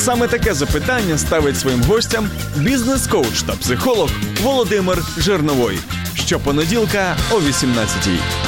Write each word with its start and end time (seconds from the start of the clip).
Саме 0.00 0.28
таке 0.28 0.54
запитання 0.54 1.18
ставить 1.18 1.58
своїм 1.58 1.82
гостям 1.82 2.28
бізнес-коуч 2.56 3.42
та 3.42 3.52
психолог 3.52 4.10
Володимир 4.42 5.02
Жирновой. 5.18 5.78
Щопонеділка 6.14 7.16
о 7.30 7.34
18-й. 7.34 8.39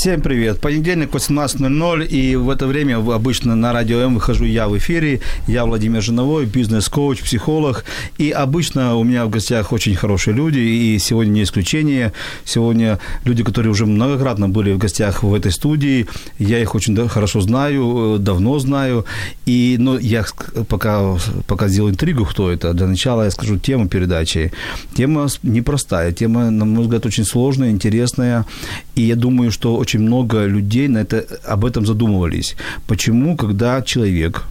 Всем 0.00 0.22
привет. 0.22 0.62
Понедельник, 0.62 1.10
18.00, 1.10 2.06
и 2.06 2.34
в 2.34 2.48
это 2.48 2.66
время 2.66 2.96
обычно 2.96 3.54
на 3.54 3.74
Радио 3.74 3.98
М 3.98 4.14
выхожу 4.14 4.46
я 4.46 4.66
в 4.66 4.78
эфире. 4.78 5.20
Я 5.46 5.66
Владимир 5.66 6.00
Жиновой, 6.00 6.46
бизнес-коуч, 6.46 7.20
психолог. 7.20 7.84
И 8.16 8.30
обычно 8.30 8.96
у 8.96 9.04
меня 9.04 9.26
в 9.26 9.28
гостях 9.28 9.72
очень 9.72 9.94
хорошие 9.94 10.34
люди, 10.34 10.58
и 10.58 10.98
сегодня 10.98 11.32
не 11.32 11.42
исключение. 11.42 12.14
Сегодня 12.46 12.98
люди, 13.26 13.44
которые 13.44 13.72
уже 13.72 13.84
многократно 13.84 14.48
были 14.48 14.72
в 14.72 14.78
гостях 14.78 15.22
в 15.22 15.34
этой 15.34 15.52
студии. 15.52 16.06
Я 16.38 16.60
их 16.60 16.74
очень 16.74 16.96
хорошо 17.06 17.42
знаю, 17.42 18.14
э, 18.14 18.18
давно 18.20 18.58
знаю. 18.58 19.04
И, 19.44 19.76
но 19.78 19.98
я 19.98 20.24
пока, 20.66 21.18
пока 21.46 21.68
сделаю 21.68 21.92
интригу, 21.92 22.24
кто 22.24 22.50
это, 22.50 22.72
для 22.72 22.86
начала 22.86 23.24
я 23.24 23.30
скажу 23.30 23.58
тему 23.58 23.86
передачи. 23.86 24.50
Тема 24.94 25.26
непростая, 25.42 26.12
тема, 26.12 26.50
на 26.50 26.64
мой 26.64 26.84
взгляд, 26.84 27.04
очень 27.04 27.26
сложная, 27.26 27.68
интересная. 27.68 28.46
И 28.94 29.02
я 29.02 29.14
думаю, 29.14 29.50
что 29.50 29.76
очень 29.76 29.89
очень 29.90 30.06
много 30.06 30.46
людей 30.46 30.88
на 30.88 30.98
это, 30.98 31.24
об 31.52 31.64
этом 31.64 31.84
задумывались. 31.84 32.56
Почему, 32.86 33.36
когда 33.36 33.82
человек 33.82 34.44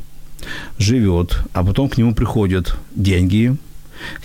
живет, 0.80 1.40
а 1.54 1.64
потом 1.64 1.90
к 1.90 1.98
нему 1.98 2.14
приходят 2.14 2.76
деньги, 2.96 3.56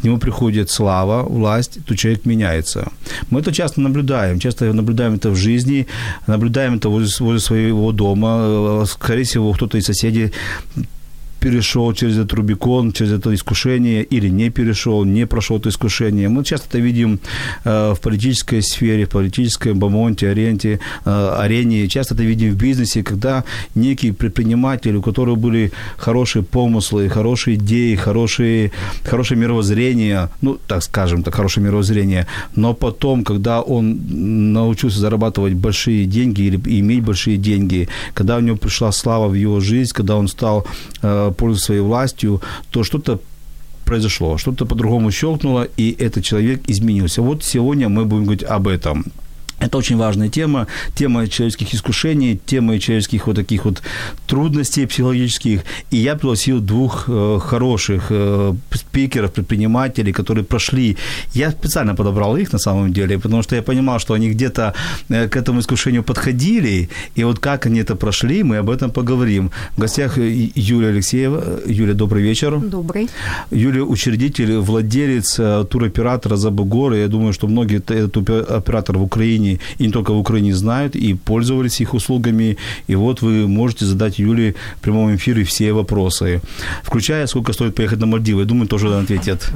к 0.01 0.05
нему 0.05 0.19
приходит 0.19 0.70
слава, 0.70 1.23
власть, 1.23 1.79
то 1.87 1.97
человек 1.97 2.27
меняется. 2.27 2.89
Мы 3.31 3.41
это 3.41 3.53
часто 3.53 3.81
наблюдаем, 3.81 4.39
часто 4.39 4.73
наблюдаем 4.73 5.15
это 5.15 5.31
в 5.31 5.37
жизни, 5.37 5.87
наблюдаем 6.27 6.75
это 6.75 6.89
возле, 6.89 7.09
возле 7.20 7.41
своего 7.41 7.92
дома. 7.92 8.85
Скорее 8.87 9.25
всего, 9.25 9.53
кто-то 9.53 9.79
из 9.79 9.85
соседей 9.85 10.33
перешел 11.45 11.92
через 11.92 12.17
этот 12.17 12.33
Рубикон, 12.33 12.92
через 12.92 13.12
это 13.12 13.34
искушение, 13.34 14.03
или 14.03 14.31
не 14.31 14.50
перешел, 14.50 15.05
не 15.05 15.27
прошел 15.27 15.59
это 15.59 15.69
искушение. 15.69 16.28
Мы 16.28 16.42
часто 16.42 16.69
это 16.69 16.78
видим 16.78 17.19
э, 17.64 17.92
в 17.92 18.01
политической 18.01 18.62
сфере, 18.62 19.05
в 19.05 19.09
политической 19.09 19.75
бомонте, 19.75 20.31
аренте, 20.31 20.81
э, 21.05 21.36
арене. 21.42 21.86
Часто 21.89 22.14
это 22.14 22.25
видим 22.25 22.51
в 22.51 22.56
бизнесе, 22.56 23.03
когда 23.03 23.45
некий 23.75 24.12
предприниматель, 24.12 24.97
у 24.97 25.03
которого 25.03 25.36
были 25.36 25.70
хорошие 25.98 26.42
помыслы, 26.42 27.11
хорошие 27.11 27.56
идеи, 27.56 27.97
хорошие, 27.97 28.70
хорошее 29.05 29.41
мировоззрение, 29.41 30.29
ну, 30.41 30.58
так 30.67 30.83
скажем, 30.83 31.23
так 31.23 31.34
хорошее 31.34 31.67
мировоззрение, 31.67 32.27
но 32.56 32.73
потом, 32.73 33.23
когда 33.25 33.61
он 33.61 34.01
научился 34.53 34.98
зарабатывать 34.98 35.53
большие 35.53 36.06
деньги 36.06 36.42
или 36.42 36.81
иметь 36.81 37.05
большие 37.05 37.36
деньги, 37.36 37.89
когда 38.14 38.36
у 38.36 38.41
него 38.41 38.56
пришла 38.56 38.92
слава 38.92 39.29
в 39.29 39.34
его 39.34 39.61
жизнь, 39.61 39.92
когда 39.92 40.17
он 40.17 40.29
стал 40.29 40.64
э, 41.03 41.34
пользуясь 41.35 41.65
своей 41.65 41.81
властью, 41.81 42.41
то 42.71 42.85
что-то 42.85 43.21
произошло, 43.85 44.39
что-то 44.39 44.67
по-другому 44.67 45.11
щелкнуло, 45.11 45.69
и 45.77 45.95
этот 45.99 46.25
человек 46.25 46.63
изменился. 46.69 47.23
Вот 47.23 47.45
сегодня 47.45 47.89
мы 47.89 48.05
будем 48.05 48.25
говорить 48.25 48.45
об 48.45 48.67
этом. 48.67 49.05
Это 49.64 49.79
очень 49.79 49.97
важная 49.97 50.29
тема, 50.29 50.67
тема 50.95 51.27
человеческих 51.27 51.75
искушений, 51.75 52.39
тема 52.47 52.79
человеческих 52.79 53.27
вот 53.27 53.36
таких 53.36 53.64
вот 53.64 53.83
трудностей 54.27 54.86
психологических. 54.86 55.61
И 55.91 55.97
я 55.97 56.14
пригласил 56.14 56.61
двух 56.61 57.05
э, 57.08 57.39
хороших 57.41 58.07
э, 58.11 58.55
спикеров, 58.73 59.33
предпринимателей, 59.33 60.13
которые 60.13 60.45
прошли. 60.45 60.97
Я 61.35 61.51
специально 61.51 61.95
подобрал 61.95 62.36
их 62.36 62.52
на 62.52 62.58
самом 62.58 62.92
деле, 62.92 63.19
потому 63.19 63.42
что 63.42 63.57
я 63.57 63.63
понимал, 63.63 63.98
что 63.98 64.14
они 64.14 64.30
где-то 64.30 64.75
э, 65.08 65.29
к 65.29 65.36
этому 65.36 65.61
искушению 65.61 66.02
подходили, 66.02 66.89
и 67.17 67.25
вот 67.25 67.39
как 67.39 67.67
они 67.67 67.81
это 67.81 67.96
прошли, 67.96 68.42
мы 68.42 68.58
об 68.58 68.69
этом 68.69 68.91
поговорим. 68.91 69.51
В 69.77 69.81
гостях 69.81 70.19
э, 70.19 70.51
Юлия 70.55 70.89
Алексеева. 70.89 71.61
Юлия, 71.67 71.95
добрый 71.95 72.23
вечер. 72.23 72.58
Добрый. 72.58 73.08
Юлия 73.51 73.83
владелец, 73.85 74.61
владелец 74.61 75.39
э, 75.39 75.64
туроператора 75.70 76.36
«Забугоры». 76.36 76.98
Я 76.98 77.08
думаю, 77.08 77.33
что 77.33 77.48
многие 77.48 77.79
этот 77.79 78.17
оператор 78.51 78.98
в 78.98 79.02
Украине 79.02 79.54
и 79.79 79.87
не 79.87 79.92
только 79.92 80.13
в 80.13 80.19
Украине 80.19 80.55
знают 80.55 80.97
и 80.97 81.15
пользовались 81.15 81.81
их 81.81 81.95
услугами. 81.95 82.57
И 82.87 82.95
вот 82.95 83.23
вы 83.23 83.48
можете 83.48 83.85
задать 83.85 84.19
Юле 84.19 84.55
в 84.77 84.81
прямом 84.81 85.15
эфире 85.17 85.45
все 85.45 85.73
вопросы, 85.73 86.41
включая, 86.83 87.27
сколько 87.27 87.53
стоит 87.53 87.75
поехать 87.75 88.01
на 88.01 88.07
Мальдивы. 88.07 88.41
Я 88.41 88.47
думаю, 88.47 88.69
тоже 88.69 88.95
ответят. 88.95 89.51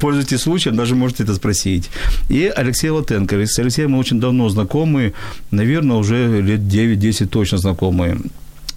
Пользуйтесь 0.00 0.40
случаем, 0.40 0.76
даже 0.76 0.94
можете 0.94 1.24
это 1.24 1.34
спросить. 1.34 1.90
И 2.28 2.52
Алексей 2.54 2.90
Латенко. 2.90 3.46
С 3.46 3.58
Алексеем 3.58 3.92
мы 3.92 3.98
очень 3.98 4.20
давно 4.20 4.48
знакомы, 4.48 5.12
наверное, 5.50 5.96
уже 5.96 6.40
лет 6.40 6.60
9-10 6.60 7.26
точно 7.26 7.58
знакомы. 7.58 8.18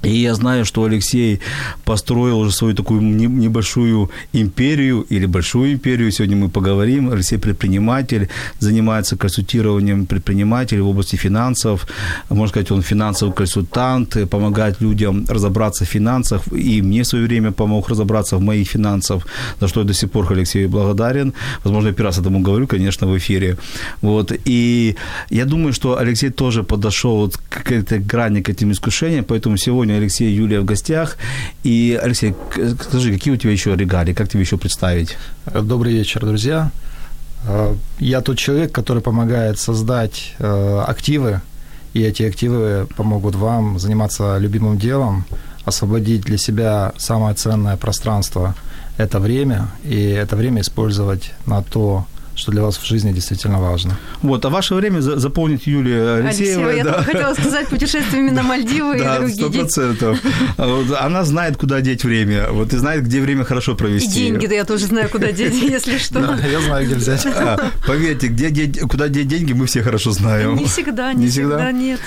И 0.05 0.21
я 0.21 0.35
знаю, 0.35 0.65
что 0.65 0.83
Алексей 0.83 1.39
построил 1.83 2.39
уже 2.39 2.51
свою 2.51 2.75
такую 2.75 3.01
небольшую 3.01 4.09
империю 4.33 5.05
или 5.09 5.25
большую 5.25 5.73
империю. 5.73 6.11
Сегодня 6.11 6.35
мы 6.37 6.49
поговорим. 6.49 7.09
Алексей 7.09 7.39
предприниматель, 7.39 8.29
занимается 8.59 9.17
консультированием 9.17 10.05
предпринимателей 10.05 10.81
в 10.81 10.87
области 10.87 11.15
финансов. 11.17 11.87
Можно 12.29 12.47
сказать, 12.47 12.71
он 12.71 12.81
финансовый 12.81 13.33
консультант, 13.33 14.17
помогает 14.29 14.81
людям 14.81 15.25
разобраться 15.27 15.85
в 15.85 15.87
финансах. 15.87 16.41
И 16.53 16.81
мне 16.81 17.01
в 17.01 17.07
свое 17.07 17.25
время 17.25 17.51
помог 17.51 17.89
разобраться 17.89 18.37
в 18.37 18.41
моих 18.41 18.69
финансах, 18.69 19.27
за 19.59 19.67
что 19.67 19.81
я 19.81 19.87
до 19.87 19.93
сих 19.93 20.11
пор 20.11 20.31
Алексею 20.31 20.69
благодарен. 20.69 21.33
Возможно, 21.63 21.87
я 21.87 21.93
первый 21.93 22.09
раз 22.09 22.19
этому 22.19 22.41
говорю, 22.41 22.67
конечно, 22.67 23.07
в 23.07 23.17
эфире. 23.17 23.57
Вот. 24.01 24.31
И 24.45 24.95
я 25.31 25.45
думаю, 25.45 25.73
что 25.73 25.97
Алексей 25.97 26.29
тоже 26.29 26.63
подошел 26.63 27.17
вот 27.17 27.37
к 27.37 27.71
этой 27.71 27.99
грани, 27.99 28.41
к 28.41 28.49
этим 28.49 28.71
искушениям, 28.71 29.25
поэтому 29.25 29.57
сегодня 29.57 29.94
Алексей 29.97 30.29
и 30.29 30.35
Юлия 30.35 30.59
в 30.59 30.65
гостях. 30.65 31.17
И, 31.63 31.99
Алексей, 32.01 32.35
скажи, 32.81 33.11
какие 33.11 33.33
у 33.33 33.37
тебя 33.37 33.51
еще 33.51 33.75
регалии, 33.75 34.13
как 34.13 34.29
тебе 34.29 34.41
еще 34.41 34.57
представить? 34.57 35.17
Добрый 35.45 35.93
вечер, 35.93 36.25
друзья. 36.25 36.71
Э, 37.47 37.75
я 37.99 38.21
тот 38.21 38.37
человек, 38.37 38.71
который 38.71 39.01
помогает 39.01 39.59
создать 39.59 40.35
э, 40.39 40.83
активы, 40.87 41.41
и 41.93 42.01
эти 42.01 42.23
активы 42.23 42.87
помогут 42.95 43.35
вам 43.35 43.79
заниматься 43.79 44.37
любимым 44.37 44.77
делом, 44.77 45.25
освободить 45.63 46.21
для 46.21 46.37
себя 46.37 46.93
самое 46.97 47.35
ценное 47.35 47.77
пространство– 47.77 48.55
это 48.97 49.19
время, 49.19 49.67
и 49.83 50.09
это 50.09 50.35
время 50.35 50.61
использовать 50.61 51.33
на 51.45 51.61
то, 51.61 52.05
что 52.35 52.51
для 52.51 52.61
вас 52.61 52.77
в 52.77 52.85
жизни 52.85 53.13
действительно 53.13 53.59
важно. 53.59 53.97
Вот, 54.21 54.43
а 54.45 54.49
ваше 54.49 54.75
время 54.75 54.99
заполнит 54.99 55.65
Юлия 55.67 56.15
Алексеева. 56.15 56.69
Алексеева, 56.69 56.91
да. 56.91 56.97
я 56.97 57.03
хотела 57.03 57.33
сказать, 57.33 57.67
путешествиями 57.67 58.29
на 58.29 58.43
Мальдивы 58.43 58.99
да, 58.99 59.15
и 59.15 59.19
другие. 59.19 59.35
сто 59.35 59.49
процентов. 59.51 60.19
Она 60.57 61.23
знает, 61.23 61.57
куда 61.57 61.81
деть 61.81 62.03
время, 62.03 62.51
вот, 62.51 62.73
и 62.73 62.77
знает, 62.77 63.03
где 63.05 63.21
время 63.21 63.45
хорошо 63.45 63.75
провести. 63.75 64.09
И 64.09 64.29
деньги-то 64.29 64.53
я 64.53 64.65
тоже 64.65 64.85
знаю, 64.87 65.09
куда 65.09 65.31
деть, 65.31 65.53
если 65.61 65.97
что. 65.97 66.19
Да, 66.19 66.37
я 66.45 66.59
знаю, 66.59 66.85
где 66.85 66.95
взять. 66.95 67.25
А, 67.25 67.71
поверьте, 67.87 68.27
где 68.27 68.49
деть, 68.49 68.79
куда 68.81 69.07
деть 69.07 69.27
деньги, 69.27 69.53
мы 69.53 69.65
все 69.65 69.81
хорошо 69.81 70.11
знаем. 70.11 70.55
Не 70.55 70.65
всегда, 70.65 71.13
не, 71.13 71.25
не 71.25 71.29
всегда? 71.29 71.55
всегда, 71.55 71.71
нет. 71.71 71.99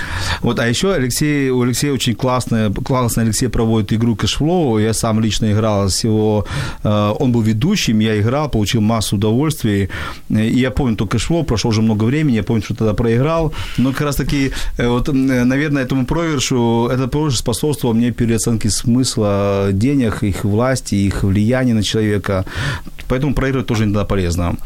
Вот, 0.42 0.58
а 0.60 0.68
еще 0.68 0.92
Алексей, 0.92 1.50
у 1.50 1.62
Алексея 1.62 1.92
очень 1.92 2.14
классная, 2.14 2.70
классно 2.70 3.22
Алексей 3.22 3.48
проводит 3.48 3.92
игру 3.94 4.14
Cashflow, 4.14 4.78
я 4.78 4.92
сам 4.92 5.20
лично 5.20 5.50
играл 5.52 5.88
с 5.88 6.04
его, 6.04 6.46
э, 6.84 7.14
он 7.18 7.32
был 7.32 7.40
ведущим, 7.40 7.98
я 8.00 8.20
играл, 8.20 8.50
получил 8.50 8.80
массу 8.80 9.16
удовольствий, 9.16 9.78
и 9.78 9.88
я 10.28 10.70
помню 10.70 10.96
то 10.96 11.06
Cashflow, 11.06 11.44
прошло 11.44 11.70
уже 11.70 11.82
много 11.82 12.04
времени, 12.04 12.36
я 12.36 12.42
помню, 12.42 12.62
что 12.62 12.74
тогда 12.74 12.94
проиграл, 12.94 13.52
но 13.78 13.92
как 13.92 14.02
раз 14.02 14.16
таки, 14.16 14.52
э, 14.78 14.88
вот, 14.88 15.08
наверное, 15.12 15.82
этому 15.82 16.06
проигрышу, 16.06 16.88
это 16.92 17.08
проигрыш 17.08 17.38
способствовал 17.38 17.94
мне 17.94 18.10
переоценке 18.10 18.70
смысла 18.70 19.68
денег, 19.72 20.22
их 20.22 20.44
власти, 20.44 20.94
их 20.94 21.22
влияния 21.22 21.74
на 21.74 21.82
человека, 21.82 22.44
поэтому 23.08 23.34
проигрывать 23.34 23.66
тоже 23.66 23.84
иногда 23.84 24.04
полезно. 24.04 24.56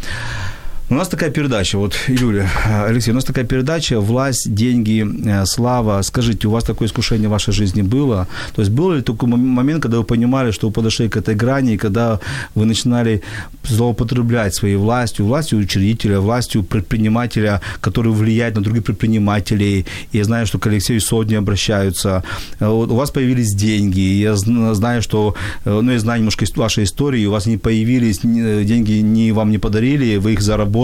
У 0.92 0.94
нас 0.94 1.08
такая 1.08 1.30
передача, 1.30 1.78
вот, 1.78 1.94
Юля, 2.06 2.50
Алексей, 2.86 3.12
у 3.12 3.14
нас 3.14 3.24
такая 3.24 3.46
передача 3.46 3.98
«Власть, 3.98 4.54
деньги, 4.54 5.06
э, 5.26 5.46
слава». 5.46 6.02
Скажите, 6.02 6.48
у 6.48 6.50
вас 6.50 6.64
такое 6.64 6.86
искушение 6.86 7.28
в 7.28 7.30
вашей 7.30 7.54
жизни 7.54 7.80
было? 7.80 8.26
То 8.54 8.62
есть 8.62 8.70
был 8.70 8.92
ли 8.92 9.00
такой 9.00 9.28
момент, 9.30 9.82
когда 9.82 9.96
вы 9.96 10.04
понимали, 10.04 10.50
что 10.50 10.66
вы 10.66 10.72
подошли 10.74 11.08
к 11.08 11.16
этой 11.16 11.34
грани, 11.34 11.72
и 11.72 11.76
когда 11.78 12.20
вы 12.54 12.66
начинали 12.66 13.22
злоупотреблять 13.64 14.54
своей 14.54 14.76
властью, 14.76 15.24
властью 15.24 15.60
учредителя, 15.60 16.20
властью 16.20 16.62
предпринимателя, 16.62 17.62
который 17.80 18.12
влияет 18.12 18.56
на 18.56 18.60
других 18.60 18.84
предпринимателей. 18.84 19.86
Я 20.12 20.24
знаю, 20.24 20.46
что 20.46 20.58
к 20.58 20.66
Алексею 20.66 21.00
сотни 21.00 21.36
обращаются. 21.36 22.22
Э, 22.60 22.68
вот 22.68 22.90
у 22.90 22.94
вас 22.96 23.10
появились 23.10 23.54
деньги. 23.54 24.00
Я 24.00 24.36
знаю, 24.36 25.00
что, 25.00 25.34
э, 25.64 25.80
ну, 25.82 25.90
я 25.90 25.98
знаю 25.98 26.18
немножко 26.18 26.44
вашей 26.56 26.84
истории, 26.84 27.26
у 27.26 27.30
вас 27.30 27.46
не 27.46 27.56
появились, 27.56 28.20
деньги 28.22 29.00
не 29.02 29.32
вам 29.32 29.50
не 29.50 29.58
подарили, 29.58 30.18
вы 30.18 30.32
их 30.32 30.42
заработали. 30.42 30.81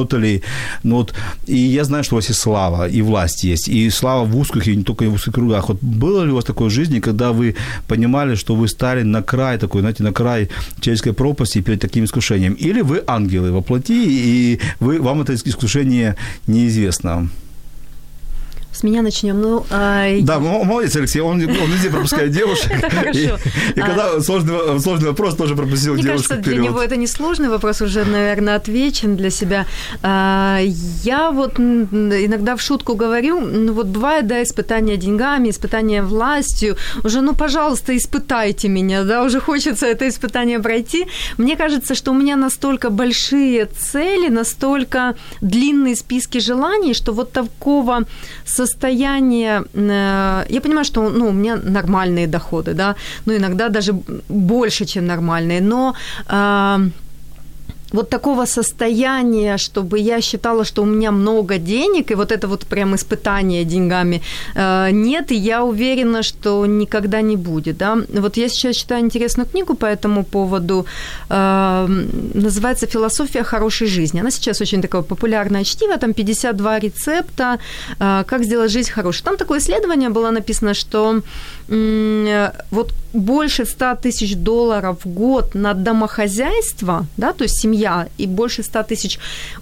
Ну, 0.83 0.97
вот, 0.97 1.15
и 1.47 1.57
я 1.57 1.85
знаю, 1.85 2.05
что 2.05 2.15
у 2.15 2.19
вас 2.19 2.29
есть 2.29 2.41
слава, 2.41 2.89
и 2.89 3.03
власть 3.03 3.45
есть, 3.45 3.69
и 3.69 3.91
слава 3.91 4.25
в 4.25 4.37
узких, 4.37 4.69
и 4.69 4.77
не 4.77 4.85
только 4.85 5.05
в 5.05 5.15
узких 5.15 5.33
кругах. 5.33 5.69
Вот 5.69 5.79
было 5.83 6.25
ли 6.25 6.31
у 6.31 6.35
вас 6.35 6.45
такое 6.45 6.69
в 6.69 6.73
жизни, 6.73 7.01
когда 7.01 7.33
вы 7.33 7.55
понимали, 7.87 8.37
что 8.37 8.55
вы 8.55 8.69
стали 8.69 9.03
на 9.05 9.23
край 9.23 9.59
такой, 9.59 9.81
знаете, 9.81 10.03
на 10.03 10.13
край 10.13 10.49
человеческой 10.81 11.13
пропасти 11.13 11.63
перед 11.63 11.81
таким 11.81 12.05
искушением? 12.05 12.55
Или 12.55 12.83
вы 12.83 13.03
ангелы 13.07 13.53
во 13.53 13.61
плоти, 13.61 13.93
и 13.93 14.61
вы, 14.81 15.01
вам 15.01 15.21
это 15.23 15.35
искушение 15.35 16.17
неизвестно? 16.47 17.29
С 18.73 18.83
меня 18.85 19.03
начнем. 19.03 19.41
Ну, 19.41 19.67
а... 19.71 20.07
Да, 20.21 20.39
молодец, 20.39 20.95
Алексей, 20.97 21.21
он, 21.21 21.41
он 21.41 21.73
везде 21.73 21.91
пропускает 21.91 22.31
девушек. 22.31 22.71
Это 22.71 22.91
хорошо. 22.91 23.19
И, 23.19 23.79
и 23.79 23.81
когда 23.81 24.13
а... 24.17 24.21
сложный, 24.21 24.79
сложный 24.81 25.09
вопрос, 25.09 25.35
тоже 25.37 25.57
пропустил 25.57 25.95
Мне 25.95 26.03
девушку 26.03 26.29
кажется, 26.29 26.51
для 26.51 26.63
него 26.63 26.81
это 26.81 26.97
не 26.97 27.07
сложный 27.07 27.49
вопрос, 27.49 27.81
уже, 27.81 28.05
наверное, 28.05 28.57
отвечен 28.57 29.17
для 29.17 29.31
себя. 29.31 29.67
А, 30.03 30.61
я 31.03 31.31
вот 31.31 31.59
иногда 31.59 32.55
в 32.55 32.61
шутку 32.61 32.95
говорю, 32.95 33.41
ну 33.41 33.73
вот 33.73 33.87
бывает, 33.87 34.27
да, 34.27 34.43
испытания 34.43 34.97
деньгами, 34.97 35.51
испытания 35.51 36.03
властью, 36.03 36.77
уже, 37.03 37.21
ну, 37.21 37.35
пожалуйста, 37.35 37.97
испытайте 37.97 38.69
меня, 38.69 39.03
да, 39.03 39.25
уже 39.25 39.41
хочется 39.41 39.87
это 39.87 40.09
испытание 40.09 40.61
пройти. 40.61 41.07
Мне 41.37 41.57
кажется, 41.57 41.95
что 41.95 42.13
у 42.13 42.15
меня 42.15 42.37
настолько 42.37 42.91
большие 42.91 43.67
цели, 43.67 44.29
настолько 44.29 45.17
длинные 45.41 45.97
списки 45.97 46.39
желаний, 46.39 46.95
что 46.95 47.13
вот 47.13 47.33
такого 47.33 48.05
состояние, 48.59 49.63
э, 49.75 50.55
я 50.55 50.61
понимаю, 50.61 50.85
что 50.85 51.11
ну, 51.11 51.29
у 51.29 51.33
меня 51.33 51.57
нормальные 51.57 52.27
доходы, 52.27 52.75
да, 52.75 52.95
ну 53.27 53.37
иногда 53.37 53.69
даже 53.69 53.93
больше, 54.29 54.85
чем 54.85 55.07
нормальные, 55.07 55.61
но 55.61 55.95
э, 56.29 56.91
вот 57.93 58.11
такого 58.11 58.47
состояния, 58.47 59.57
чтобы 59.57 59.99
я 59.99 60.21
считала, 60.21 60.65
что 60.65 60.83
у 60.83 60.87
меня 60.87 61.11
много 61.11 61.59
денег, 61.59 62.11
и 62.11 62.15
вот 62.15 62.33
это 62.33 62.49
вот 62.49 62.67
прям 62.67 62.95
испытание 62.95 63.65
деньгами 63.65 64.21
э, 64.55 64.91
нет, 64.93 65.33
и 65.33 65.35
я 65.35 65.63
уверена, 65.63 66.23
что 66.23 66.67
никогда 66.67 67.23
не 67.23 67.37
будет. 67.37 67.79
Да? 67.79 67.97
Вот 68.09 68.37
я 68.37 68.49
сейчас 68.49 68.77
читаю 68.77 69.01
интересную 69.01 69.47
книгу 69.47 69.75
по 69.75 69.87
этому 69.87 70.25
поводу, 70.25 70.87
э, 71.31 71.87
называется 72.35 72.87
«Философия 72.87 73.43
хорошей 73.43 73.89
жизни». 73.89 74.21
Она 74.21 74.31
сейчас 74.31 74.61
очень 74.61 74.83
такое 74.83 75.03
популярное 75.03 75.65
чтиво, 75.65 75.97
там 75.97 76.13
52 76.13 76.81
рецепта, 76.81 77.59
э, 77.99 78.25
как 78.27 78.45
сделать 78.45 78.71
жизнь 78.71 78.91
хорошей. 78.91 79.25
Там 79.25 79.37
такое 79.37 79.59
исследование 79.59 80.09
было 80.09 80.31
написано, 80.31 80.75
что 80.75 81.23
вот 82.71 82.93
больше 83.13 83.65
100 83.65 83.97
тысяч 83.97 84.37
долларов 84.37 84.99
в 85.05 85.09
год 85.09 85.55
на 85.55 85.75
домохозяйство, 85.75 87.07
да, 87.17 87.33
то 87.33 87.45
есть 87.45 87.61
семья 87.61 88.09
и 88.19 88.27
больше 88.27 88.63
100 88.63 88.83
тысяч, 88.83 89.19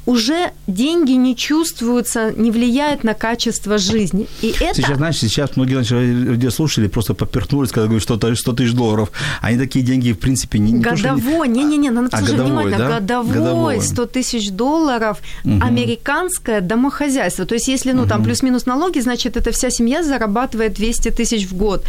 уже 0.07 0.53
деньги 0.67 1.13
не 1.13 1.37
чувствуются, 1.37 2.33
не 2.37 2.51
влияют 2.51 3.05
на 3.05 3.15
качество 3.15 3.79
жизни. 3.79 4.27
И 4.43 4.55
это... 4.61 4.75
Сейчас, 4.75 4.97
знаешь, 4.97 5.19
сейчас 5.19 5.57
многие 5.57 5.77
радиослушатели 5.77 6.89
просто 6.89 7.15
поперхнулись, 7.15 7.71
когда 7.71 7.87
говорят, 7.87 8.03
что 8.03 8.17
100 8.35 8.53
тысяч 8.53 8.73
долларов. 8.73 9.11
Они 9.41 9.59
такие 9.59 9.85
деньги, 9.85 10.13
в 10.13 10.19
принципе, 10.19 10.59
не... 10.59 10.79
Годовой, 10.79 11.49
не-не-не, 11.49 11.91
надо 11.91 12.09
а, 12.13 12.21
годовой, 12.21 12.65
внимательно. 12.65 13.01
Да? 13.01 13.23
Годовой, 13.23 13.81
100 13.81 14.07
тысяч 14.07 14.51
долларов, 14.51 15.19
угу. 15.45 15.61
американское 15.63 16.61
домохозяйство. 16.61 17.45
То 17.45 17.55
есть, 17.55 17.69
если, 17.69 17.93
ну, 17.93 18.03
угу. 18.03 18.09
там 18.09 18.25
плюс-минус 18.25 18.67
налоги, 18.67 19.01
значит, 19.01 19.37
эта 19.37 19.51
вся 19.53 19.71
семья 19.71 20.03
зарабатывает 20.03 20.75
200 20.75 21.11
тысяч 21.11 21.47
в 21.47 21.57
год. 21.57 21.85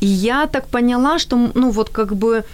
И 0.00 0.06
я 0.06 0.46
так 0.46 0.68
поняла, 0.68 1.09
что, 1.18 1.36
ну, 1.54 1.70
вот 1.70 1.90
как 1.90 2.14
бы 2.16 2.44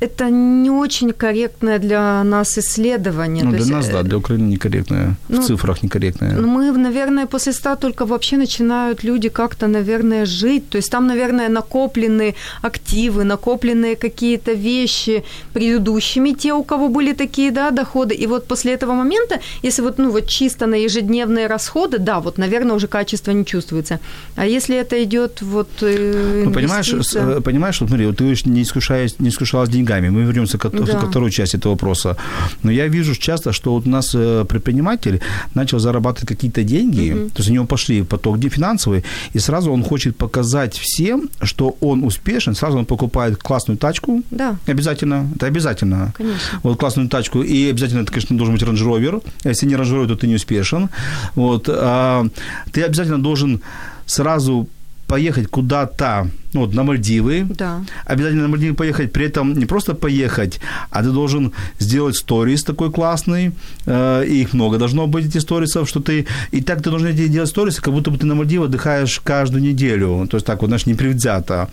это 0.00 0.30
не 0.30 0.70
очень 0.70 1.12
корректное 1.12 1.78
для 1.78 2.24
нас 2.24 2.58
исследование. 2.58 3.44
Ну, 3.44 3.50
для 3.50 3.58
есть, 3.58 3.70
нас, 3.70 3.88
да, 3.88 4.02
для 4.02 4.16
Украины 4.16 4.48
некорректное, 4.48 5.16
ну, 5.28 5.40
в 5.40 5.46
цифрах 5.46 5.82
некорректное. 5.82 6.36
Ну, 6.36 6.48
мы, 6.48 6.72
наверное, 6.72 7.26
после 7.26 7.52
100 7.52 7.76
только 7.76 8.06
вообще 8.06 8.36
начинают 8.36 9.04
люди 9.04 9.28
как-то, 9.28 9.68
наверное, 9.68 10.26
жить. 10.26 10.68
То 10.70 10.78
есть 10.78 10.90
там, 10.90 11.06
наверное, 11.06 11.48
накоплены 11.48 12.34
активы, 12.62 13.24
накопленные 13.24 13.96
какие-то 13.96 14.52
вещи 14.52 15.22
предыдущими, 15.52 16.32
те, 16.32 16.52
у 16.52 16.62
кого 16.62 16.88
были 16.88 17.12
такие, 17.12 17.50
да, 17.50 17.70
доходы. 17.70 18.14
И 18.14 18.26
вот 18.26 18.46
после 18.46 18.72
этого 18.72 18.94
момента, 18.94 19.40
если 19.64 19.82
вот, 19.82 19.98
ну, 19.98 20.10
вот 20.10 20.26
чисто 20.26 20.66
на 20.66 20.76
ежедневные 20.76 21.46
расходы, 21.46 21.98
да, 21.98 22.20
вот, 22.20 22.38
наверное, 22.38 22.76
уже 22.76 22.86
качество 22.86 23.32
не 23.32 23.44
чувствуется. 23.44 23.98
А 24.36 24.46
если 24.46 24.76
это 24.76 25.02
идет 25.04 25.42
вот 25.42 25.68
э, 25.82 26.44
Ну, 26.46 26.52
понимаешь, 26.52 26.94
э, 27.14 27.40
понимаешь, 27.40 27.80
вот 27.80 27.90
смотри, 27.90 28.06
вот 28.06 28.16
ты 28.16 28.34
не 28.44 28.62
искушаешь, 28.62 29.18
не 29.18 29.28
искушалась 29.28 29.68
деньгами, 29.68 29.89
деньгами. 29.90 30.10
Мы 30.10 30.22
вернемся 30.22 30.58
к, 30.58 30.70
да. 30.70 31.00
ко 31.00 31.06
второй 31.06 31.30
части 31.30 31.56
этого 31.56 31.72
вопроса. 31.72 32.16
Но 32.62 32.70
я 32.70 32.88
вижу 32.88 33.14
часто, 33.14 33.52
что 33.52 33.72
вот 33.72 33.86
у 33.86 33.90
нас 33.90 34.14
э, 34.14 34.44
предприниматель 34.44 35.20
начал 35.54 35.78
зарабатывать 35.78 36.28
какие-то 36.28 36.62
деньги, 36.62 37.12
угу. 37.12 37.28
то 37.30 37.38
есть 37.38 37.50
у 37.50 37.52
него 37.52 37.66
пошли 37.66 38.02
поток 38.02 38.38
финансовый, 38.50 39.04
и 39.34 39.38
сразу 39.40 39.72
он 39.72 39.82
хочет 39.82 40.16
показать 40.16 40.78
всем, 40.78 41.28
что 41.42 41.76
он 41.80 42.04
успешен, 42.04 42.54
сразу 42.54 42.78
он 42.78 42.84
покупает 42.84 43.36
классную 43.36 43.78
тачку. 43.78 44.22
Да. 44.30 44.56
Обязательно. 44.66 45.28
Это 45.36 45.46
обязательно. 45.46 46.12
Конечно. 46.16 46.60
Вот 46.62 46.78
классную 46.78 47.08
тачку. 47.08 47.42
И 47.42 47.70
обязательно, 47.70 48.02
это, 48.02 48.12
конечно, 48.12 48.36
должен 48.36 48.54
быть 48.54 48.62
Range 48.62 48.86
Rover. 48.86 49.22
Если 49.44 49.68
не 49.68 49.74
Range 49.74 49.92
Rover, 49.92 50.06
то 50.06 50.16
ты 50.16 50.26
не 50.26 50.34
успешен. 50.34 50.88
Вот. 51.34 51.68
А, 51.68 52.26
ты 52.72 52.82
обязательно 52.82 53.22
должен 53.22 53.60
сразу 54.06 54.68
поехать 55.10 55.48
куда-то, 55.48 56.28
ну, 56.54 56.60
вот 56.60 56.74
на 56.74 56.84
Мальдивы. 56.84 57.46
Да. 57.58 57.84
Обязательно 58.06 58.42
на 58.42 58.48
Мальдивы 58.48 58.74
поехать, 58.76 59.12
при 59.12 59.26
этом 59.26 59.58
не 59.58 59.66
просто 59.66 59.94
поехать, 59.94 60.60
а 60.90 61.02
ты 61.02 61.10
должен 61.10 61.52
сделать 61.80 62.16
сторис 62.16 62.62
такой 62.62 62.90
классный, 62.92 63.50
э, 63.86 64.24
их 64.26 64.54
много 64.54 64.78
должно 64.78 65.06
быть, 65.06 65.26
эти 65.26 65.38
сторисов, 65.38 65.88
что 65.88 66.00
ты... 66.00 66.26
И 66.52 66.60
так 66.60 66.82
ты 66.82 66.90
должен 66.90 67.14
делать 67.16 67.48
сторисы, 67.48 67.82
как 67.82 67.92
будто 67.92 68.10
бы 68.10 68.18
ты 68.18 68.26
на 68.26 68.34
Мальдивы 68.34 68.66
отдыхаешь 68.66 69.20
каждую 69.24 69.62
неделю. 69.62 70.26
То 70.30 70.36
есть 70.36 70.46
так 70.46 70.60
вот, 70.60 70.68
знаешь, 70.68 70.86
непредвзято. 70.86 71.68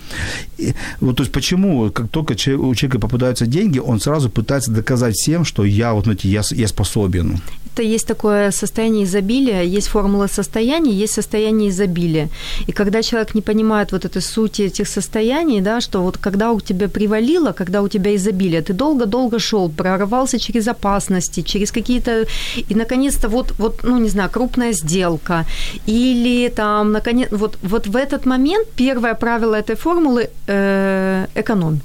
И, 0.58 0.74
вот, 1.02 1.18
то 1.18 1.24
есть 1.24 1.32
почему, 1.32 1.92
как 1.92 2.10
только 2.10 2.34
у 2.34 2.76
человека 2.76 3.00
попадаются 3.00 3.46
деньги, 3.46 3.80
он 3.80 4.00
сразу 4.00 4.30
пытается 4.30 4.72
доказать 4.72 5.14
всем, 5.14 5.46
что 5.46 5.64
я 5.64 5.94
вот, 5.94 6.06
знаете, 6.06 6.28
я, 6.30 6.42
я 6.52 6.68
способен 6.68 7.40
это 7.78 7.84
есть 7.84 8.08
такое 8.08 8.52
состояние 8.52 9.04
изобилия, 9.04 9.78
есть 9.78 9.88
формула 9.88 10.28
состояния, 10.28 10.92
есть 11.04 11.14
состояние 11.14 11.70
изобилия. 11.70 12.30
И 12.68 12.72
когда 12.72 13.02
человек 13.02 13.36
не 13.36 13.42
понимает 13.42 13.92
вот 13.92 14.06
этой 14.06 14.22
сути 14.22 14.64
этих 14.64 14.88
состояний, 14.88 15.62
да, 15.62 15.82
что 15.82 16.02
вот 16.02 16.18
когда 16.18 16.52
у 16.52 16.60
тебя 16.60 16.88
привалило, 16.88 17.54
когда 17.54 17.82
у 17.82 17.88
тебя 17.88 18.16
изобилие, 18.16 18.62
ты 18.62 18.74
долго-долго 18.74 19.40
шел, 19.40 19.70
прорывался 19.70 20.40
через 20.40 20.68
опасности, 20.68 21.44
через 21.44 21.72
какие-то... 21.72 22.26
И, 22.70 22.76
наконец-то, 22.76 23.30
вот, 23.30 23.54
вот, 23.60 23.84
ну, 23.84 24.00
не 24.00 24.10
знаю, 24.10 24.30
крупная 24.30 24.74
сделка. 24.74 25.46
Или 25.88 26.50
там, 26.50 26.92
наконец... 26.92 27.28
Вот, 27.32 27.58
вот 27.64 27.88
в 27.88 27.96
этот 27.96 28.26
момент 28.26 28.68
первое 28.76 29.14
правило 29.14 29.56
этой 29.56 29.76
формулы 29.76 30.30
э,– 30.48 31.28
эконом. 31.36 31.82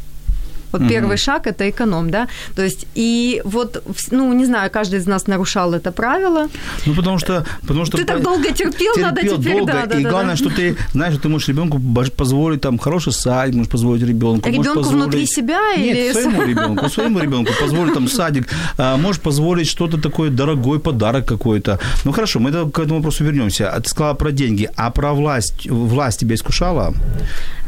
Вот 0.73 0.83
mm-hmm. 0.83 0.89
первый 0.89 1.17
шаг 1.17 1.47
это 1.47 1.69
эконом, 1.69 2.11
да. 2.11 2.29
То 2.55 2.63
есть, 2.63 2.87
и 2.95 3.43
вот, 3.45 3.83
ну, 4.11 4.33
не 4.33 4.47
знаю, 4.47 4.71
каждый 4.71 4.99
из 4.99 5.07
нас 5.07 5.27
нарушал 5.27 5.75
это 5.75 5.93
правило. 5.93 6.49
Ну, 6.87 6.95
потому 6.95 7.19
что... 7.19 7.45
Потому 7.61 7.85
что 7.85 7.99
ты 7.99 8.05
так 8.05 8.23
долго 8.23 8.53
терпел, 8.53 8.95
терпел 8.95 9.03
надо 9.03 9.23
теперь, 9.23 9.57
долго, 9.59 9.73
да, 9.73 9.87
да, 9.87 9.99
И 9.99 10.03
да, 10.03 10.11
главное, 10.11 10.37
да. 10.37 10.37
что 10.37 10.51
ты, 10.51 10.77
знаешь, 10.93 11.15
ты 11.23 11.29
можешь 11.29 11.49
ребенку 11.49 11.81
позволить 12.17 12.61
там 12.61 12.79
хороший 12.79 13.13
садик, 13.13 13.55
можешь 13.55 13.71
позволить 13.71 14.03
ребенку. 14.03 14.49
Ребенку 14.49 14.75
позволить... 14.75 15.03
внутри 15.03 15.27
себя 15.27 15.61
Нет, 15.77 15.97
или... 15.97 16.13
своему 16.13 16.43
ребенку, 16.43 16.89
своему 16.89 17.21
ребенку 17.21 17.53
позволить 17.61 17.95
там 17.95 18.09
садик, 18.09 18.49
а, 18.79 18.97
можешь 18.97 19.21
позволить 19.21 19.69
что-то 19.69 20.01
такое, 20.01 20.31
дорогой 20.31 20.79
подарок 20.79 21.27
какой-то. 21.27 21.79
Ну, 22.05 22.13
хорошо, 22.13 22.41
мы 22.41 22.51
к 22.51 22.79
этому 22.79 22.97
вопросу 22.97 23.25
вернемся. 23.25 23.71
А 23.71 23.81
ты 23.81 23.89
сказала 23.89 24.15
про 24.15 24.33
деньги, 24.33 24.69
а 24.77 24.91
про 24.91 25.13
власть, 25.13 25.71
власть 25.71 26.21
тебя 26.21 26.35
искушала? 26.35 26.95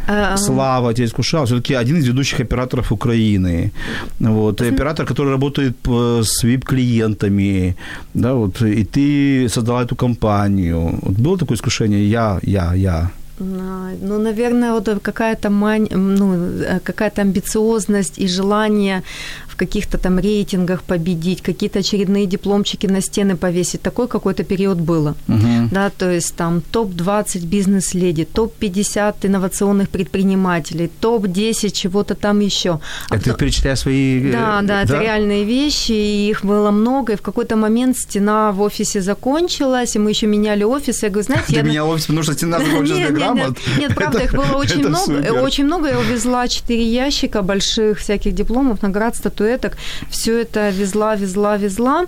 Uh-huh. 0.06 0.36
Слава 0.36 0.94
тебя 0.94 1.06
искушал. 1.06 1.44
Все-таки 1.46 1.74
один 1.74 1.96
из 1.96 2.06
ведущих 2.06 2.40
операторов 2.40 2.92
Украины. 2.92 3.72
Вот. 4.20 4.60
Uh-huh. 4.60 4.74
Оператор, 4.74 5.06
который 5.06 5.32
работает 5.32 5.76
с 5.86 6.44
VIP-клиентами. 6.44 7.76
Да, 8.14 8.34
вот, 8.34 8.62
и 8.62 8.84
ты 8.84 9.48
создала 9.48 9.82
эту 9.82 9.96
компанию. 9.96 10.98
Вот 11.02 11.16
было 11.16 11.38
такое 11.38 11.56
искушение? 11.56 12.08
Я, 12.10 12.38
я, 12.42 12.74
я. 12.74 13.10
Ну, 13.38 14.18
наверное, 14.18 14.72
вот 14.72 14.88
какая-то 15.02 15.50
мань, 15.50 15.88
ну, 15.90 16.34
э, 16.34 16.80
какая-то 16.80 17.22
амбициозность 17.22 18.18
и 18.18 18.28
желание 18.28 19.02
в 19.54 19.56
каких-то 19.56 19.98
там 19.98 20.18
рейтингах 20.18 20.82
победить, 20.82 21.40
какие-то 21.40 21.78
очередные 21.78 22.26
дипломчики 22.26 22.88
на 22.88 23.00
стены 23.00 23.36
повесить. 23.36 23.82
Такой 23.82 24.08
какой-то 24.08 24.44
период 24.44 24.78
было. 24.78 25.14
Uh-huh. 25.28 25.68
Да, 25.70 25.90
то 25.90 26.10
есть 26.10 26.34
там 26.36 26.60
топ-20 26.60 27.46
бизнес-леди, 27.46 28.24
топ-50 28.24 29.14
инновационных 29.22 29.88
предпринимателей, 29.88 30.90
топ-10 31.00 31.70
чего-то 31.70 32.14
там 32.14 32.40
еще. 32.40 32.80
А 33.10 33.14
Это 33.14 33.24
потом... 33.24 33.36
перечисляя 33.36 33.76
свои... 33.76 34.28
Э, 34.28 34.32
да, 34.32 34.62
да, 34.62 34.82
это 34.82 35.00
реальные 35.00 35.44
вещи, 35.44 35.92
и 35.92 36.30
их 36.30 36.44
было 36.44 36.70
много, 36.72 37.12
и 37.12 37.16
в 37.16 37.22
какой-то 37.22 37.56
момент 37.56 37.96
стена 37.96 38.50
в 38.52 38.60
офисе 38.60 39.00
закончилась, 39.00 39.96
и 39.96 39.98
мы 39.98 40.10
еще 40.10 40.26
меняли 40.26 40.64
офис, 40.64 41.02
я 41.02 41.10
говорю, 41.10 41.26
знаете... 41.26 41.46
Ты 41.46 41.54
я... 41.54 41.62
менял 41.62 41.88
офис, 41.90 42.06
потому 42.06 42.22
что 42.22 42.34
стена 42.34 42.58
закончилась 42.58 43.10
грамот? 43.32 43.58
Нет, 43.78 43.94
правда, 43.96 44.18
их 44.18 44.32
было 44.32 44.56
очень 44.56 44.88
много, 44.88 45.42
очень 45.42 45.64
много, 45.64 45.88
я 45.88 45.98
увезла 45.98 46.48
4 46.48 46.82
ящика 46.82 47.42
больших 47.42 47.98
всяких 47.98 48.34
дипломов, 48.34 48.82
наград, 48.82 49.16
статуэток. 49.16 49.76
Все 50.10 50.40
это 50.40 50.70
везла, 50.70 51.16
везла, 51.16 51.56
везла. 51.56 52.06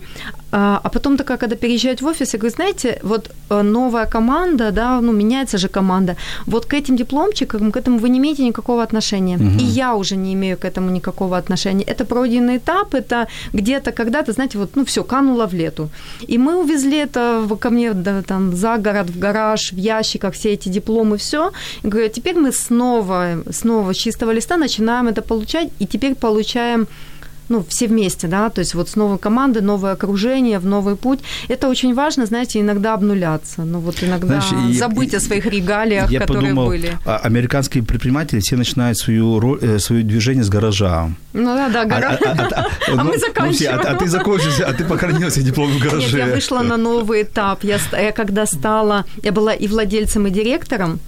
А, 0.58 0.80
а 0.82 0.88
потом 0.88 1.16
такая, 1.16 1.36
когда 1.36 1.56
переезжать 1.56 2.02
в 2.02 2.06
офис, 2.06 2.34
я 2.34 2.38
говорю, 2.38 2.54
знаете, 2.54 2.98
вот 3.02 3.30
э, 3.50 3.62
новая 3.62 4.06
команда, 4.06 4.70
да, 4.70 5.00
ну, 5.02 5.12
меняется 5.12 5.58
же 5.58 5.68
команда, 5.68 6.16
вот 6.46 6.64
к 6.64 6.72
этим 6.72 6.96
дипломчикам, 6.96 7.70
к 7.72 7.76
этому 7.76 7.98
вы 7.98 8.08
не 8.08 8.18
имеете 8.18 8.42
никакого 8.42 8.82
отношения. 8.82 9.36
Угу. 9.36 9.58
И 9.60 9.64
я 9.64 9.94
уже 9.94 10.16
не 10.16 10.32
имею 10.32 10.56
к 10.56 10.64
этому 10.64 10.90
никакого 10.90 11.36
отношения. 11.36 11.84
Это 11.84 12.06
пройденный 12.06 12.56
этап, 12.56 12.94
это 12.94 13.28
где-то 13.52 13.92
когда-то, 13.92 14.32
знаете, 14.32 14.58
вот, 14.58 14.76
ну, 14.76 14.84
все, 14.84 15.04
кануло 15.04 15.46
в 15.46 15.52
лету. 15.52 15.90
И 16.28 16.38
мы 16.38 16.56
увезли 16.56 16.96
это 16.96 17.46
ко 17.60 17.68
мне 17.68 17.92
да, 17.92 18.22
там 18.22 18.56
за 18.56 18.78
город, 18.78 19.10
в 19.10 19.18
гараж, 19.18 19.72
в 19.72 19.76
ящиках, 19.76 20.32
все 20.32 20.54
эти 20.54 20.70
дипломы, 20.70 21.16
все. 21.16 21.52
И 21.84 21.88
говорю, 21.88 22.06
«А 22.06 22.08
теперь 22.08 22.34
мы 22.34 22.52
снова, 22.52 23.42
снова 23.50 23.92
с 23.92 23.96
чистого 23.96 24.32
листа 24.32 24.56
начинаем 24.56 25.08
это 25.08 25.20
получать, 25.20 25.68
и 25.80 25.86
теперь 25.86 26.14
получаем 26.14 26.86
ну, 27.48 27.64
все 27.68 27.86
вместе, 27.86 28.26
да, 28.26 28.50
то 28.50 28.60
есть 28.60 28.74
вот 28.74 28.88
с 28.88 28.96
новой 28.96 29.18
командой, 29.18 29.62
новое 29.62 29.92
окружение, 29.92 30.58
в 30.58 30.66
новый 30.66 30.96
путь. 30.96 31.20
Это 31.48 31.68
очень 31.68 31.94
важно, 31.94 32.26
знаете, 32.26 32.60
иногда 32.60 32.94
обнуляться, 32.94 33.62
ну 33.62 33.80
вот 33.80 34.02
иногда 34.02 34.40
Знаешь, 34.40 34.76
забыть 34.76 35.12
я, 35.12 35.18
о 35.18 35.20
своих 35.20 35.46
регалиях, 35.46 36.10
я 36.10 36.20
которые 36.20 36.50
подумал, 36.50 36.66
были. 36.68 36.98
А, 37.04 37.18
американские 37.18 37.82
предприниматели 37.84 38.40
все 38.40 38.56
начинают 38.56 38.98
свою 38.98 39.40
роль, 39.40 39.58
э, 39.62 39.78
свое 39.78 40.02
движение 40.02 40.44
с 40.44 40.48
гаража. 40.48 41.10
Ну 41.32 41.54
да, 41.54 41.68
да, 41.68 41.84
гараж. 41.84 42.20
А, 42.24 42.30
а, 42.30 42.48
а, 42.54 42.66
а, 42.66 42.70
а 43.00 43.04
мы 43.04 43.18
заканчиваем. 43.18 43.76
Ну, 43.76 43.88
а, 43.88 43.90
а 43.92 43.94
ты 43.96 44.08
закончился, 44.08 44.66
а 44.66 44.72
ты 44.72 44.84
похоронился 44.84 45.42
диплом 45.42 45.70
в 45.70 45.78
гараже. 45.78 46.16
Нет, 46.16 46.26
я 46.28 46.34
вышла 46.34 46.62
на 46.62 46.76
новый 46.76 47.22
этап. 47.22 47.64
Я, 47.64 47.78
я 47.92 48.12
когда 48.12 48.46
стала, 48.46 49.04
я 49.22 49.32
была 49.32 49.54
и 49.54 49.68
владельцем, 49.68 50.26
и 50.26 50.30
директором, 50.30 50.98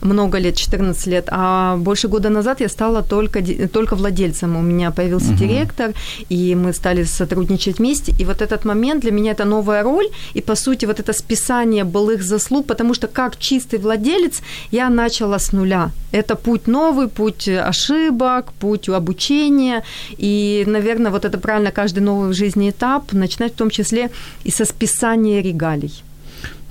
много 0.00 0.38
лет, 0.38 0.56
14 0.56 1.06
лет, 1.06 1.28
а 1.30 1.76
больше 1.76 2.08
года 2.08 2.30
назад 2.30 2.60
я 2.60 2.68
стала 2.68 3.02
только, 3.02 3.42
только 3.68 3.96
владельцем. 3.96 4.56
У 4.56 4.62
меня 4.62 4.90
появился 4.90 5.30
угу. 5.30 5.38
директор, 5.38 5.92
и 6.28 6.54
мы 6.54 6.72
стали 6.72 7.04
сотрудничать 7.04 7.78
вместе. 7.78 8.12
И 8.18 8.24
вот 8.24 8.42
этот 8.42 8.64
момент 8.64 9.02
для 9.02 9.12
меня 9.12 9.32
это 9.32 9.44
новая 9.44 9.82
роль, 9.82 10.06
и 10.34 10.40
по 10.40 10.54
сути 10.54 10.86
вот 10.86 11.00
это 11.00 11.12
списание 11.12 11.84
былых 11.84 12.22
заслуг, 12.22 12.66
потому 12.66 12.94
что 12.94 13.06
как 13.08 13.36
чистый 13.36 13.78
владелец 13.78 14.42
я 14.70 14.90
начала 14.90 15.38
с 15.38 15.52
нуля. 15.52 15.90
Это 16.12 16.36
путь 16.36 16.66
новый, 16.66 17.08
путь 17.08 17.48
ошибок, 17.48 18.52
путь 18.60 18.88
обучения, 18.88 19.82
и, 20.18 20.64
наверное, 20.66 21.10
вот 21.10 21.24
это 21.24 21.38
правильно 21.38 21.70
каждый 21.70 22.00
новый 22.00 22.30
в 22.30 22.34
жизни 22.34 22.70
этап 22.70 23.12
начинать 23.12 23.52
в 23.52 23.56
том 23.56 23.70
числе 23.70 24.10
и 24.44 24.50
со 24.50 24.64
списания 24.64 25.42
регалий. 25.42 26.05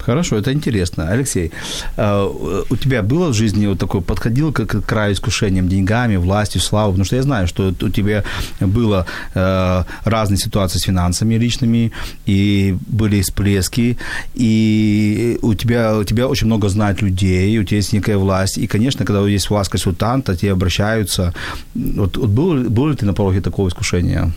Хорошо, 0.05 0.37
это 0.37 0.53
интересно. 0.53 1.09
Алексей, 1.09 1.51
а, 1.97 2.27
у 2.69 2.75
тебя 2.75 3.01
было 3.01 3.29
в 3.29 3.33
жизни 3.33 3.65
вот 3.67 3.79
такое, 3.79 4.01
подходил 4.01 4.53
к, 4.53 4.65
к 4.65 4.81
краю 4.81 5.13
искушением 5.13 5.67
деньгами, 5.67 6.17
властью, 6.17 6.61
славой? 6.61 6.91
Потому 6.91 7.05
что 7.05 7.15
я 7.15 7.23
знаю, 7.23 7.47
что 7.47 7.73
у 7.81 7.89
тебя 7.89 8.23
было 8.59 9.05
э, 9.33 9.83
разные 10.03 10.37
ситуации 10.37 10.79
с 10.79 10.83
финансами 10.83 11.35
личными, 11.35 11.91
и 12.27 12.77
были 12.87 13.21
всплески, 13.21 13.97
и 14.35 15.39
у 15.41 15.53
тебя, 15.55 15.97
у 15.97 16.03
тебя 16.03 16.27
очень 16.27 16.47
много 16.47 16.69
знают 16.69 17.01
людей, 17.01 17.57
у 17.59 17.63
тебя 17.63 17.77
есть 17.77 17.93
некая 17.93 18.17
власть, 18.17 18.57
и, 18.57 18.67
конечно, 18.67 19.05
когда 19.05 19.27
есть 19.27 19.49
власть 19.49 19.71
консультанта, 19.71 20.35
тебе 20.35 20.51
обращаются. 20.51 21.33
Вот, 21.73 22.17
вот 22.17 22.29
был, 22.29 22.69
был 22.69 22.89
ли 22.89 22.95
ты 22.95 23.05
на 23.05 23.13
пороге 23.13 23.41
такого 23.41 23.69
искушения? 23.69 24.31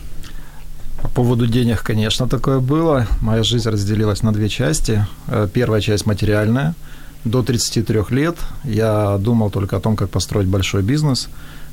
По 1.01 1.07
поводу 1.07 1.47
денег, 1.47 1.83
конечно, 1.83 2.27
такое 2.27 2.59
было. 2.59 3.07
Моя 3.21 3.43
жизнь 3.43 3.69
разделилась 3.69 4.23
на 4.23 4.31
две 4.31 4.49
части. 4.49 5.05
Э, 5.27 5.47
первая 5.51 5.81
часть 5.81 6.05
материальная. 6.05 6.73
До 7.25 7.43
33 7.43 8.01
лет 8.09 8.37
я 8.63 9.17
думал 9.17 9.49
только 9.49 9.77
о 9.77 9.79
том, 9.79 9.95
как 9.95 10.09
построить 10.09 10.47
большой 10.47 10.83
бизнес, 10.83 11.29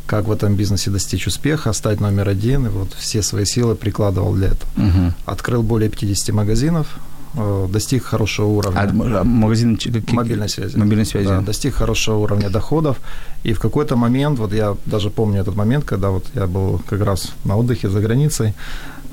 как 0.06 0.26
в 0.26 0.32
этом 0.32 0.56
бизнесе 0.56 0.90
достичь 0.90 1.26
успеха, 1.26 1.72
стать 1.72 2.00
номер 2.00 2.28
один. 2.28 2.66
И 2.66 2.68
вот 2.68 2.94
все 2.94 3.22
свои 3.22 3.44
силы 3.44 3.74
прикладывал 3.74 4.34
для 4.34 4.48
этого. 4.48 4.70
Угу. 4.76 5.14
Открыл 5.26 5.62
более 5.62 5.88
50 5.88 6.34
магазинов, 6.34 6.86
э, 7.34 7.68
достиг 7.70 8.04
хорошего 8.04 8.46
уровня. 8.46 8.80
А 8.80 9.24
магазин 9.24 9.78
мобильной 10.12 10.48
связи. 10.48 10.76
Мобильной 10.76 11.06
связи. 11.06 11.28
Да, 11.28 11.40
достиг 11.40 11.74
хорошего 11.74 12.16
уровня 12.16 12.50
доходов. 12.50 12.96
И 13.44 13.52
в 13.52 13.60
какой-то 13.60 13.96
момент, 13.96 14.38
вот 14.38 14.52
я 14.52 14.76
даже 14.86 15.10
помню 15.10 15.40
этот 15.40 15.56
момент, 15.56 15.84
когда 15.84 16.10
вот 16.10 16.24
я 16.34 16.46
был 16.46 16.80
как 16.88 17.02
раз 17.02 17.32
на 17.44 17.56
отдыхе 17.56 17.88
за 17.88 18.00
границей, 18.00 18.54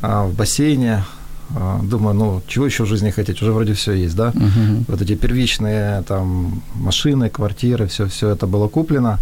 в 0.04 0.34
бассейне. 0.36 1.04
А, 1.56 1.80
думаю, 1.84 2.16
ну, 2.16 2.42
чего 2.48 2.66
еще 2.66 2.84
в 2.84 2.88
жизни 2.88 3.12
хотеть? 3.12 3.42
Уже 3.42 3.52
вроде 3.52 3.74
все 3.74 3.94
есть, 3.94 4.16
да? 4.16 4.32
Uh-huh. 4.32 4.84
Вот 4.88 5.02
эти 5.02 5.16
первичные 5.16 6.02
там 6.02 6.62
машины, 6.76 7.30
квартиры, 7.30 7.86
все, 7.88 8.06
все 8.06 8.30
это 8.30 8.48
было 8.48 8.68
куплено. 8.68 9.20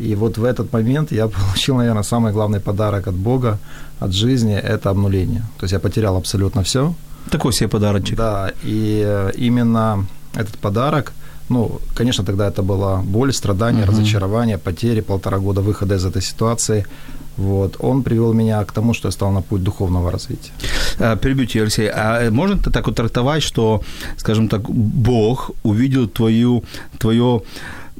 И 0.00 0.14
вот 0.14 0.38
в 0.38 0.44
этот 0.44 0.72
момент 0.72 1.12
я 1.12 1.28
получил, 1.28 1.76
наверное, 1.76 2.02
самый 2.02 2.32
главный 2.32 2.60
подарок 2.60 3.08
от 3.08 3.14
Бога, 3.14 3.58
от 4.00 4.12
жизни– 4.12 4.54
это 4.62 4.90
обнуление. 4.90 5.42
То 5.58 5.64
есть 5.64 5.72
я 5.72 5.78
потерял 5.78 6.16
абсолютно 6.16 6.62
все. 6.62 6.94
Такой 7.30 7.52
себе 7.52 7.68
подарочек. 7.68 8.16
Да, 8.16 8.52
и 8.64 9.02
э, 9.06 9.32
именно 9.36 10.06
этот 10.34 10.58
подарок, 10.58 11.12
ну, 11.48 11.80
конечно, 11.94 12.24
тогда 12.24 12.48
это 12.48 12.62
была 12.62 13.02
боль, 13.02 13.32
страдания, 13.32 13.82
uh-huh. 13.82 13.90
разочарование, 13.90 14.58
потери, 14.58 15.00
полтора 15.00 15.38
года 15.38 15.60
выхода 15.60 15.94
из 15.94 16.04
этой 16.04 16.22
ситуации– 16.22 16.86
вот, 17.38 17.76
он 17.78 18.02
привел 18.02 18.34
меня 18.34 18.64
к 18.64 18.72
тому, 18.72 18.94
что 18.94 19.08
я 19.08 19.12
стал 19.12 19.30
на 19.32 19.42
путь 19.42 19.62
духовного 19.62 20.10
развития. 20.10 20.52
А, 20.98 21.16
перебью 21.16 21.62
Алексей, 21.62 21.88
а 21.88 22.30
можно 22.30 22.56
так 22.58 22.86
вот 22.86 22.96
трактовать, 22.96 23.42
что, 23.42 23.82
скажем 24.16 24.48
так, 24.48 24.68
Бог 24.68 25.50
увидел 25.62 26.08
твою, 26.08 26.64
твое 26.98 27.42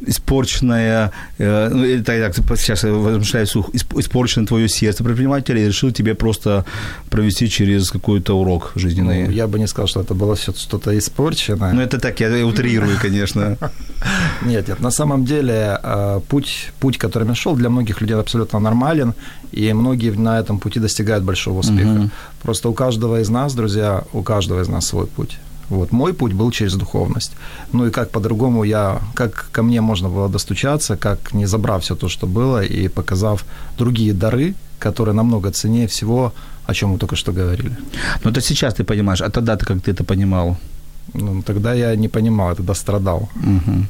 испорченное, 0.07 1.12
э, 1.38 1.69
ну, 1.73 1.85
это 1.85 2.05
так, 2.05 2.59
сейчас 2.59 2.85
я 2.85 2.93
возмущаю 2.93 3.47
слух, 3.47 3.71
испорченное 3.75 4.47
твое 4.47 4.69
сердце 4.69 5.05
предпринимателя 5.05 5.61
и 5.61 5.67
решил 5.67 5.90
тебе 5.90 6.14
просто 6.14 6.64
провести 7.11 7.49
через 7.49 7.90
какой-то 7.90 8.38
урок 8.38 8.73
жизненный. 8.76 9.26
Ну, 9.26 9.33
я 9.33 9.47
бы 9.47 9.59
не 9.59 9.67
сказал, 9.67 9.88
что 9.88 10.00
это 10.00 10.14
было 10.14 10.35
все 10.35 10.52
что-то 10.52 10.97
испорченное. 10.99 11.73
Ну, 11.73 11.81
это 11.81 11.99
так, 11.99 12.21
я 12.21 12.47
утрирую, 12.47 12.97
конечно. 13.02 13.57
Нет, 14.47 14.69
нет, 14.69 14.81
на 14.81 14.90
самом 14.90 15.25
деле 15.25 15.78
э, 15.83 16.21
путь, 16.28 16.73
путь, 16.81 16.99
которым 16.99 17.28
я 17.28 17.35
шел, 17.35 17.57
для 17.57 17.69
многих 17.69 18.00
людей 18.00 18.17
абсолютно 18.17 18.61
нормален, 18.61 19.14
и 19.50 19.73
многие 19.73 20.11
на 20.11 20.38
этом 20.38 20.59
пути 20.59 20.81
достигают 20.81 21.25
большого 21.25 21.61
успеха. 21.61 22.11
Просто 22.43 22.69
у 22.69 22.75
каждого 22.75 23.21
из 23.21 23.28
нас, 23.28 23.55
друзья, 23.55 24.05
у 24.12 24.23
каждого 24.23 24.62
из 24.62 24.69
нас 24.69 24.87
свой 24.87 25.07
путь. 25.07 25.38
Вот, 25.71 25.93
мой 25.93 26.13
путь 26.13 26.33
был 26.33 26.51
через 26.51 26.75
духовность. 26.75 27.33
Ну 27.73 27.87
и 27.87 27.91
как 27.91 28.11
по-другому 28.11 28.65
я, 28.65 29.01
как 29.15 29.49
ко 29.53 29.63
мне 29.63 29.81
можно 29.81 30.09
было 30.09 30.29
достучаться, 30.29 30.97
как 30.97 31.35
не 31.35 31.47
забрав 31.47 31.83
все 31.83 31.95
то, 31.95 32.09
что 32.09 32.27
было, 32.27 32.65
и 32.65 32.89
показав 32.89 33.45
другие 33.79 34.13
дары, 34.13 34.55
которые 34.79 35.15
намного 35.15 35.51
ценнее 35.51 35.87
всего, 35.87 36.33
о 36.67 36.75
чем 36.75 36.91
мы 36.91 36.99
только 36.99 37.17
что 37.17 37.33
говорили. 37.33 37.77
Ну 38.25 38.31
это 38.31 38.41
сейчас 38.41 38.75
ты 38.75 38.85
понимаешь, 38.85 39.21
а 39.21 39.31
тогда 39.31 39.57
ты 39.57 39.67
как 39.67 39.83
ты 39.83 39.91
это 39.91 40.05
понимал? 40.05 40.57
Ну, 41.15 41.43
тогда 41.43 41.75
я 41.75 41.97
не 41.97 42.09
понимал, 42.09 42.50
я 42.50 42.55
тогда 42.55 42.75
страдал. 42.75 43.29
Угу. 43.37 43.87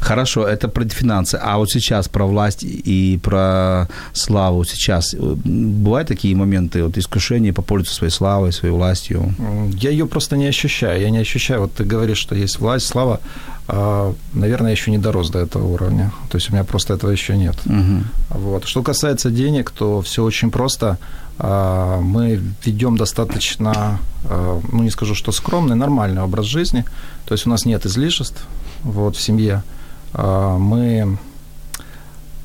Хорошо, 0.00 0.46
это 0.46 0.68
про 0.68 0.84
финансы. 0.88 1.38
А 1.42 1.56
вот 1.58 1.70
сейчас 1.70 2.08
про 2.08 2.26
власть 2.26 2.64
и 2.64 3.18
про 3.22 3.88
славу 4.12 4.64
сейчас 4.64 5.14
э, 5.14 5.18
бывают 5.44 6.08
такие 6.08 6.34
моменты, 6.36 6.82
вот 6.82 6.98
искушения 6.98 7.52
попользоваться 7.52 7.94
своей 7.94 8.12
славой, 8.12 8.52
своей 8.52 8.74
властью? 8.74 9.34
Я 9.82 9.90
ее 9.90 10.06
просто 10.06 10.36
не 10.36 10.46
ощущаю. 10.46 11.00
Я 11.00 11.10
не 11.10 11.18
ощущаю. 11.18 11.60
Вот 11.60 11.74
ты 11.74 11.84
говоришь, 11.84 12.18
что 12.18 12.34
есть 12.34 12.60
власть, 12.60 12.86
слава. 12.86 13.20
А, 13.68 14.14
наверное, 14.34 14.68
я 14.68 14.72
еще 14.72 14.90
не 14.90 14.98
дорос 14.98 15.30
до 15.30 15.38
этого 15.38 15.66
уровня. 15.66 16.12
То 16.30 16.38
есть 16.38 16.50
у 16.50 16.52
меня 16.52 16.64
просто 16.64 16.94
этого 16.94 17.10
еще 17.12 17.36
нет. 17.36 17.56
Угу. 17.66 18.40
Вот. 18.40 18.64
Что 18.64 18.82
касается 18.82 19.30
денег, 19.30 19.70
то 19.70 20.00
все 20.00 20.24
очень 20.24 20.50
просто. 20.50 20.98
А, 21.44 22.00
мы 22.00 22.40
ведем 22.64 22.96
достаточно, 22.96 23.98
а, 24.24 24.60
ну 24.70 24.84
не 24.84 24.90
скажу, 24.90 25.16
что 25.16 25.32
скромный, 25.32 25.74
нормальный 25.74 26.22
образ 26.22 26.46
жизни. 26.46 26.84
То 27.26 27.34
есть 27.34 27.46
у 27.46 27.50
нас 27.50 27.64
нет 27.64 27.84
излишеств 27.84 28.46
вот, 28.84 29.16
в 29.16 29.20
семье. 29.20 29.62
Мы 30.14 31.18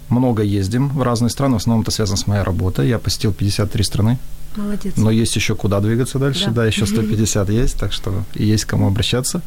много 0.09 0.41
ездим 0.41 0.87
в 0.89 1.01
разные 1.03 1.29
страны, 1.29 1.55
в 1.55 1.57
основном 1.57 1.83
это 1.83 1.91
связано 1.91 2.17
с 2.17 2.25
моей 2.27 2.41
работой. 2.43 2.87
Я 2.87 2.97
посетил 2.97 3.33
53 3.33 3.83
страны. 3.83 4.17
Молодец. 4.55 4.93
Но 4.97 5.11
есть 5.11 5.35
еще 5.35 5.53
куда 5.55 5.79
двигаться 5.79 6.17
дальше, 6.17 6.45
да, 6.47 6.51
Да. 6.61 6.65
еще 6.65 6.85
150 6.87 7.49
есть, 7.49 7.77
так 7.79 7.93
что 7.93 8.23
и 8.33 8.45
есть 8.45 8.65
к 8.65 8.69
кому 8.69 8.87
обращаться. 8.87 9.41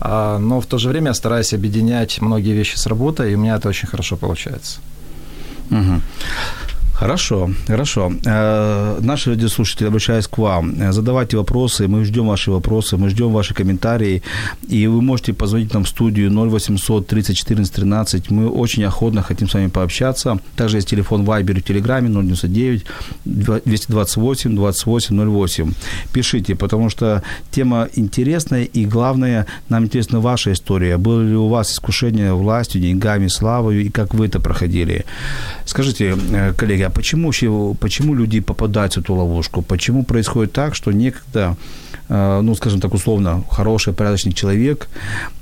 А, 0.00 0.38
Но 0.38 0.60
в 0.60 0.66
то 0.66 0.76
же 0.78 0.88
время 0.88 1.08
я 1.08 1.14
стараюсь 1.14 1.54
объединять 1.54 2.20
многие 2.20 2.52
вещи 2.52 2.76
с 2.76 2.86
работой, 2.86 3.32
и 3.32 3.34
у 3.36 3.38
меня 3.38 3.56
это 3.56 3.68
очень 3.68 3.88
хорошо 3.88 4.16
получается. 4.16 4.80
Мгм. 5.70 6.02
Хорошо, 7.02 7.50
хорошо. 7.66 8.12
Э, 8.26 9.00
Наши 9.00 9.30
радиослушатели, 9.30 9.88
обращаюсь 9.88 10.26
к 10.28 10.38
вам, 10.38 10.74
э, 10.80 10.92
задавайте 10.92 11.36
вопросы, 11.36 11.88
мы 11.88 12.04
ждем 12.04 12.28
ваши 12.28 12.50
вопросы, 12.52 12.96
мы 12.96 13.08
ждем 13.08 13.32
ваши 13.32 13.54
комментарии, 13.54 14.22
и 14.70 14.86
вы 14.86 15.02
можете 15.02 15.32
позвонить 15.32 15.74
нам 15.74 15.82
в 15.82 15.88
студию 15.88 16.30
0800 16.30 17.06
30 17.06 17.36
14 17.36 17.74
13, 17.74 18.30
мы 18.30 18.48
очень 18.48 18.84
охотно 18.84 19.22
хотим 19.22 19.48
с 19.48 19.54
вами 19.54 19.68
пообщаться. 19.68 20.38
Также 20.56 20.76
есть 20.76 20.88
телефон 20.88 21.24
Viber 21.24 21.58
и 21.58 21.60
Телеграме 21.60 22.08
099 22.08 22.84
228 23.24 24.54
28 24.54 25.30
08. 25.30 25.72
Пишите, 26.12 26.54
потому 26.54 26.90
что 26.90 27.22
тема 27.50 27.88
интересная, 27.96 28.62
и 28.62 28.86
главное, 28.86 29.46
нам 29.68 29.84
интересна 29.84 30.20
ваша 30.20 30.52
история. 30.52 30.98
Было 30.98 31.22
ли 31.22 31.34
у 31.34 31.48
вас 31.48 31.72
искушение 31.72 32.32
властью, 32.32 32.80
деньгами, 32.80 33.28
славой, 33.28 33.86
и 33.86 33.90
как 33.90 34.14
вы 34.14 34.26
это 34.26 34.40
проходили? 34.40 35.04
Скажите, 35.66 36.16
э, 36.32 36.52
коллеги, 36.56 36.82
а 36.82 36.91
почему, 36.94 37.74
почему 37.74 38.14
люди 38.14 38.40
попадают 38.40 38.94
в 38.94 38.98
эту 38.98 39.14
ловушку? 39.14 39.62
Почему 39.62 40.04
происходит 40.04 40.52
так, 40.52 40.74
что 40.74 40.92
некогда, 40.92 41.56
э, 42.08 42.40
ну, 42.42 42.54
скажем 42.54 42.80
так, 42.80 42.94
условно, 42.94 43.44
хороший, 43.50 43.92
порядочный 43.92 44.32
человек 44.32 44.88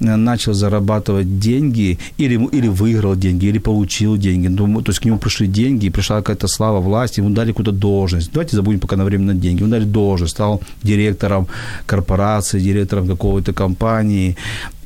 э, 0.01 0.17
начал 0.17 0.55
зарабатывать 0.55 1.39
деньги 1.39 1.99
или, 2.19 2.39
или 2.53 2.69
выиграл 2.69 3.17
деньги, 3.17 3.47
или 3.47 3.59
получил 3.59 4.17
деньги, 4.17 4.49
ну, 4.49 4.83
то 4.83 4.91
есть 4.91 5.01
к 5.01 5.05
нему 5.05 5.19
пришли 5.19 5.47
деньги, 5.47 5.91
пришла 5.91 6.17
какая-то 6.17 6.49
слава 6.49 6.81
власти, 6.81 7.21
ему 7.21 7.31
дали 7.31 7.53
какую-то 7.53 7.73
должность. 7.73 8.33
Давайте 8.33 8.57
забудем 8.57 8.81
пока 8.81 8.97
на 8.97 9.05
время 9.05 9.25
на 9.25 9.35
деньги. 9.35 9.63
Ему 9.63 9.71
дали 9.71 9.85
должность, 9.85 10.33
стал 10.33 10.61
директором 10.83 11.47
корпорации, 11.87 12.61
директором 12.61 13.07
какой-то 13.07 13.53
компании. 13.53 14.37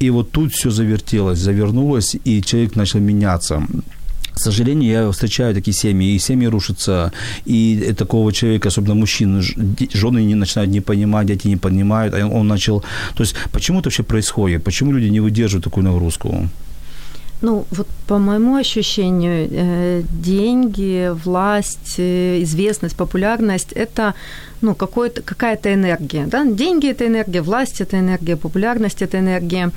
И 0.00 0.10
вот 0.10 0.30
тут 0.30 0.52
все 0.52 0.70
завертелось, 0.70 1.38
завернулось, 1.38 2.16
и 2.24 2.42
человек 2.42 2.76
начал 2.76 3.00
меняться. 3.00 3.62
К 4.34 4.40
сожалению, 4.40 4.90
я 4.90 5.10
встречаю 5.10 5.54
такие 5.54 5.72
семьи, 5.72 6.14
и 6.14 6.18
семьи 6.18 6.48
рушатся, 6.48 7.12
и 7.46 7.94
такого 7.96 8.32
человека, 8.32 8.68
особенно 8.68 8.94
мужчин, 8.94 9.42
жены 9.94 10.24
не 10.24 10.34
начинают 10.34 10.72
не 10.72 10.80
понимать, 10.80 11.26
дети 11.26 11.48
не 11.48 11.56
понимают, 11.56 12.14
а 12.14 12.26
он 12.26 12.48
начал... 12.48 12.80
То 13.14 13.22
есть 13.22 13.36
почему 13.52 13.78
это 13.78 13.88
вообще 13.88 14.02
происходит? 14.02 14.64
Почему 14.64 14.92
люди 14.92 15.10
не 15.10 15.20
выдерживают 15.20 15.64
такую 15.64 15.84
нагрузку? 15.84 16.48
Ну, 17.42 17.64
вот 17.70 17.86
по 18.06 18.18
моему 18.18 18.56
ощущению, 18.56 19.48
э, 19.50 20.02
деньги, 20.22 21.10
власть, 21.24 21.98
э, 21.98 22.42
известность, 22.42 22.96
популярность– 22.96 23.72
это 23.76 24.14
ну, 24.64 24.74
какая-то 24.74 25.74
энергия. 25.74 26.26
Да? 26.26 26.44
Деньги– 26.44 26.88
это 26.90 27.06
энергия, 27.06 27.42
власть– 27.42 27.80
это 27.82 27.98
энергия, 27.98 28.36
популярность– 28.36 29.02
это 29.02 29.18
энергия. 29.18 29.70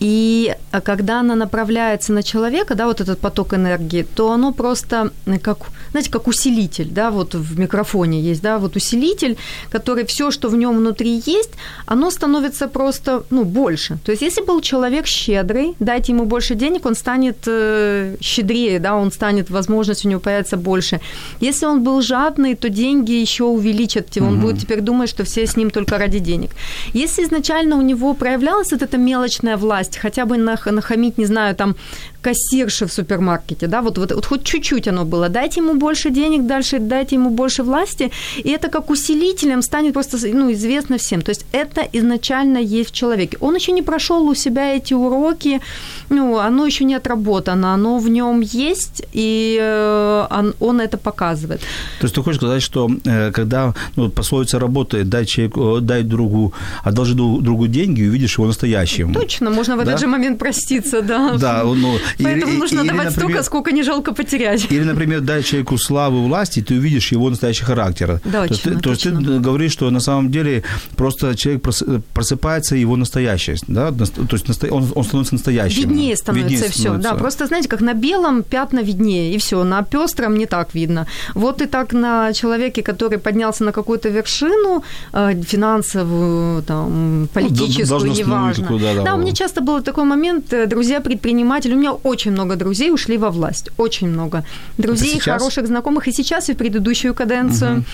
И 0.00 0.54
а, 0.72 0.80
когда 0.80 1.20
она 1.20 1.34
направляется 1.34 2.12
на 2.12 2.22
человека, 2.22 2.74
да, 2.74 2.86
вот 2.86 3.00
этот 3.00 3.18
поток 3.18 3.54
энергии, 3.54 4.02
то 4.02 4.32
оно 4.32 4.52
просто 4.52 5.10
э, 5.26 5.38
как, 5.38 5.58
знаете, 5.90 6.10
как 6.10 6.28
усилитель, 6.28 6.88
да, 6.90 7.10
вот 7.10 7.34
в 7.34 7.58
микрофоне 7.58 8.20
есть, 8.20 8.42
да, 8.42 8.58
вот 8.58 8.76
усилитель, 8.76 9.36
который 9.70 10.04
все, 10.04 10.30
что 10.30 10.48
в 10.48 10.56
нем 10.56 10.76
внутри 10.76 11.22
есть, 11.26 11.50
оно 11.86 12.10
становится 12.10 12.68
просто, 12.68 13.22
ну, 13.30 13.44
больше. 13.44 13.98
То 14.04 14.12
есть 14.12 14.22
если 14.22 14.42
был 14.42 14.60
человек 14.60 15.06
щедрый, 15.06 15.74
дайте 15.80 16.12
ему 16.12 16.24
больше 16.24 16.54
денег, 16.54 16.86
он 16.86 16.94
станет 16.94 17.38
э, 17.46 18.16
щедрее, 18.20 18.78
да, 18.78 18.94
он 18.94 19.10
станет, 19.10 19.50
возможность 19.50 20.04
у 20.04 20.08
него 20.08 20.20
появится 20.20 20.56
больше. 20.56 21.00
Если 21.40 21.66
он 21.66 21.82
был 21.82 22.02
жадный, 22.02 22.54
то 22.54 22.68
деньги 22.68 23.12
еще 23.12 23.44
увеличат 23.44 24.16
его, 24.16 24.25
он 24.26 24.40
будет 24.40 24.58
теперь 24.58 24.80
думать, 24.80 25.08
что 25.08 25.24
все 25.24 25.46
с 25.46 25.56
ним 25.56 25.70
только 25.70 25.98
ради 25.98 26.18
денег. 26.18 26.50
Если 26.92 27.24
изначально 27.24 27.76
у 27.76 27.82
него 27.82 28.14
проявлялась 28.14 28.72
вот 28.72 28.82
эта 28.82 28.98
мелочная 28.98 29.56
власть, 29.56 29.98
хотя 29.98 30.24
бы 30.24 30.36
нах- 30.36 30.70
нахамить, 30.70 31.18
не 31.18 31.26
знаю, 31.26 31.54
там, 31.54 31.76
кассирши 32.26 32.86
в 32.86 32.92
супермаркете, 32.92 33.68
да, 33.68 33.80
вот, 33.80 33.98
вот, 33.98 34.12
вот 34.12 34.26
хоть 34.26 34.42
чуть-чуть 34.42 34.88
оно 34.88 35.04
было, 35.04 35.28
дайте 35.28 35.60
ему 35.60 35.74
больше 35.74 36.10
денег, 36.10 36.46
дальше 36.46 36.78
дайте 36.78 37.14
ему 37.16 37.30
больше 37.30 37.62
власти, 37.62 38.10
и 38.44 38.50
это 38.50 38.68
как 38.68 38.90
усилителем 38.90 39.62
станет 39.62 39.92
просто, 39.92 40.16
ну, 40.34 40.50
известно 40.52 40.96
всем. 40.96 41.22
То 41.22 41.30
есть 41.30 41.46
это 41.52 41.82
изначально 41.94 42.58
есть 42.58 42.90
в 42.90 42.92
человеке. 42.92 43.36
Он 43.40 43.54
еще 43.54 43.72
не 43.72 43.82
прошел 43.82 44.28
у 44.28 44.34
себя 44.34 44.74
эти 44.76 44.94
уроки, 44.94 45.60
ну, 46.10 46.38
оно 46.38 46.66
еще 46.66 46.84
не 46.84 46.96
отработано, 46.96 47.74
оно 47.74 47.98
в 47.98 48.08
нем 48.08 48.40
есть, 48.40 49.02
и 49.14 49.58
э, 49.60 50.26
он, 50.30 50.54
он 50.60 50.80
это 50.80 50.98
показывает. 50.98 51.60
То 52.00 52.06
есть 52.06 52.14
ты 52.14 52.22
хочешь 52.22 52.40
сказать, 52.40 52.62
что 52.62 52.90
э, 53.04 53.30
когда 53.30 53.72
ну, 53.96 54.10
пословица 54.10 54.58
работает, 54.58 55.08
дай 55.08 55.24
человеку, 55.26 55.76
э, 55.76 55.80
дай 55.80 56.02
другу, 56.02 56.52
одолжи 56.84 57.14
друг- 57.14 57.42
другу 57.42 57.66
деньги, 57.68 58.08
увидишь 58.08 58.38
его 58.38 58.46
настоящим. 58.48 59.14
Точно, 59.14 59.50
можно 59.50 59.76
в 59.76 59.84
Да? 59.84 59.84
этот 59.84 60.00
же 60.00 60.06
момент 60.06 60.38
проститься, 60.38 61.02
да. 61.02 61.36
Да, 61.38 61.62
ну, 61.64 61.98
Поэтому 62.24 62.52
или- 62.52 62.58
нужно 62.58 62.80
или, 62.80 62.88
давать 62.88 63.10
столько, 63.10 63.20
например, 63.22 63.42
сколько 63.44 63.72
не 63.72 63.82
жалко 63.82 64.12
потерять. 64.14 64.66
Или, 64.70 64.84
например, 64.84 65.20
дай 65.20 65.42
человеку 65.42 65.78
славу 65.78 66.22
власти, 66.26 66.60
ты 66.62 66.74
увидишь 66.76 67.12
его 67.12 67.30
настоящий 67.30 67.64
характер. 67.64 68.20
Да, 68.24 68.46
то 68.46 68.52
есть, 68.52 68.62
ты, 68.62 68.70
точно, 68.70 68.82
то 68.82 68.90
есть 68.90 69.02
ты 69.02 69.12
точно. 69.12 69.38
говоришь, 69.40 69.72
что 69.72 69.90
на 69.90 70.00
самом 70.00 70.30
деле 70.30 70.62
просто 70.96 71.34
человек 71.36 71.62
прос- 71.64 72.02
просыпается 72.14 72.76
его 72.76 72.96
настоящесть, 72.96 73.64
да? 73.68 73.90
То 73.92 74.04
есть 74.36 74.64
он, 74.70 74.92
он 74.94 75.04
становится 75.04 75.34
настоящим. 75.34 75.82
Виднее 75.82 76.16
становится 76.16 76.52
Виднее 76.54 76.70
все. 76.70 76.80
становится. 76.82 77.10
Да, 77.10 77.16
просто 77.16 77.46
знаете, 77.46 77.68
как 77.68 77.80
на 77.80 77.94
белом 77.94 78.42
пятна 78.42 78.80
виднее, 78.82 79.34
и 79.34 79.38
все. 79.38 79.64
На 79.64 79.82
пестром 79.82 80.36
не 80.36 80.46
так 80.46 80.74
видно. 80.74 81.06
Вот 81.34 81.62
и 81.62 81.66
так 81.66 81.92
на 81.92 82.32
человеке, 82.32 82.82
который 82.82 83.18
поднялся 83.18 83.64
на 83.64 83.72
какую-то 83.72 84.08
вершину, 84.08 84.82
э, 85.12 85.42
финансовую, 85.42 86.62
там, 86.62 87.28
политическую, 87.32 87.86
должностную 87.86 88.26
неважно. 88.28 88.62
какую, 88.62 88.80
да, 88.80 88.94
да, 88.94 89.02
да, 89.02 89.14
у 89.14 89.18
меня 89.18 89.32
часто 89.32 89.60
был 89.60 89.82
такой 89.82 90.04
момент, 90.04 90.52
э, 90.52 90.66
друзья-предприниматели, 90.66 91.74
у 91.74 91.78
меня 91.78 91.92
очень 92.06 92.32
много 92.32 92.56
друзей 92.56 92.90
ушли 92.90 93.18
во 93.18 93.30
власть, 93.30 93.70
очень 93.78 94.08
много. 94.08 94.42
Друзей, 94.78 95.18
хороших 95.18 95.66
знакомых, 95.66 96.08
и 96.08 96.12
сейчас, 96.12 96.48
и 96.48 96.52
в 96.52 96.56
предыдущую 96.56 97.14
каденцию. 97.14 97.84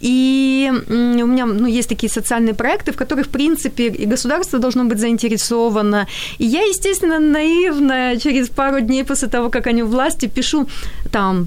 И 0.00 0.72
м, 0.88 1.22
у 1.22 1.26
меня 1.26 1.46
ну, 1.46 1.66
есть 1.66 1.88
такие 1.88 2.08
социальные 2.08 2.54
проекты, 2.54 2.92
в 2.92 2.96
которых, 2.96 3.26
в 3.26 3.30
принципе, 3.30 3.84
и 3.88 4.06
государство 4.06 4.58
должно 4.58 4.84
быть 4.84 4.98
заинтересовано. 4.98 6.06
И 6.38 6.44
я, 6.44 6.62
естественно, 6.62 7.18
наивная, 7.18 8.16
через 8.16 8.48
пару 8.48 8.80
дней 8.80 9.04
после 9.04 9.28
того, 9.28 9.50
как 9.50 9.66
они 9.66 9.82
у 9.82 9.86
власти, 9.86 10.28
пишу 10.28 10.66
там 11.10 11.46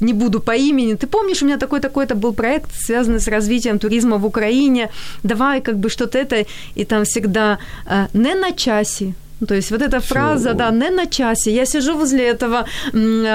не 0.00 0.12
буду 0.12 0.40
по 0.40 0.54
имени. 0.54 0.94
Ты 0.94 1.06
помнишь, 1.06 1.42
у 1.42 1.46
меня 1.46 1.58
такой-такой-то 1.58 2.14
был 2.14 2.34
проект, 2.34 2.70
связанный 2.74 3.18
с 3.18 3.28
развитием 3.28 3.78
туризма 3.78 4.18
в 4.18 4.26
Украине. 4.26 4.88
Давай 5.22 5.60
как 5.60 5.76
бы 5.76 5.90
что-то 5.90 6.18
это, 6.18 6.46
и 6.76 6.84
там 6.84 7.04
всегда 7.04 7.58
э, 7.86 8.06
не 8.12 8.34
на 8.34 8.52
часе. 8.52 9.14
То 9.46 9.54
есть 9.54 9.70
вот 9.70 9.82
эта 9.82 10.00
фраза, 10.00 10.54
да, 10.54 10.70
не 10.70 10.90
на 10.90 11.06
часе. 11.06 11.54
Я 11.54 11.66
сижу 11.66 11.96
возле 11.96 12.24
этого 12.24 12.64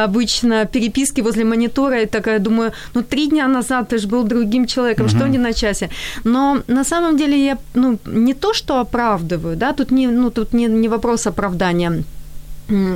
обычно 0.03 0.65
переписки 0.65 1.21
возле 1.21 1.43
монитора 1.43 2.01
и 2.01 2.05
такая 2.05 2.39
думаю, 2.39 2.71
ну 2.95 3.03
три 3.03 3.27
дня 3.27 3.47
назад 3.47 3.89
ты 3.89 3.97
же 3.97 4.07
был 4.07 4.23
другим 4.23 4.65
человеком, 4.65 5.09
что 5.09 5.27
не 5.27 5.37
на 5.37 5.53
часе. 5.53 5.89
Но 6.23 6.61
на 6.67 6.83
самом 6.83 7.17
деле 7.17 7.45
я 7.45 7.57
ну, 7.75 7.99
не 8.05 8.33
то, 8.33 8.53
что 8.53 8.79
оправдываю, 8.79 9.55
да, 9.55 9.73
тут 9.73 9.91
не, 9.91 10.07
ну, 10.07 10.31
тут 10.31 10.53
не, 10.53 10.67
не 10.67 10.89
вопрос 10.89 11.27
оправдания 11.27 12.03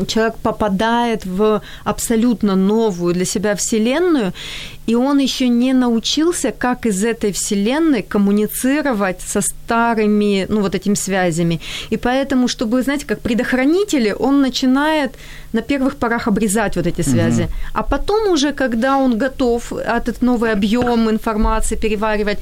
человек 0.07 0.35
попадает 0.41 1.25
в 1.25 1.61
абсолютно 1.83 2.55
новую 2.55 3.13
для 3.13 3.25
себя 3.25 3.55
вселенную, 3.55 4.33
и 4.88 4.95
он 4.95 5.19
еще 5.19 5.49
не 5.49 5.73
научился, 5.73 6.51
как 6.51 6.85
из 6.85 7.03
этой 7.03 7.31
вселенной 7.31 8.03
коммуницировать 8.03 9.21
со 9.21 9.41
старыми, 9.41 10.45
ну, 10.49 10.61
вот 10.61 10.75
этими 10.75 10.95
связями. 10.95 11.59
И 11.91 11.97
поэтому, 11.97 12.47
чтобы, 12.47 12.83
знаете, 12.83 13.05
как 13.05 13.19
предохранители, 13.19 14.15
он 14.19 14.41
начинает 14.41 15.11
на 15.53 15.61
первых 15.61 15.95
порах 15.95 16.27
обрезать 16.27 16.75
вот 16.75 16.88
эти 16.88 17.01
связи. 17.01 17.47
А 17.73 17.83
потом 17.83 18.31
уже, 18.31 18.53
когда 18.53 18.97
он 18.97 19.17
готов 19.17 19.73
этот 19.73 20.21
новый 20.21 20.51
объем 20.51 21.09
информации 21.09 21.77
переваривать, 21.77 22.39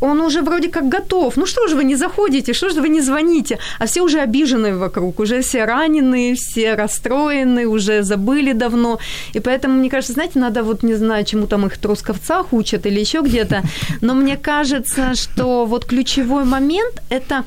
он 0.00 0.20
уже 0.20 0.42
вроде 0.42 0.68
как 0.68 0.88
готов. 0.88 1.36
Ну 1.36 1.46
что 1.46 1.68
же 1.68 1.76
вы 1.76 1.84
не 1.84 1.96
заходите, 1.96 2.52
что 2.52 2.68
же 2.68 2.80
вы 2.80 2.88
не 2.88 3.00
звоните? 3.00 3.58
А 3.78 3.86
все 3.86 4.02
уже 4.02 4.20
обижены 4.20 4.76
вокруг, 4.76 5.20
уже 5.20 5.40
все 5.40 5.64
ранены, 5.64 6.34
все 6.34 6.74
расстроены, 6.74 7.66
уже 7.66 8.02
забыли 8.02 8.52
давно. 8.52 8.98
И 9.34 9.40
поэтому, 9.40 9.74
мне 9.78 9.90
кажется, 9.90 10.12
знаете, 10.12 10.38
надо 10.38 10.62
вот, 10.62 10.82
не 10.82 10.94
знаю, 10.94 11.24
чему 11.24 11.46
там 11.46 11.66
их 11.66 11.78
Трусковцах 11.78 12.52
учат 12.52 12.86
или 12.86 13.00
еще 13.00 13.20
где-то, 13.20 13.62
но 14.00 14.14
мне 14.14 14.36
кажется, 14.36 15.14
что 15.14 15.66
вот 15.66 15.84
ключевой 15.84 16.44
момент– 16.44 17.02
это 17.10 17.44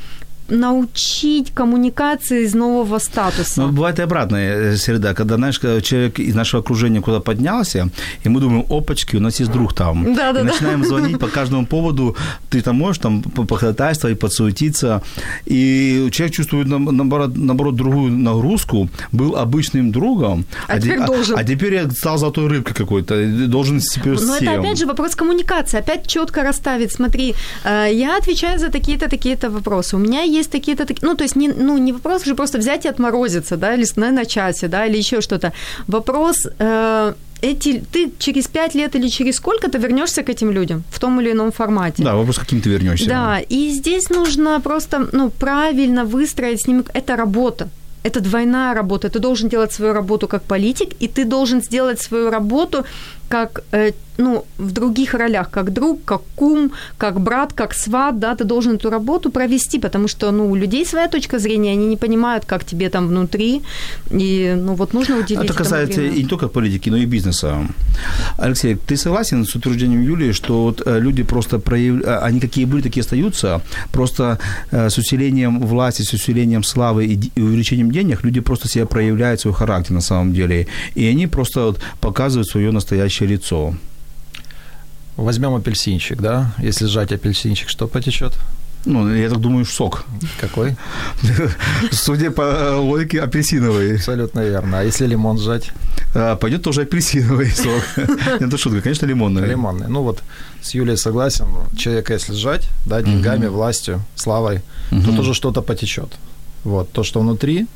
научить 0.50 1.52
коммуникации 1.54 2.44
из 2.44 2.54
нового 2.54 3.00
статуса. 3.00 3.62
Ну, 3.62 3.72
бывает 3.72 4.00
и 4.00 4.02
обратная 4.02 4.76
среда, 4.78 5.14
когда, 5.14 5.36
знаешь, 5.36 5.60
когда 5.60 5.82
человек 5.82 6.20
из 6.20 6.36
нашего 6.36 6.62
окружения 6.62 7.02
куда 7.02 7.20
поднялся, 7.20 7.90
и 8.24 8.30
мы 8.30 8.40
думаем, 8.40 8.66
опачки, 8.70 9.16
у 9.16 9.20
нас 9.20 9.40
есть 9.40 9.52
друг 9.52 9.74
там. 9.74 10.16
Да, 10.16 10.34
да, 10.34 10.42
и 10.42 10.44
начинаем 10.44 10.86
звонить 10.86 11.20
по 11.20 11.28
каждому 11.28 11.66
поводу, 11.66 12.16
ты 12.50 12.62
там 12.62 12.76
можешь 12.76 13.02
там 13.02 13.22
походатайствовать, 13.22 14.20
подсуетиться, 14.20 15.02
и 15.46 16.10
человек 16.12 16.36
чувствует, 16.36 16.68
наоборот, 16.68 17.36
наоборот 17.36 17.76
другую 17.76 18.12
нагрузку, 18.12 18.90
был 19.12 19.36
обычным 19.36 19.92
другом, 19.92 20.46
а, 20.68 20.74
а, 20.74 20.80
теперь, 20.80 21.06
должен. 21.06 21.38
а, 21.38 21.40
а 21.40 21.44
теперь 21.44 21.74
я 21.74 21.90
стал 21.92 22.18
золотой 22.18 22.48
рыбкой 22.48 22.74
какой-то, 22.76 23.48
должен 23.48 23.80
теперь 23.80 24.14
Но 24.14 24.36
всем. 24.36 24.50
это 24.50 24.60
опять 24.60 24.78
же 24.78 24.86
вопрос 24.86 25.16
коммуникации, 25.16 25.80
опять 25.80 26.08
четко 26.08 26.44
расставить, 26.44 26.92
смотри, 26.92 27.36
э, 27.64 27.90
я 27.92 28.18
отвечаю 28.18 28.60
за 28.60 28.70
такие-то, 28.70 29.10
такие-то 29.10 29.50
вопросы, 29.50 29.96
у 29.96 30.00
меня 30.00 30.22
есть 30.22 30.39
такие-то, 30.48 30.86
такие, 30.86 31.10
ну, 31.10 31.16
то 31.16 31.24
есть 31.24 31.36
не, 31.36 31.50
ну, 31.50 31.78
не 31.78 31.94
вопрос 31.94 32.26
же 32.26 32.36
просто 32.36 32.58
взять 32.58 32.86
и 32.86 32.90
отморозиться, 32.90 33.58
да, 33.58 33.76
или 33.76 33.86
на 33.96 34.26
часе, 34.26 34.68
да, 34.68 34.86
или 34.86 34.98
еще 34.98 35.22
что-то. 35.22 35.52
Вопрос, 35.88 36.48
э, 36.60 37.14
эти, 37.42 37.84
ты 37.92 38.12
через 38.20 38.48
пять 38.48 38.76
лет 38.76 38.96
или 38.96 39.10
через 39.10 39.36
сколько 39.36 39.70
ты 39.70 39.78
вернешься 39.78 40.24
к 40.24 40.30
этим 40.30 40.52
людям 40.52 40.84
в 40.90 41.00
том 41.00 41.20
или 41.22 41.32
ином 41.32 41.52
формате. 41.52 42.04
Да, 42.04 42.16
вопрос, 42.16 42.38
каким 42.38 42.62
ты 42.62 42.70
вернешься. 42.70 43.10
Да, 43.10 43.40
и 43.50 43.70
здесь 43.70 44.10
нужно 44.10 44.62
просто 44.62 45.08
ну, 45.14 45.30
правильно 45.30 46.06
выстроить 46.06 46.62
с 46.62 46.68
ними. 46.68 46.84
Это 46.94 47.16
работа. 47.16 47.70
Это 48.04 48.22
двойная 48.22 48.74
работа. 48.74 49.10
Ты 49.10 49.20
должен 49.20 49.50
делать 49.50 49.74
свою 49.74 49.94
работу 49.94 50.28
как 50.28 50.44
политик, 50.44 50.90
и 51.02 51.08
ты 51.08 51.26
должен 51.26 51.62
сделать 51.62 52.02
свою 52.02 52.30
работу 52.30 52.86
как 53.30 53.64
э, 53.72 53.92
ну, 54.20 54.46
в 54.58 54.72
других 54.72 55.14
ролях, 55.14 55.50
как 55.50 55.72
друг, 55.74 56.04
как 56.06 56.22
кум, 56.36 56.72
как 56.98 57.20
брат, 57.20 57.54
как 57.54 57.74
сват, 57.74 58.20
да, 58.20 58.36
ты 58.36 58.44
должен 58.44 58.76
эту 58.76 58.90
работу 58.90 59.32
провести, 59.32 59.80
потому 59.80 60.08
что, 60.08 60.32
ну, 60.32 60.52
у 60.52 60.56
людей 60.56 60.86
своя 60.86 61.08
точка 61.08 61.40
зрения, 61.40 61.72
они 61.72 61.88
не 61.88 61.98
понимают, 61.98 62.46
как 62.46 62.66
тебе 62.66 62.90
там 62.90 63.08
внутри, 63.08 63.62
и, 64.12 64.56
ну, 64.58 64.76
вот 64.76 64.94
нужно 64.94 65.18
уделить 65.18 65.46
Это 65.46 65.54
касается 65.54 66.02
и 66.02 66.24
не 66.24 66.30
только 66.30 66.48
политики, 66.48 66.90
но 66.90 66.98
и 66.98 67.06
бизнеса. 67.06 67.68
Алексей, 68.38 68.76
ты 68.76 68.98
согласен 68.98 69.46
с 69.46 69.56
утверждением 69.56 70.04
Юлии, 70.04 70.34
что 70.34 70.64
вот 70.64 70.82
э, 70.86 71.00
люди 71.00 71.24
просто 71.24 71.60
проявляют, 71.60 72.08
э, 72.08 72.28
они 72.28 72.40
какие 72.40 72.66
были, 72.66 72.82
такие 72.82 73.02
остаются, 73.02 73.62
просто 73.92 74.38
с 74.72 74.98
усилением 74.98 75.62
власти, 75.62 76.04
с 76.04 76.14
усилением 76.14 76.64
славы 76.64 77.06
и 77.06 77.42
увеличением 77.42 77.92
денег 77.92 78.24
люди 78.24 78.42
просто 78.42 78.68
себя 78.68 78.86
проявляют 78.86 79.42
свой 79.42 79.54
характер 79.54 79.94
на 79.94 80.02
самом 80.02 80.34
деле, 80.34 80.68
и 80.96 81.06
они 81.06 81.28
просто 81.28 81.62
вот 81.62 81.80
показывают 82.02 82.48
свое 82.48 82.72
настоящее 82.72 83.30
лицо. 83.30 83.74
Возьмем 85.20 85.54
апельсинчик, 85.54 86.22
да? 86.22 86.54
Если 86.60 86.86
сжать 86.88 87.12
апельсинчик, 87.12 87.68
что 87.70 87.88
потечет? 87.88 88.34
Ну, 88.86 89.14
я 89.14 89.30
так 89.30 89.40
думаю, 89.40 89.66
сок. 89.66 90.06
Какой? 90.40 90.78
Судя 91.92 92.32
по 92.32 92.78
логике, 92.78 93.22
апельсиновый. 93.22 93.96
Абсолютно 93.96 94.40
верно. 94.40 94.80
А 94.80 94.84
если 94.84 95.08
лимон 95.08 95.38
сжать? 95.38 95.72
А, 96.16 96.36
пойдет 96.38 96.64
тоже 96.64 96.84
апельсиновый 96.84 97.52
сок. 97.56 97.84
Это 98.40 98.58
шутка, 98.58 98.82
конечно, 98.82 99.06
лимонный. 99.08 99.46
Лимонный. 99.46 99.90
Ну 99.90 100.04
вот 100.04 100.24
с 100.62 100.74
Юлей 100.74 100.96
согласен. 100.96 101.48
Человека, 101.78 102.14
если 102.14 102.34
сжать, 102.34 102.70
да, 102.86 103.02
деньгами, 103.02 103.48
властью, 103.48 104.02
славой, 104.16 104.62
то 104.90 105.16
тоже 105.16 105.34
что-то 105.34 105.62
потечет. 105.62 106.14
Вот. 106.64 106.92
То, 106.94 107.04
что 107.04 107.20
внутри, 107.20 107.68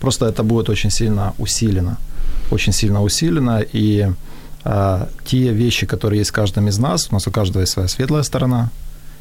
просто 0.00 0.26
это 0.26 0.42
будет 0.42 0.70
очень 0.70 0.90
сильно 0.90 1.34
усилено. 1.38 1.98
Очень 2.50 2.72
сильно 2.72 3.02
усилено. 3.02 3.62
И 3.74 4.08
те 5.24 5.52
вещи, 5.52 5.86
которые 5.86 6.20
есть 6.20 6.30
в 6.30 6.34
каждом 6.34 6.68
из 6.68 6.78
нас, 6.78 7.08
у 7.10 7.14
нас 7.14 7.26
у 7.26 7.30
каждого 7.30 7.60
есть 7.62 7.72
своя 7.72 7.88
светлая 7.88 8.22
сторона, 8.22 8.70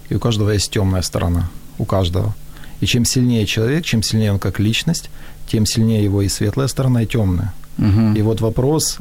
и 0.10 0.16
у 0.16 0.20
каждого 0.20 0.50
есть 0.52 0.72
темная 0.72 1.02
сторона, 1.02 1.50
у 1.78 1.86
каждого. 1.86 2.34
И 2.82 2.86
чем 2.86 3.06
сильнее 3.06 3.46
человек, 3.46 3.86
чем 3.86 4.04
сильнее 4.04 4.34
он 4.34 4.40
как 4.40 4.60
личность, 4.60 5.10
тем 5.48 5.66
сильнее 5.66 6.04
его 6.04 6.22
и 6.22 6.30
светлая 6.30 6.68
сторона, 6.68 7.04
и 7.04 7.06
темная. 7.06 7.54
Угу. 7.78 8.14
И 8.16 8.22
вот 8.22 8.42
вопрос, 8.42 9.00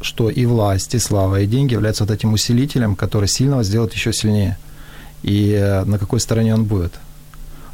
что 0.00 0.30
и 0.30 0.44
власть, 0.46 0.94
и 0.94 0.98
слава, 0.98 1.40
и 1.40 1.46
деньги 1.46 1.72
являются 1.72 2.04
вот 2.04 2.12
этим 2.12 2.32
усилителем, 2.32 2.96
который 2.96 3.28
сильного 3.28 3.64
сделает 3.64 3.94
еще 3.94 4.12
сильнее. 4.12 4.58
И 5.22 5.52
э, 5.52 5.84
на 5.84 5.98
какой 5.98 6.20
стороне 6.20 6.54
он 6.54 6.64
будет? 6.64 6.94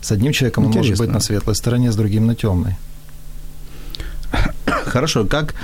С 0.01 0.13
одним 0.13 0.33
человеком 0.33 0.65
Интересно. 0.65 0.81
он 0.81 0.89
может 0.89 0.99
быть 0.99 1.15
на 1.15 1.21
светлой 1.21 1.57
стороне, 1.57 1.91
с 1.91 1.97
другим 1.97 2.27
на 2.27 2.35
темной. 2.35 2.77
Хорошо, 4.87 5.25
как, 5.25 5.55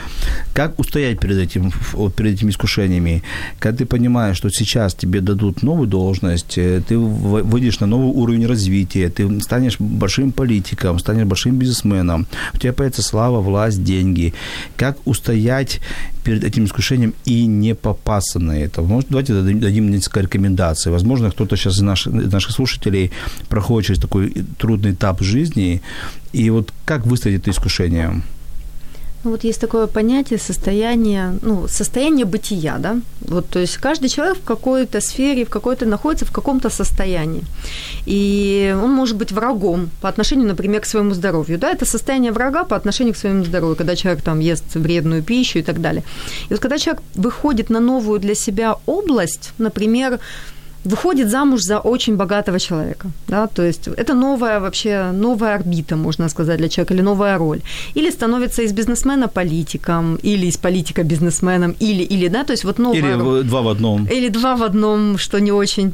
как 0.53 0.79
устоять 0.79 1.21
перед, 1.21 1.39
этим, 1.39 1.73
перед 2.17 2.35
этими 2.35 2.51
искушениями? 2.51 3.23
Когда 3.59 3.79
ты 3.79 3.87
понимаешь, 3.87 4.37
что 4.37 4.51
сейчас 4.51 4.95
тебе 4.95 5.21
дадут 5.21 5.63
новую 5.63 5.89
должность, 5.89 6.59
э, 6.59 6.83
ты 6.87 6.99
выйдешь 6.99 7.81
на 7.81 7.87
новый 7.87 8.09
уровень 8.09 8.47
развития, 8.47 9.09
ты 9.09 9.41
станешь 9.41 9.77
большим 9.79 10.33
политиком, 10.33 10.99
станешь 10.99 11.25
большим 11.25 11.59
бизнесменом, 11.59 12.27
у 12.55 12.59
тебя 12.59 12.73
появится 12.73 13.03
слава, 13.03 13.41
власть, 13.41 13.83
деньги. 13.83 14.35
Как 14.77 14.99
устоять 15.07 15.81
перед 16.25 16.45
этим 16.45 16.65
искушением 16.65 17.15
и 17.25 17.47
не 17.47 17.75
попасться 17.75 18.39
на 18.39 18.53
это? 18.53 18.83
Может, 18.83 19.11
давайте 19.11 19.35
дадим, 19.35 19.91
несколько 19.91 20.21
рекомендаций. 20.21 20.93
Возможно, 20.93 21.31
кто-то 21.31 21.57
сейчас 21.57 21.77
из 21.77 21.83
наших, 21.83 22.15
из 22.15 22.33
наших 22.33 22.53
слушателей 22.53 23.11
проходит 23.49 23.87
через 23.89 24.01
такой 24.01 24.33
трудный 24.59 24.93
этап 24.93 25.23
жизни, 25.23 25.83
и 26.33 26.51
вот 26.51 26.73
как 26.85 27.07
выстоять 27.07 27.41
это 27.41 27.51
искушение? 27.51 28.23
Ну, 29.25 29.31
вот 29.31 29.45
есть 29.45 29.61
такое 29.61 29.87
понятие 29.87 30.39
состояние, 30.39 31.39
ну, 31.43 31.67
состояние 31.67 32.27
бытия, 32.27 32.77
да. 32.79 33.01
Вот, 33.23 33.49
то 33.49 33.59
есть 33.59 33.79
каждый 33.79 34.11
человек 34.11 34.37
в 34.37 34.45
какой-то 34.45 35.01
сфере, 35.01 35.47
в 35.47 35.49
какой-то 35.49 35.87
находится 35.87 36.27
в 36.27 36.31
каком-то 36.31 36.69
состоянии. 36.69 37.43
И 38.05 38.77
он 38.83 38.93
может 38.93 39.17
быть 39.17 39.33
врагом 39.33 39.89
по 40.03 40.09
отношению, 40.11 40.47
например, 40.47 40.83
к 40.83 40.87
своему 40.87 41.15
здоровью. 41.15 41.59
Да, 41.59 41.71
это 41.71 41.87
состояние 41.87 42.33
врага 42.33 42.65
по 42.65 42.77
отношению 42.77 43.15
к 43.15 43.17
своему 43.17 43.45
здоровью, 43.45 43.77
когда 43.77 43.97
человек 43.97 44.23
там 44.23 44.41
ест 44.41 44.75
вредную 44.75 45.23
пищу 45.23 45.59
и 45.59 45.63
так 45.63 45.81
далее. 45.81 46.03
И 46.51 46.53
вот 46.53 46.61
когда 46.61 46.77
человек 46.79 47.03
выходит 47.15 47.71
на 47.71 47.81
новую 47.81 48.21
для 48.21 48.35
себя 48.35 48.77
область, 48.85 49.53
например, 49.57 50.21
выходит 50.85 51.31
замуж 51.31 51.63
за 51.63 51.79
очень 51.79 52.17
богатого 52.17 52.59
человека, 52.59 53.09
да, 53.29 53.47
то 53.47 53.63
есть 53.63 53.89
это 53.89 54.15
новая 54.15 54.61
вообще, 54.61 55.13
новая 55.13 55.55
орбита, 55.55 55.97
можно 55.97 56.29
сказать, 56.29 56.59
для 56.59 56.69
человека, 56.69 56.95
или 56.95 57.03
новая 57.03 57.39
роль. 57.39 57.61
Или 57.97 58.11
становится 58.11 58.63
из 58.63 58.73
бизнесмена 58.73 59.29
политиком, 59.29 60.17
или 60.17 60.47
из 60.47 60.57
политика 60.57 61.03
бизнесменом, 61.03 61.75
или, 61.81 62.03
или, 62.03 62.29
да, 62.29 62.45
то 62.45 62.53
есть 62.53 62.65
вот 62.65 62.79
новая... 62.79 62.99
Или 62.99 63.13
роль. 63.13 63.45
два 63.45 63.63
в 63.63 63.69
одном. 63.69 64.07
Или 64.07 64.29
два 64.29 64.57
в 64.57 64.63
одном, 64.63 65.19
что 65.19 65.41
не 65.41 65.53
очень 65.53 65.93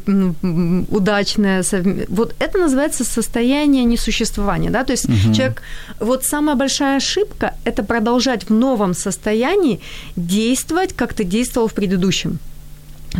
удачное. 0.90 1.64
Вот 2.09 2.35
это 2.38 2.59
называется 2.59 3.05
состояние 3.05 3.85
несуществования, 3.85 4.70
да, 4.70 4.85
то 4.85 4.92
есть 4.92 5.05
угу. 5.05 5.35
человек, 5.35 5.62
вот 6.00 6.24
самая 6.24 6.57
большая 6.57 6.96
ошибка– 6.96 7.55
это 7.64 7.83
продолжать 7.83 8.48
в 8.48 8.53
новом 8.53 8.94
состоянии 8.94 9.81
действовать, 10.16 10.92
как 10.92 11.14
ты 11.14 11.24
действовал 11.24 11.68
в 11.68 11.74
предыдущем. 11.74 12.38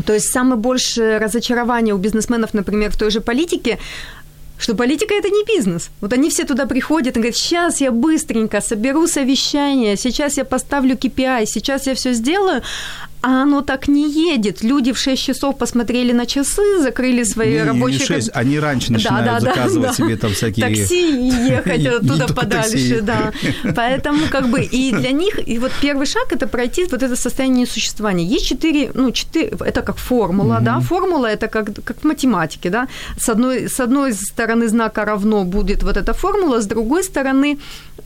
То 0.07 0.13
есть 0.13 0.33
самое 0.33 0.57
большее 0.57 1.19
разочарование 1.19 1.95
у 1.95 1.99
бизнесменов, 1.99 2.55
например, 2.55 2.91
в 2.91 2.97
той 2.97 3.11
же 3.11 3.21
политике, 3.21 3.79
что 4.59 4.75
политика 4.75 5.15
это 5.15 5.29
не 5.31 5.45
бизнес. 5.45 5.91
Вот 6.01 6.13
они 6.13 6.29
все 6.29 6.45
туда 6.45 6.67
приходят 6.67 7.17
и 7.17 7.21
говорят, 7.21 7.37
сейчас 7.37 7.81
я 7.81 7.91
быстренько 7.91 8.61
соберу 8.61 9.07
совещание, 9.07 9.97
сейчас 9.97 10.37
я 10.37 10.45
поставлю 10.45 10.97
KPI, 10.97 11.47
сейчас 11.47 11.87
я 11.87 11.95
все 11.95 12.13
сделаю, 12.13 12.63
а 13.23 13.43
оно 13.43 13.61
так 13.61 13.89
не 13.89 14.11
едет. 14.11 14.63
Люди 14.63 14.93
в 14.93 14.99
6 14.99 15.23
часов 15.23 15.59
посмотрели 15.59 16.13
на 16.13 16.25
часы, 16.27 16.81
закрыли 16.81 17.25
свои 17.25 17.53
не, 17.55 17.63
рабочие... 17.63 17.99
Не 18.01 18.07
6, 18.07 18.31
они 18.33 18.59
раньше 18.59 18.93
начинают 18.93 19.27
да, 19.27 19.33
да, 19.35 19.41
заказывать 19.41 19.89
да, 19.89 19.95
себе 19.95 20.17
там 20.17 20.33
всякие... 20.33 20.67
Такси 20.67 21.29
и 21.29 21.51
ехать 21.51 21.87
оттуда 22.03 22.33
подальше, 22.33 23.01
да. 23.03 23.33
Поэтому 23.77 24.21
как 24.31 24.49
бы 24.49 24.63
и 24.63 24.93
для 24.93 25.11
них, 25.11 25.39
и 25.47 25.59
вот 25.59 25.73
первый 25.83 26.07
шаг– 26.07 26.27
это 26.33 26.47
пройти 26.47 26.87
вот 26.91 27.03
это 27.03 27.15
состояние 27.17 27.67
существования. 27.67 28.25
Есть 28.25 28.47
четыре, 28.47 28.91
ну, 28.95 29.13
четыре, 29.13 29.53
это 29.61 29.83
как 29.83 29.99
формула, 29.99 30.57
угу. 30.57 30.65
да, 30.65 30.81
формула– 30.81 31.27
это 31.27 31.49
как, 31.49 31.85
как 31.85 32.01
в 32.01 32.05
математике, 32.05 32.71
да. 32.71 32.89
С 33.19 33.29
одной, 33.29 33.69
с 33.69 33.81
одной 33.81 34.15
стороны 34.15 34.69
знака 34.69 35.05
равно 35.05 35.45
будет 35.45 35.83
вот 35.83 35.97
эта 35.97 36.15
формула, 36.15 36.61
с 36.61 36.67
другой 36.67 37.05
стороны 37.05 37.59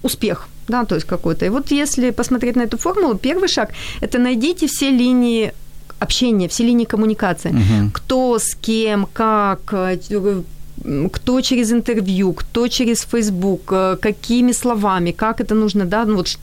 успех, 0.02 0.48
да, 0.68 0.84
то 0.84 0.94
есть 0.94 1.06
какой-то. 1.06 1.46
И 1.46 1.48
вот 1.48 1.70
если 1.70 2.10
посмотреть 2.10 2.56
на 2.56 2.62
эту 2.62 2.78
формулу, 2.78 3.16
первый 3.16 3.48
шаг– 3.48 3.70
это 4.00 4.18
найдите 4.18 4.66
все 4.66 4.90
линии 4.90 5.52
общения, 5.98 6.48
все 6.48 6.64
линии 6.64 6.84
коммуникации. 6.84 7.50
Угу. 7.50 7.90
Кто 7.92 8.38
с 8.38 8.54
кем, 8.54 9.06
как, 9.12 9.72
э, 9.72 9.98
кто 11.12 11.40
через 11.40 11.72
интервью, 11.72 12.32
кто 12.32 12.68
через 12.68 13.06
Facebook, 13.12 13.72
э, 13.72 13.96
какими 14.00 14.52
словами, 14.52 15.12
как 15.12 15.40
это 15.40 15.54
нужно, 15.54 15.84
да, 15.84 16.04
ну, 16.04 16.16
вот, 16.16 16.38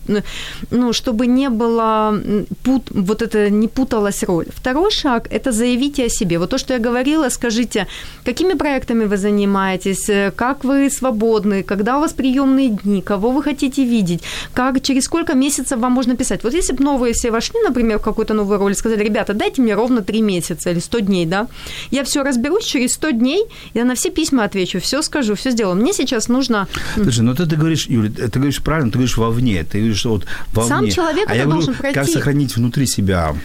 ну, 0.72 0.94
чтобы 0.94 1.28
не 1.28 1.50
было, 1.50 2.20
пут, 2.64 2.84
вот 2.90 3.22
это 3.22 3.50
не 3.50 3.68
путалась 3.68 4.24
роль. 4.24 4.46
Второй 4.56 4.92
шаг– 4.92 5.28
это 5.32 5.52
заявите 5.52 6.06
о 6.06 6.10
себе. 6.10 6.40
Вот 6.40 6.50
то, 6.50 6.58
что 6.58 6.74
я 6.74 6.80
говорила, 6.80 7.30
скажите, 7.30 7.88
какими 8.26 8.54
проектами 8.54 9.06
вы 9.06 9.18
занимаетесь, 9.18 10.10
э, 10.10 10.32
как 10.36 10.64
вы 10.64 10.90
свободны, 10.90 11.64
когда 11.64 11.98
у 11.98 12.02
вас 12.02 12.14
приемные 12.14 12.70
дни, 12.70 13.02
кого 13.02 13.32
вы 13.32 13.44
хотите 13.44 13.84
видеть, 13.84 14.24
как, 14.54 14.82
через 14.82 15.04
сколько 15.04 15.34
месяцев 15.34 15.80
вам 15.80 15.92
можно 15.92 16.16
писать. 16.16 16.44
Вот 16.44 16.54
если 16.54 16.74
бы 16.74 16.84
новые 16.84 17.14
все 17.14 17.32
вошли, 17.32 17.60
например, 17.64 18.00
в 18.00 18.02
какую-то 18.02 18.34
новую 18.34 18.60
роль, 18.60 18.76
сказали, 18.76 19.04
ребята, 19.04 19.34
дайте 19.34 19.62
мне 19.62 19.76
ровно 19.76 20.02
три 20.02 20.22
месяца 20.22 20.72
или 20.72 20.80
100 20.80 21.00
дней, 21.00 21.26
да, 21.26 21.48
я 21.92 22.04
все 22.04 22.24
разберусь 22.24 22.66
через 22.66 22.94
100 22.94 23.12
дней, 23.12 23.44
я 23.74 23.86
на 23.86 23.94
все 23.94 24.10
письма 24.22 24.44
отвечу, 24.44 24.80
все 24.80 25.02
скажу, 25.02 25.34
все 25.34 25.50
сделаю. 25.52 25.76
Мне 25.76 25.94
сейчас 25.94 26.30
нужно... 26.30 26.68
Слушай, 26.96 27.22
ну 27.22 27.34
ты, 27.34 27.48
ты 27.48 27.56
говоришь, 27.56 27.88
Юля, 27.88 28.10
ты 28.10 28.40
говоришь 28.40 28.62
правильно, 28.62 28.92
ты 28.92 29.00
говоришь 29.00 29.18
вовне, 29.18 29.64
ты 29.64 29.80
говоришь, 29.80 29.98
что 29.98 30.12
вот 30.12 30.26
вовне. 30.54 30.70
Сам 30.70 30.90
человек 30.90 31.28
а 31.28 31.32
это 31.32 31.40
я 31.40 31.44
говорю, 31.46 31.62
должен 31.62 31.74
пройти. 31.74 32.00
как 32.00 32.08
сохранить 32.08 32.56
внутри 32.56 32.86
себя 32.86 33.36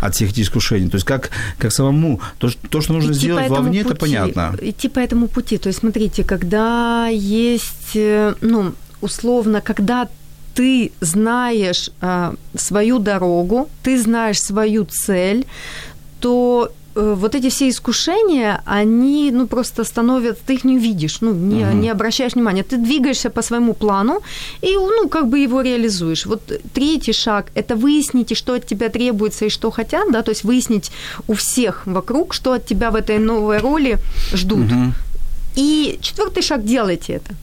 от 0.00 0.14
всех 0.14 0.30
этих 0.30 0.44
искушений. 0.44 0.88
То 0.88 0.96
есть 0.96 1.06
как, 1.06 1.30
как 1.58 1.70
самому, 1.70 2.20
то, 2.38 2.48
что- 2.48 2.66
то, 2.68 2.80
что 2.80 2.94
нужно 2.94 3.12
идти 3.12 3.20
сделать 3.20 3.50
вовне, 3.50 3.80
это 3.80 3.90
пути, 3.90 4.00
понятно. 4.00 4.54
Идти 4.62 4.88
по 4.88 5.00
этому 5.00 5.28
пути. 5.28 5.58
То 5.58 5.68
есть, 5.68 5.80
смотрите, 5.80 6.24
когда 6.24 7.08
есть, 7.08 7.94
э, 7.94 8.34
ну, 8.40 8.72
условно, 9.02 9.60
когда 9.60 10.08
ты 10.54 10.92
знаешь 11.00 11.90
а, 12.00 12.34
свою 12.54 12.98
дорогу, 12.98 13.68
ты 13.82 14.00
знаешь 14.00 14.40
свою 14.40 14.84
цель, 14.84 15.44
то 16.20 16.68
э, 16.68 16.81
вот 16.94 17.34
эти 17.34 17.48
все 17.48 17.68
искушения, 17.68 18.62
они, 18.66 19.30
ну, 19.32 19.46
просто 19.46 19.84
становятся, 19.84 20.42
ты 20.46 20.54
их 20.54 20.64
не 20.64 20.78
видишь, 20.78 21.20
ну, 21.20 21.32
не, 21.32 21.64
не 21.74 21.90
обращаешь 21.90 22.34
внимания. 22.34 22.62
Ты 22.62 22.76
двигаешься 22.76 23.30
по 23.30 23.42
своему 23.42 23.74
плану 23.74 24.20
и, 24.62 24.76
ну, 24.76 25.08
как 25.08 25.28
бы 25.28 25.38
его 25.38 25.62
реализуешь. 25.62 26.26
Вот 26.26 26.52
третий 26.74 27.12
шаг– 27.12 27.46
это 27.54 27.76
выяснить, 27.76 28.36
что 28.36 28.54
от 28.54 28.66
тебя 28.66 28.88
требуется 28.88 29.44
и 29.44 29.48
что 29.48 29.70
хотят, 29.70 30.12
да, 30.12 30.22
то 30.22 30.30
есть 30.30 30.44
выяснить 30.44 30.92
у 31.28 31.32
всех 31.32 31.86
вокруг, 31.86 32.34
что 32.34 32.52
от 32.52 32.66
тебя 32.66 32.90
в 32.90 32.96
этой 32.96 33.18
новой 33.18 33.58
роли 33.58 33.98
ждут. 34.32 34.70
И 35.56 35.98
четвертый 36.00 36.42
шаг– 36.42 36.64
делайте 36.64 37.14
это 37.14 37.34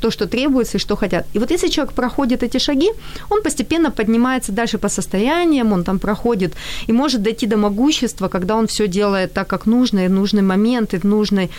то, 0.00 0.10
что 0.10 0.26
требуется 0.26 0.78
и 0.78 0.80
что 0.80 0.96
хотят. 0.96 1.26
И 1.34 1.38
вот 1.38 1.50
если 1.50 1.68
человек 1.68 1.94
проходит 1.94 2.42
эти 2.42 2.58
шаги, 2.58 2.90
он 3.30 3.42
постепенно 3.42 3.90
поднимается 3.90 4.52
дальше 4.52 4.78
по 4.78 4.88
состояниям, 4.88 5.72
он 5.72 5.84
там 5.84 5.98
проходит 5.98 6.54
и 6.88 6.92
может 6.92 7.22
дойти 7.22 7.46
до 7.46 7.56
могущества, 7.56 8.28
когда 8.28 8.56
он 8.56 8.66
все 8.66 8.88
делает 8.88 9.32
так, 9.32 9.48
как 9.48 9.66
нужно, 9.66 10.04
и 10.04 10.08
в 10.08 10.12
нужный 10.12 10.42
момент, 10.42 10.94
и 10.94 10.98
в 10.98 11.04
нужный. 11.04 11.50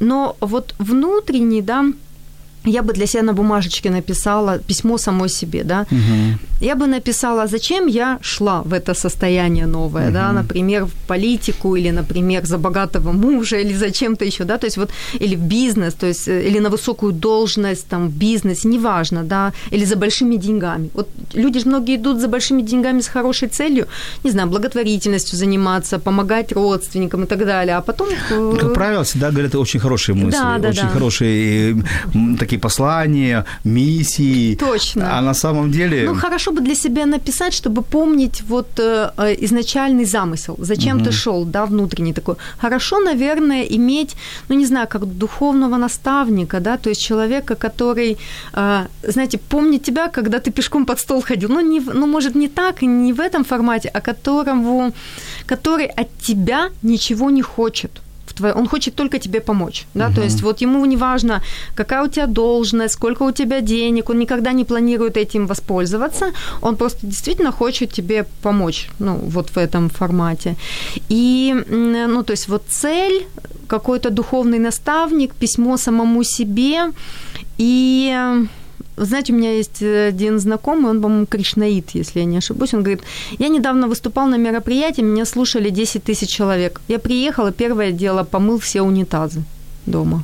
Но 0.00 0.36
вот 0.40 0.74
внутренний, 0.78 1.62
да, 1.62 1.84
я 2.66 2.82
бы 2.82 2.92
для 2.92 3.06
себя 3.06 3.22
на 3.22 3.32
бумажечке 3.32 3.90
написала 3.90 4.58
письмо 4.58 4.98
самой 4.98 5.28
себе, 5.28 5.64
да. 5.64 5.86
Я 6.60 6.74
бы 6.74 6.86
написала, 6.86 7.46
зачем 7.46 7.86
я 7.88 8.18
шла 8.22 8.62
в 8.62 8.72
это 8.72 8.94
состояние 8.94 9.66
новое, 9.66 10.10
да, 10.10 10.32
например, 10.32 10.84
в 10.84 10.92
политику 11.06 11.76
или, 11.76 11.90
например, 11.92 12.46
за 12.46 12.58
богатого 12.58 13.12
мужа 13.12 13.56
или 13.56 13.74
за 13.74 13.90
чем-то 13.90 14.24
еще, 14.24 14.44
да, 14.44 14.56
то 14.58 14.66
есть 14.66 14.78
вот, 14.78 14.90
или 15.20 15.36
в 15.36 15.40
бизнес, 15.40 15.94
то 15.94 16.06
есть, 16.06 16.28
э, 16.28 16.48
или 16.48 16.60
на 16.60 16.70
высокую 16.70 17.12
должность, 17.12 17.86
там, 17.88 18.08
в 18.08 18.12
бизнесе, 18.12 18.68
неважно, 18.68 19.22
да, 19.22 19.52
или 19.72 19.84
за 19.84 19.96
большими 19.96 20.36
деньгами. 20.36 20.88
Вот 20.94 21.08
люди 21.34 21.58
же 21.60 21.68
многие 21.68 21.96
идут 21.96 22.20
за 22.20 22.28
большими 22.28 22.62
деньгами 22.62 23.00
с 23.00 23.08
хорошей 23.08 23.48
целью, 23.48 23.86
не 24.24 24.30
знаю, 24.30 24.48
благотворительностью 24.48 25.38
заниматься, 25.38 25.98
помогать 25.98 26.52
родственникам 26.52 27.24
и 27.24 27.26
так 27.26 27.38
далее, 27.44 27.76
а 27.76 27.80
потом... 27.80 28.08
э, 28.30 28.56
Как 28.60 28.74
правило, 28.74 29.02
всегда 29.04 29.30
говорят 29.30 29.54
очень 29.54 29.80
хорошие 29.80 30.14
мысли, 30.14 30.38
Да, 30.38 30.58
да, 30.58 30.68
очень 30.68 30.82
да. 30.82 30.88
хорошие 30.88 31.70
м, 32.14 32.36
такие 32.56 32.58
послания, 32.58 33.44
миссии. 33.64 34.56
Точно. 34.56 35.18
А 35.18 35.22
на 35.22 35.34
самом 35.34 35.70
деле... 35.70 36.10
Ну, 36.10 36.14
хорошо 36.14 36.52
бы 36.52 36.60
для 36.60 36.74
себя 36.74 37.06
написать, 37.06 37.54
чтобы 37.54 37.82
помнить 37.82 38.42
вот 38.48 38.66
э, 38.78 39.10
э, 39.18 39.34
изначальный 39.44 40.04
замысел, 40.04 40.56
зачем 40.58 41.04
ты 41.04 41.12
шел, 41.12 41.44
да, 41.44 41.64
внутренний 41.66 42.12
такой. 42.12 42.34
Хорошо, 42.58 43.00
наверное, 43.00 43.62
иметь, 43.76 44.16
ну, 44.48 44.56
не 44.56 44.66
знаю, 44.66 44.88
как 44.88 45.04
духовного 45.04 45.78
наставника, 45.78 46.60
да, 46.60 46.76
то 46.76 46.90
есть 46.90 47.02
человека, 47.02 47.54
который, 47.54 48.16
э, 48.54 48.86
знаете, 49.02 49.38
помнит 49.38 49.82
тебя, 49.82 50.08
когда 50.08 50.38
ты 50.38 50.50
пешком 50.50 50.86
под 50.86 50.98
стол 50.98 51.22
ходил. 51.22 51.48
Ну, 51.48 51.60
не, 51.60 51.80
ну, 51.80 52.06
может, 52.06 52.36
не 52.36 52.48
так, 52.48 52.82
не 52.82 53.12
в 53.12 53.20
этом 53.20 53.44
формате, 53.44 53.90
а 53.94 54.00
которому, 54.00 54.92
который 55.48 55.86
от 55.86 56.08
тебя 56.26 56.68
ничего 56.82 57.30
не 57.30 57.42
хочет. 57.42 57.90
В 58.26 58.32
твоё- 58.34 58.54
Он 58.58 58.68
хочет 58.68 58.94
только 58.94 59.18
тебе 59.18 59.40
помочь, 59.40 59.86
да, 59.94 60.10
то 60.10 60.22
есть 60.22 60.42
вот 60.42 60.62
ему 60.62 60.86
не 60.86 60.96
важно, 60.96 61.40
какая 61.74 62.02
у 62.04 62.08
тебя 62.08 62.26
должность, 62.26 62.94
сколько 62.94 63.24
у 63.24 63.32
тебя 63.32 63.60
денег, 63.60 64.10
он 64.10 64.18
никогда 64.18 64.52
не 64.52 64.64
планирует 64.64 65.16
этим 65.16 65.46
воспользоваться, 65.46 66.26
он 66.62 66.76
просто 66.76 67.06
действительно 67.06 67.52
хочет 67.52 67.92
тебе 67.92 68.24
помочь, 68.42 68.88
ну, 68.98 69.14
вот 69.14 69.50
в 69.50 69.56
этом 69.58 69.88
формате. 69.88 70.56
И, 71.10 71.54
ну, 71.68 72.22
то 72.22 72.32
есть 72.32 72.48
вот 72.48 72.62
цель, 72.68 73.26
какой-то 73.68 74.10
духовный 74.10 74.58
наставник, 74.58 75.34
письмо 75.34 75.76
самому 75.76 76.24
себе 76.24 76.92
и 77.58 78.14
знаете, 78.96 79.32
у 79.32 79.36
меня 79.36 79.52
есть 79.52 79.82
один 79.82 80.38
знакомый, 80.38 80.90
он, 80.90 81.00
по-моему, 81.02 81.26
кришнаит, 81.26 81.90
если 81.94 82.20
я 82.20 82.24
не 82.24 82.38
ошибусь. 82.38 82.74
Он 82.74 82.82
говорит, 82.82 83.02
я 83.38 83.48
недавно 83.48 83.88
выступал 83.88 84.26
на 84.26 84.38
мероприятии, 84.38 85.02
меня 85.02 85.24
слушали 85.24 85.70
10 85.70 86.02
тысяч 86.04 86.30
человек. 86.30 86.80
Я 86.88 86.98
приехала, 86.98 87.52
первое 87.52 87.92
дело, 87.92 88.24
помыл 88.24 88.58
все 88.58 88.82
унитазы 88.82 89.42
дома. 89.86 90.22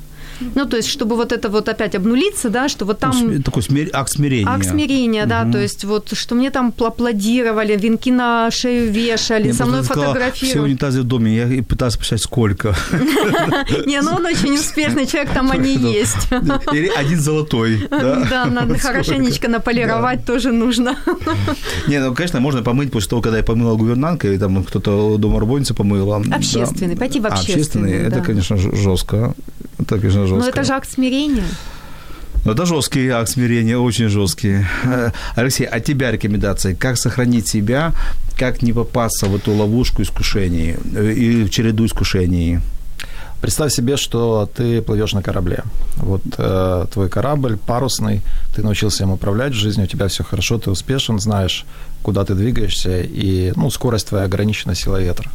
Ну, 0.55 0.67
то 0.67 0.77
есть, 0.77 0.89
чтобы 0.89 1.17
вот 1.17 1.33
это 1.33 1.49
вот 1.49 1.69
опять 1.69 1.95
обнулиться, 1.95 2.49
да, 2.51 2.69
что 2.69 2.85
вот 2.85 2.99
там... 2.99 3.13
См- 3.13 3.43
Такой 3.43 3.63
смир- 3.63 3.91
акт 3.93 4.11
смирения. 4.11 4.49
Акт 4.49 4.67
смирения, 4.67 5.27
да, 5.27 5.45
то 5.51 5.59
есть 5.59 5.85
вот, 5.85 6.13
что 6.17 6.35
мне 6.35 6.51
там 6.51 6.73
аплодировали, 6.79 7.77
венки 7.77 8.11
на 8.11 8.51
шею 8.51 8.91
вешали, 8.93 9.49
Я 9.49 9.55
со 9.55 9.67
мной 9.67 9.85
сказала, 9.85 10.05
Все 10.07 10.13
фотографировали. 10.15 10.71
унитазы 10.71 11.01
в 11.03 11.05
доме, 11.05 11.37
я 11.37 11.63
пытался 11.63 11.99
посчитать, 11.99 12.23
сколько. 12.23 12.75
Не, 13.87 14.01
ну 14.03 14.13
он 14.17 14.27
очень 14.27 14.55
успешный 14.55 15.07
человек, 15.07 15.33
там 15.33 15.51
они 15.51 15.75
есть. 15.77 16.29
Или 16.73 16.89
один 16.89 17.21
золотой. 17.21 17.89
Да, 18.33 18.47
надо 18.47 18.79
хорошенечко 18.79 19.49
наполировать 19.49 20.25
тоже 20.25 20.53
нужно. 20.53 20.97
Не, 21.89 21.99
ну, 22.01 22.15
конечно, 22.15 22.41
можно 22.41 22.63
помыть 22.63 22.91
после 22.93 23.11
того, 23.11 23.23
когда 23.23 23.39
я 23.39 23.45
помыла 23.45 23.77
гувернантка, 23.77 24.29
или 24.29 24.39
там 24.39 24.63
кто-то 24.65 25.17
домоработница 25.19 25.75
помыла. 25.75 26.23
Общественный, 26.33 26.97
пойти 26.97 27.21
в 27.21 27.27
А, 27.27 27.29
общественный, 27.31 27.93
Это, 27.93 28.17
да. 28.17 28.21
конечно, 28.21 28.57
жестко. 28.57 29.35
Это, 29.83 29.99
конечно, 29.99 30.27
жестко. 30.27 30.45
Но 30.45 30.49
это 30.49 30.65
же 30.65 30.73
акт 30.73 30.91
смирения. 30.91 31.45
Ну, 32.45 32.53
это 32.53 32.67
жесткий 32.67 33.09
акт 33.09 33.29
смирения, 33.29 33.79
очень 33.79 34.09
жесткий. 34.09 34.65
Э, 34.85 35.11
Алексей, 35.37 35.65
а 35.65 35.81
тебя 35.81 36.11
рекомендации? 36.11 36.75
Как 36.75 36.97
сохранить 36.97 37.47
себя, 37.47 37.93
как 38.37 38.63
не 38.63 38.73
попасться 38.73 39.27
в 39.27 39.37
эту 39.37 39.53
ловушку 39.53 40.03
искушений 40.03 40.77
э, 40.97 41.13
и 41.13 41.45
в 41.45 41.51
череду 41.51 41.87
искушений? 41.87 42.59
Представь 43.41 43.73
себе, 43.73 43.97
что 43.97 44.49
ты 44.55 44.83
плывешь 44.83 45.15
на 45.15 45.23
корабле. 45.23 45.63
Вот 45.97 46.23
э, 46.39 46.87
твой 46.93 47.09
корабль 47.09 47.57
парусный, 47.57 48.23
ты 48.55 48.63
научился 48.63 49.05
им 49.05 49.11
управлять 49.11 49.53
в 49.53 49.57
жизни, 49.57 49.83
у 49.85 49.87
тебя 49.87 50.07
все 50.07 50.25
хорошо, 50.25 50.59
ты 50.59 50.71
успешен, 50.71 51.19
знаешь, 51.21 51.65
куда 52.03 52.25
ты 52.25 52.35
двигаешься, 52.35 53.01
и 53.01 53.53
ну, 53.57 53.71
скорость 53.71 54.09
твоя 54.09 54.25
ограничена 54.25 54.75
силой 54.75 55.05
ветра. 55.05 55.31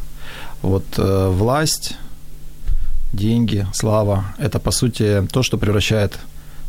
Вот 0.62 0.84
э, 0.96 1.28
власть, 1.28 1.96
деньги, 3.12 3.66
слава– 3.72 4.24
это, 4.38 4.58
по 4.58 4.70
сути, 4.70 5.26
то, 5.32 5.42
что 5.42 5.58
превращает 5.58 6.18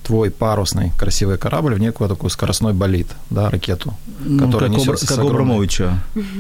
твой 0.03 0.31
парусный 0.31 0.91
красивый 0.97 1.37
корабль 1.37 1.75
в 1.75 1.79
некую 1.79 2.09
такую 2.09 2.29
скоростной 2.31 2.73
болид, 2.73 3.07
да, 3.29 3.49
ракету, 3.49 3.93
Ну, 4.19 4.45
которая 4.45 4.69
как, 4.69 4.79
несется 4.79 5.07
как 5.07 5.19
огромной- 5.19 5.67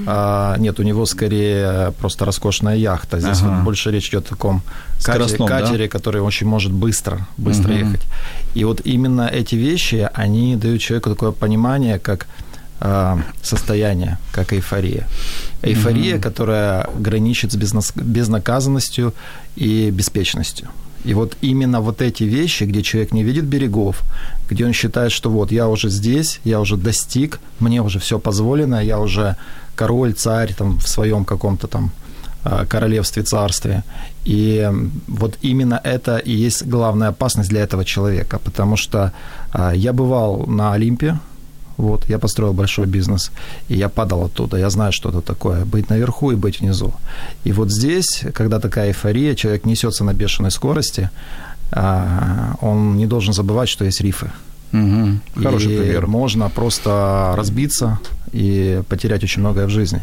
а, 0.07 0.55
нет, 0.57 0.79
у 0.79 0.83
него 0.83 1.05
скорее 1.05 1.91
просто 1.99 2.25
роскошная 2.25 2.75
яхта. 2.77 3.19
Здесь 3.19 3.41
Ага. 3.41 3.55
вот 3.57 3.63
больше 3.65 3.91
речь 3.91 4.09
идет 4.09 4.25
о 4.25 4.29
таком 4.29 4.61
катере, 4.61 5.01
Скоростном, 5.27 5.47
да? 5.49 5.59
катере 5.59 5.87
который 5.87 6.21
очень 6.21 6.47
может 6.47 6.71
быстро, 6.71 7.27
быстро 7.37 7.73
Мгм. 7.73 7.77
ехать. 7.87 8.01
И 8.55 8.63
вот 8.63 8.81
именно 8.85 9.27
эти 9.27 9.55
вещи, 9.55 10.09
они 10.13 10.55
дают 10.55 10.81
человеку 10.81 11.09
такое 11.09 11.31
понимание, 11.31 11.99
как 11.99 12.27
состояние, 13.41 14.17
как 14.31 14.53
эйфория. 14.53 15.07
Эйфория, 15.61 16.19
которая 16.19 16.89
граничит 16.97 17.51
с 17.51 17.55
безнас- 17.55 17.93
безнаказанностью 17.95 19.13
и 19.55 19.91
беспечностью. 19.91 20.69
И 21.05 21.13
вот 21.13 21.37
именно 21.41 21.81
вот 21.81 22.01
эти 22.01 22.23
вещи, 22.23 22.65
где 22.65 22.81
человек 22.81 23.13
не 23.13 23.23
видит 23.23 23.45
берегов, 23.45 24.01
где 24.49 24.65
он 24.65 24.73
считает, 24.73 25.11
что 25.11 25.29
вот 25.29 25.51
я 25.51 25.67
уже 25.67 25.89
здесь, 25.89 26.39
я 26.43 26.59
уже 26.59 26.75
достиг, 26.75 27.39
мне 27.59 27.81
уже 27.81 27.99
все 27.99 28.19
позволено, 28.19 28.83
я 28.83 28.99
уже 28.99 29.35
король, 29.75 30.13
царь 30.13 30.53
там 30.53 30.77
в 30.79 30.87
своем 30.87 31.23
каком-то 31.23 31.67
там 31.67 31.91
а, 32.43 32.65
королевстве, 32.65 33.23
царстве. 33.23 33.83
И 34.25 34.69
вот 35.07 35.37
именно 35.41 35.79
это 35.83 36.17
и 36.17 36.31
есть 36.31 36.65
главная 36.65 37.09
опасность 37.09 37.49
для 37.49 37.61
этого 37.61 37.85
человека, 37.85 38.39
потому 38.39 38.77
что 38.77 39.13
а, 39.51 39.71
я 39.73 39.93
бывал 39.93 40.45
на 40.47 40.73
Олимпе, 40.73 41.17
вот, 41.79 42.09
я 42.09 42.19
построил 42.19 42.53
большой 42.53 42.87
бизнес, 42.87 43.31
и 43.69 43.77
я 43.77 43.87
падал 43.87 44.23
оттуда. 44.23 44.57
Я 44.57 44.69
знаю, 44.69 44.91
что 44.91 45.09
это 45.09 45.21
такое, 45.21 45.63
быть 45.65 45.89
наверху 45.89 46.31
и 46.31 46.35
быть 46.35 46.59
внизу. 46.59 46.93
И 47.45 47.53
вот 47.53 47.71
здесь, 47.71 48.23
когда 48.33 48.59
такая 48.59 48.87
эйфория, 48.89 49.33
человек 49.35 49.65
несется 49.65 50.03
на 50.03 50.13
бешеной 50.13 50.51
скорости, 50.51 51.09
а, 51.71 52.57
он 52.61 52.97
не 52.97 53.05
должен 53.05 53.33
забывать, 53.33 53.69
что 53.69 53.85
есть 53.85 54.01
рифы. 54.01 54.29
Мгм. 54.73 55.21
Хороший 55.35 55.73
и 55.73 55.77
пример. 55.79 56.07
можно 56.07 56.49
просто 56.49 57.33
разбиться 57.37 57.99
и 58.33 58.81
потерять 58.89 59.23
очень 59.23 59.41
многое 59.41 59.65
в 59.65 59.69
жизни. 59.69 60.01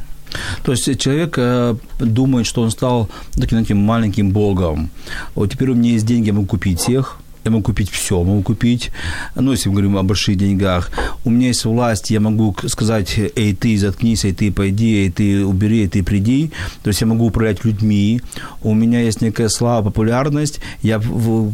То 0.62 0.72
есть 0.72 0.98
человек 0.98 1.34
э, 1.38 1.76
думает, 2.00 2.46
что 2.46 2.62
он 2.62 2.70
стал 2.70 3.08
таким, 3.34 3.58
знаете, 3.58 3.74
маленьким 3.74 4.30
богом. 4.30 4.90
Вот 5.34 5.52
теперь 5.52 5.70
у 5.70 5.74
меня 5.74 5.90
есть 5.90 6.06
деньги, 6.06 6.28
я 6.28 6.32
могу 6.32 6.46
купить 6.46 6.80
всех, 6.80 7.18
я 7.46 7.52
могу 7.52 7.62
купить 7.62 7.90
все, 7.90 8.22
могу 8.22 8.42
купить, 8.42 8.90
ну, 9.34 9.52
если 9.52 9.68
мы 9.68 9.76
говорим 9.76 9.96
о 9.96 10.02
больших 10.02 10.36
деньгах. 10.36 10.90
У 11.24 11.30
меня 11.30 11.48
есть 11.48 11.64
власть, 11.64 12.10
я 12.10 12.20
могу 12.20 12.54
сказать, 12.66 13.18
эй, 13.18 13.54
ты 13.54 13.78
заткнись, 13.78 14.24
эй, 14.24 14.32
ты 14.32 14.52
пойди, 14.52 15.04
эй, 15.04 15.10
ты 15.10 15.44
убери, 15.44 15.82
эй, 15.82 15.88
ты 15.88 16.02
приди. 16.02 16.50
То 16.82 16.88
есть 16.88 17.00
я 17.00 17.06
могу 17.06 17.26
управлять 17.26 17.64
людьми. 17.64 18.20
У 18.62 18.74
меня 18.74 19.00
есть 19.00 19.20
некая 19.20 19.48
слава, 19.48 19.84
популярность. 19.84 20.60
Я 20.82 21.00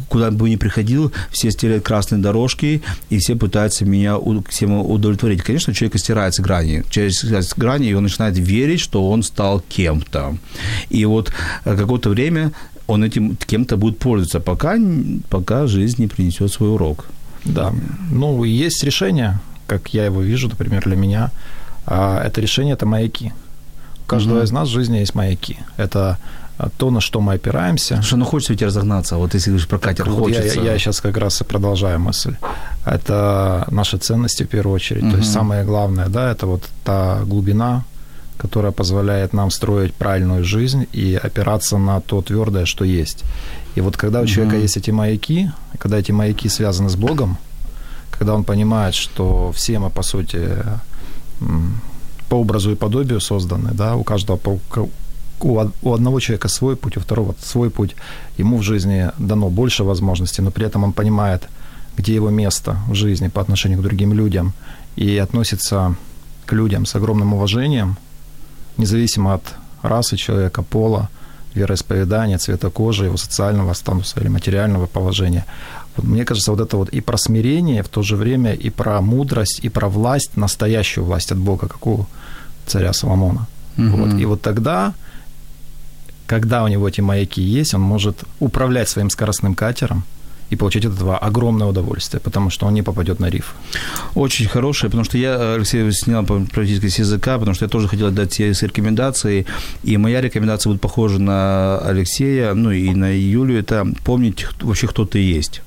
куда 0.09 0.31
бы 0.31 0.48
ни 0.48 0.57
приходил, 0.57 1.12
все 1.31 1.50
стелят 1.50 1.83
красные 1.83 2.20
дорожки, 2.20 2.83
и 3.11 3.18
все 3.18 3.37
пытаются 3.37 3.85
меня 3.85 4.16
всем 4.48 4.78
удовлетворить. 4.78 5.42
Конечно, 5.42 5.74
человек 5.74 5.98
стирается 5.98 6.42
грани. 6.42 6.85
Через 6.90 7.55
грани, 7.55 7.88
и 7.88 7.94
он 7.94 8.05
начинает 8.05 8.38
верить, 8.38 8.81
что 8.81 9.09
он 9.09 9.22
стал 9.22 9.62
кем-то. 9.68 10.37
И 10.90 11.05
вот 11.05 11.33
э, 11.64 11.76
какое-то 11.76 12.11
время 12.11 12.52
он 12.92 13.05
этим 13.05 13.37
кем-то 13.37 13.76
будет 13.76 13.98
пользоваться, 13.98 14.40
пока, 14.40 14.76
пока 15.28 15.66
жизнь 15.66 16.02
не 16.02 16.09
принесет 16.09 16.52
свой 16.52 16.70
урок. 16.70 17.07
Да. 17.44 17.72
Ну, 18.11 18.44
есть 18.44 18.85
решение, 18.85 19.38
как 19.66 19.94
я 19.94 20.05
его 20.05 20.22
вижу, 20.22 20.48
например, 20.48 20.83
для 20.85 20.96
меня. 20.96 21.31
А, 21.87 22.22
это 22.26 22.40
решение– 22.40 22.74
это 22.76 22.87
маяки. 22.87 23.33
У 24.05 24.07
каждого 24.07 24.40
mm 24.40 24.44
из 24.44 24.52
нас 24.52 24.68
в 24.68 24.72
жизни 24.72 24.98
есть 24.98 25.14
маяки. 25.14 25.57
Это 25.78 26.18
то, 26.78 26.90
на 26.90 27.00
что 27.00 27.20
мы 27.20 27.35
опираемся. 27.35 28.02
Что, 28.02 28.16
ну 28.16 28.24
хочется 28.24 28.52
ведь 28.52 28.62
разогнаться, 28.62 29.16
вот 29.16 29.35
если 29.35 29.50
говоришь 29.50 29.68
про 29.68 29.78
катер, 29.78 30.11
вот 30.11 30.18
хочется. 30.18 30.61
Я, 30.61 30.72
я 30.72 30.78
сейчас 30.78 31.00
как 31.00 31.16
раз 31.16 31.40
и 31.40 31.44
продолжаю 31.44 31.98
мысль. 31.98 32.37
Это 32.85 33.66
наши 33.70 33.98
ценности 33.98 34.44
в 34.44 34.48
первую 34.48 34.74
очередь. 34.74 35.05
mm 35.05 35.11
То 35.11 35.16
есть 35.16 35.33
самое 35.33 35.64
главное, 35.64 36.09
да, 36.09 36.31
это 36.31 36.46
вот 36.46 36.68
та 36.85 37.22
глубина, 37.24 37.85
которая 38.42 38.72
позволяет 38.72 39.33
нам 39.33 39.50
строить 39.50 39.94
правильную 39.94 40.44
жизнь 40.44 40.87
и 40.92 41.14
опираться 41.14 41.78
на 41.78 42.00
то 42.00 42.20
твердое, 42.22 42.66
что 42.66 42.85
есть. 42.85 43.24
И 43.76 43.81
вот 43.81 43.96
когда 43.96 44.20
у 44.20 44.26
человека 44.26 44.57
mm-hmm. 44.57 44.62
есть 44.62 44.76
эти 44.76 44.90
маяки, 44.90 45.50
когда 45.78 45.98
эти 45.98 46.12
маяки 46.12 46.48
связаны 46.48 46.88
с 46.88 46.96
Богом, 46.96 47.38
когда 48.11 48.35
он 48.35 48.42
понимает, 48.42 48.94
что 48.94 49.52
все 49.52 49.78
мы, 49.78 49.90
по 49.90 50.02
сути, 50.02 50.40
по 52.28 52.35
образу 52.35 52.72
и 52.72 52.74
подобию 52.74 53.20
созданы, 53.20 53.70
да, 53.72 53.94
у 53.94 54.02
каждого, 54.02 54.40
у 55.40 55.92
одного 55.92 56.20
человека 56.20 56.48
свой 56.48 56.74
путь, 56.74 56.96
у 56.96 57.00
второго 57.00 57.35
свой 57.40 57.70
путь, 57.70 57.94
ему 58.38 58.57
в 58.59 58.62
жизни 58.62 59.11
дано 59.18 59.50
больше 59.50 59.85
возможностей, 59.85 60.42
но 60.42 60.50
при 60.50 60.66
этом 60.66 60.85
он 60.85 60.92
понимает, 60.92 61.48
где 61.96 62.14
его 62.14 62.31
место 62.31 62.76
в 62.88 62.94
жизни 62.94 63.28
по 63.28 63.40
отношению 63.40 63.78
к 63.78 63.83
другим 63.83 64.12
людям, 64.12 64.52
и 64.96 65.16
относится 65.18 65.94
к 66.44 66.52
людям 66.52 66.87
с 66.87 66.96
огромным 66.96 67.35
уважением, 67.35 67.96
независимо 68.76 69.35
от 69.35 69.42
расы 69.82 70.16
человека, 70.16 70.62
пола, 70.62 71.08
вероисповедания, 71.54 72.38
цвета 72.38 72.70
кожи, 72.70 73.04
его 73.04 73.16
социального 73.16 73.74
статуса 73.74 74.20
или 74.20 74.28
материального 74.28 74.87
положения. 74.87 75.44
Вот 75.96 76.06
мне 76.06 76.24
кажется, 76.24 76.50
вот 76.50 76.61
это 76.61 76.76
вот 76.76 76.88
и 76.88 77.00
про 77.00 77.18
смирение 77.18 77.82
в 77.82 77.88
то 77.88 78.02
же 78.02 78.16
время, 78.16 78.54
и 78.54 78.70
про 78.70 79.00
мудрость, 79.00 79.61
и 79.64 79.68
про 79.68 79.88
власть, 79.88 80.37
настоящую 80.37 81.04
власть 81.04 81.32
от 81.32 81.38
Бога, 81.38 81.68
как 81.68 81.87
у 81.87 82.06
царя 82.66 82.92
Соломона. 82.92 83.46
Угу. 83.76 83.96
Вот. 83.96 84.20
И 84.20 84.24
вот 84.24 84.40
тогда, 84.40 84.94
когда 86.26 86.64
у 86.64 86.68
него 86.68 86.88
эти 86.88 87.02
маяки 87.02 87.42
есть, 87.42 87.74
он 87.74 87.82
может 87.82 88.24
управлять 88.40 88.88
своим 88.88 89.11
скоростным 89.11 89.54
катером, 89.54 90.04
и 90.53 90.57
получить 90.57 90.85
от 90.85 90.95
этого 90.95 91.19
огромное 91.19 91.67
удовольствие, 91.67 92.21
потому 92.21 92.51
что 92.51 92.67
он 92.67 92.75
не 92.75 92.83
попадет 92.83 93.21
на 93.21 93.31
риф. 93.31 93.55
Очень 94.15 94.49
хорошее, 94.49 94.91
потому 94.91 95.05
что 95.05 95.19
я, 95.19 95.55
Алексей, 95.55 95.91
снял 95.93 96.25
практически 96.25 96.88
с 96.88 96.99
языка, 96.99 97.38
потому 97.38 97.55
что 97.55 97.65
я 97.65 97.69
тоже 97.69 97.88
хотел 97.88 98.11
дать 98.11 98.31
тебе 98.31 98.53
рекомендации, 98.53 99.47
и 99.83 99.97
моя 99.97 100.21
рекомендация 100.21 100.71
будет 100.71 100.83
похожа 100.83 101.19
на 101.19 101.79
Алексея, 101.79 102.55
ну 102.55 102.71
и 102.71 102.91
на 102.91 103.17
Юлю, 103.17 103.59
это 103.59 103.87
помнить 104.05 104.47
вообще, 104.61 104.87
кто 104.87 105.07
ты 105.07 105.19
есть. 105.19 105.62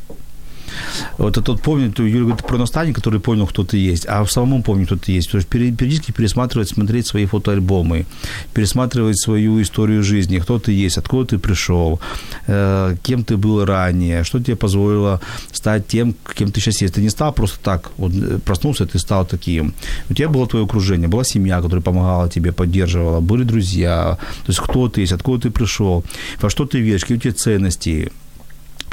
Вот 1.18 1.38
этот 1.38 1.62
помнит, 1.62 2.00
Юрий 2.00 2.20
говорит 2.20 2.46
про 2.46 2.58
наставника, 2.58 3.02
который 3.02 3.20
понял, 3.20 3.48
кто 3.48 3.64
ты 3.64 3.78
есть, 3.78 4.06
а 4.08 4.24
в 4.24 4.32
самом 4.32 4.64
помнит, 4.64 4.88
кто 4.88 4.96
ты 4.96 5.12
есть. 5.12 5.32
То 5.32 5.38
есть 5.38 5.48
периодически 5.48 6.12
пересматривать, 6.12 6.70
смотреть 6.70 7.08
свои 7.08 7.26
фотоальбомы, 7.26 8.06
пересматривать 8.54 9.20
свою 9.20 9.62
историю 9.62 10.04
жизни, 10.04 10.40
кто 10.40 10.60
ты 10.60 10.72
есть, 10.72 10.98
откуда 10.98 11.26
ты 11.26 11.38
пришел, 11.38 12.00
э, 12.48 12.96
кем 13.04 13.24
ты 13.24 13.38
был 13.38 13.66
ранее, 13.66 14.24
что 14.24 14.40
тебе 14.40 14.56
позволило 14.56 15.20
стать 15.52 15.88
тем, 15.88 16.16
кем 16.36 16.52
ты 16.52 16.60
сейчас 16.62 16.82
есть. 16.82 16.96
Ты 16.96 17.02
не 17.02 17.10
стал 17.10 17.34
просто 17.34 17.60
так, 17.64 17.92
вот 17.98 18.12
э, 18.14 18.40
проснулся, 18.46 18.86
ты 18.86 19.00
стал 19.00 19.26
таким. 19.26 19.74
У 20.10 20.14
тебя 20.14 20.30
было 20.30 20.48
твое 20.48 20.66
окружение, 20.66 21.08
была 21.08 21.24
семья, 21.24 21.62
которая 21.62 21.82
помогала 21.82 22.30
тебе, 22.30 22.52
поддерживала, 22.52 23.20
были 23.20 23.44
друзья. 23.44 24.18
То 24.46 24.52
есть 24.52 24.60
кто 24.60 24.90
ты 24.90 25.02
есть, 25.02 25.14
откуда 25.14 25.44
ты 25.44 25.52
пришел, 25.52 26.04
во 26.42 26.50
что 26.50 26.66
ты 26.66 26.80
веришь, 26.80 27.02
какие 27.02 27.18
у 27.18 27.22
тебя 27.22 27.34
ценности, 27.34 28.12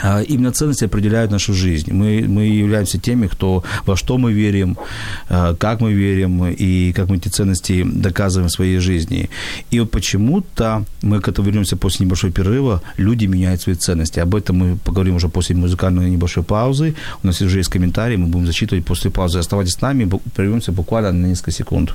именно 0.02 0.52
ценности 0.52 0.84
определяют 0.84 1.30
нашу 1.30 1.54
жизнь. 1.54 1.92
Мы, 1.92 2.24
мы 2.28 2.44
являемся 2.46 2.98
теми, 2.98 3.26
кто, 3.26 3.62
во 3.86 3.96
что 3.96 4.18
мы 4.18 4.32
верим, 4.32 4.76
а, 5.28 5.54
как 5.54 5.80
мы 5.80 5.92
верим 5.92 6.44
и 6.46 6.92
как 6.92 7.08
мы 7.08 7.16
эти 7.16 7.28
ценности 7.28 7.84
доказываем 7.84 8.48
в 8.48 8.52
своей 8.52 8.78
жизни. 8.78 9.30
И 9.70 9.80
вот 9.80 9.90
почему-то 9.90 10.84
мы 11.02 11.20
к 11.20 11.28
этому 11.28 11.46
вернемся 11.46 11.76
после 11.76 12.06
небольшого 12.06 12.32
перерыва, 12.32 12.82
люди 12.98 13.26
меняют 13.26 13.62
свои 13.62 13.74
ценности. 13.74 14.20
Об 14.20 14.34
этом 14.34 14.56
мы 14.56 14.76
поговорим 14.76 15.16
уже 15.16 15.28
после 15.28 15.56
музыкальной 15.56 16.10
небольшой 16.10 16.42
паузы. 16.42 16.94
У 17.22 17.26
нас 17.26 17.40
уже 17.40 17.58
есть 17.58 17.70
комментарии, 17.70 18.16
мы 18.16 18.26
будем 18.26 18.46
зачитывать 18.46 18.84
после 18.84 19.10
паузы. 19.10 19.38
Оставайтесь 19.38 19.74
с 19.74 19.80
нами, 19.80 20.10
прервемся 20.34 20.72
буквально 20.72 21.12
на 21.12 21.26
несколько 21.26 21.52
секунд. 21.52 21.94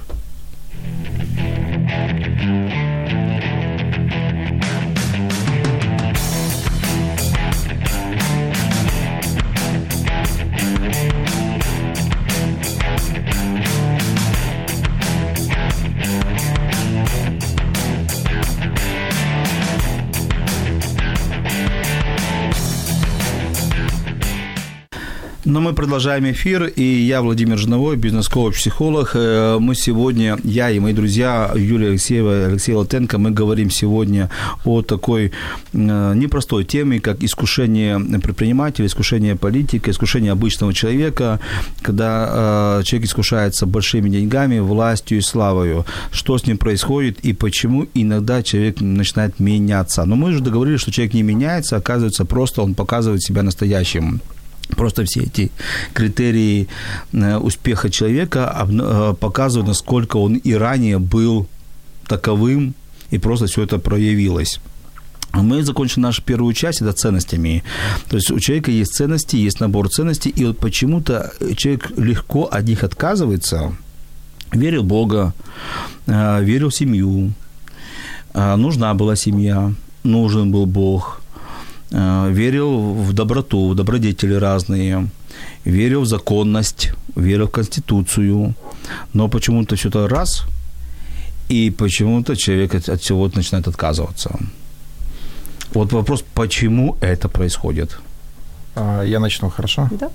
Но 25.49 25.61
мы 25.61 25.71
продолжаем 25.71 26.29
эфир, 26.29 26.65
и 26.65 26.83
я, 26.83 27.21
Владимир 27.21 27.57
Жиновой, 27.57 27.95
бизнес-коуч, 27.95 28.55
психолог. 28.55 29.11
Э, 29.13 29.57
мы 29.61 29.75
сегодня, 29.75 30.37
я 30.43 30.69
и 30.69 30.79
мои 30.79 30.91
друзья, 30.91 31.53
Юлия 31.55 31.87
Алексеева, 31.87 32.47
Алексей 32.47 32.75
Латенко, 32.75 33.17
мы 33.17 33.31
говорим 33.31 33.69
сегодня 33.69 34.29
о 34.65 34.81
такой 34.81 35.31
э, 35.71 36.13
непростой 36.15 36.65
теме, 36.65 36.99
как 36.99 37.23
искушение 37.23 37.97
предпринимателя, 38.19 38.87
искушение 38.87 39.37
политика, 39.37 39.89
искушение 39.89 40.33
обычного 40.33 40.73
человека, 40.73 41.39
когда 41.81 42.79
э, 42.79 42.83
человек 42.83 43.07
искушается 43.07 43.65
большими 43.65 44.09
деньгами, 44.09 44.59
властью 44.59 45.19
и 45.19 45.21
славою. 45.21 45.85
Что 46.11 46.37
с 46.37 46.45
ним 46.45 46.57
происходит 46.57 47.19
и 47.23 47.31
почему 47.31 47.87
иногда 47.93 48.43
человек 48.43 48.81
начинает 48.81 49.39
меняться. 49.39 50.03
Но 50.03 50.17
мы 50.17 50.31
уже 50.31 50.41
договорились, 50.41 50.81
что 50.81 50.91
человек 50.91 51.13
не 51.13 51.23
меняется, 51.23 51.77
оказывается, 51.77 52.25
просто 52.25 52.61
он 52.61 52.75
показывает 52.75 53.23
себя 53.23 53.43
настоящим. 53.43 54.19
Просто 54.75 55.05
все 55.05 55.21
эти 55.21 55.51
критерии 55.93 56.67
э, 57.13 57.37
успеха 57.37 57.89
человека 57.89 58.67
э, 58.69 59.13
показывают, 59.19 59.67
насколько 59.67 60.17
он 60.17 60.35
и 60.35 60.53
ранее 60.53 60.99
был 60.99 61.47
таковым, 62.07 62.73
и 63.09 63.17
просто 63.17 63.45
все 63.45 63.63
это 63.63 63.79
проявилось. 63.79 64.59
Мы 65.33 65.63
закончили 65.63 66.01
нашу 66.01 66.21
первую 66.23 66.53
часть, 66.53 66.81
это 66.81 66.93
ценностями. 66.93 67.63
То 68.09 68.17
есть 68.17 68.31
у 68.31 68.39
человека 68.39 68.71
есть 68.71 68.93
ценности, 68.93 69.35
есть 69.35 69.59
набор 69.59 69.89
ценностей, 69.89 70.29
и 70.29 70.45
вот 70.45 70.57
почему-то 70.57 71.31
человек 71.55 71.91
легко 71.97 72.45
от 72.45 72.63
них 72.63 72.83
отказывается. 72.83 73.73
Верил 74.51 74.83
в 74.83 74.85
Бога, 74.85 75.33
э, 76.07 76.43
верил 76.43 76.69
в 76.69 76.75
семью, 76.75 77.33
нужна 78.33 78.93
была 78.93 79.15
семья, 79.15 79.73
нужен 80.03 80.51
был 80.51 80.65
Бог– 80.65 81.21
верил 81.91 82.93
в 82.93 83.13
доброту, 83.13 83.69
в 83.69 83.75
добродетели 83.75 84.33
разные, 84.33 85.07
верил 85.65 86.01
в 86.01 86.05
законность, 86.05 86.91
верил 87.15 87.47
в 87.47 87.51
Конституцию, 87.51 88.55
но 89.13 89.27
почему-то 89.29 89.75
что-то 89.75 90.07
раз, 90.07 90.43
и 91.49 91.71
почему-то 91.71 92.35
человек 92.35 92.75
от, 92.75 92.89
от 92.89 93.01
всего 93.01 93.31
начинает 93.35 93.67
отказываться. 93.67 94.29
Вот 95.73 95.93
вопрос, 95.93 96.23
почему 96.33 96.97
это 97.01 97.29
происходит? 97.29 97.99
А, 98.75 99.03
я 99.03 99.19
начну, 99.19 99.49
хорошо? 99.49 99.89
Да. 99.91 100.09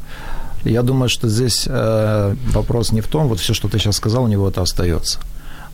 Я 0.65 0.83
думаю, 0.83 1.09
что 1.09 1.29
здесь 1.29 1.67
э, 1.67 2.37
вопрос 2.53 2.93
не 2.93 3.01
в 3.01 3.07
том, 3.07 3.29
вот 3.29 3.41
все, 3.41 3.55
что 3.55 3.69
ты 3.69 3.79
сейчас 3.79 3.97
сказал, 3.97 4.25
у 4.25 4.29
него 4.29 4.49
это 4.49 4.63
остается. 4.63 5.19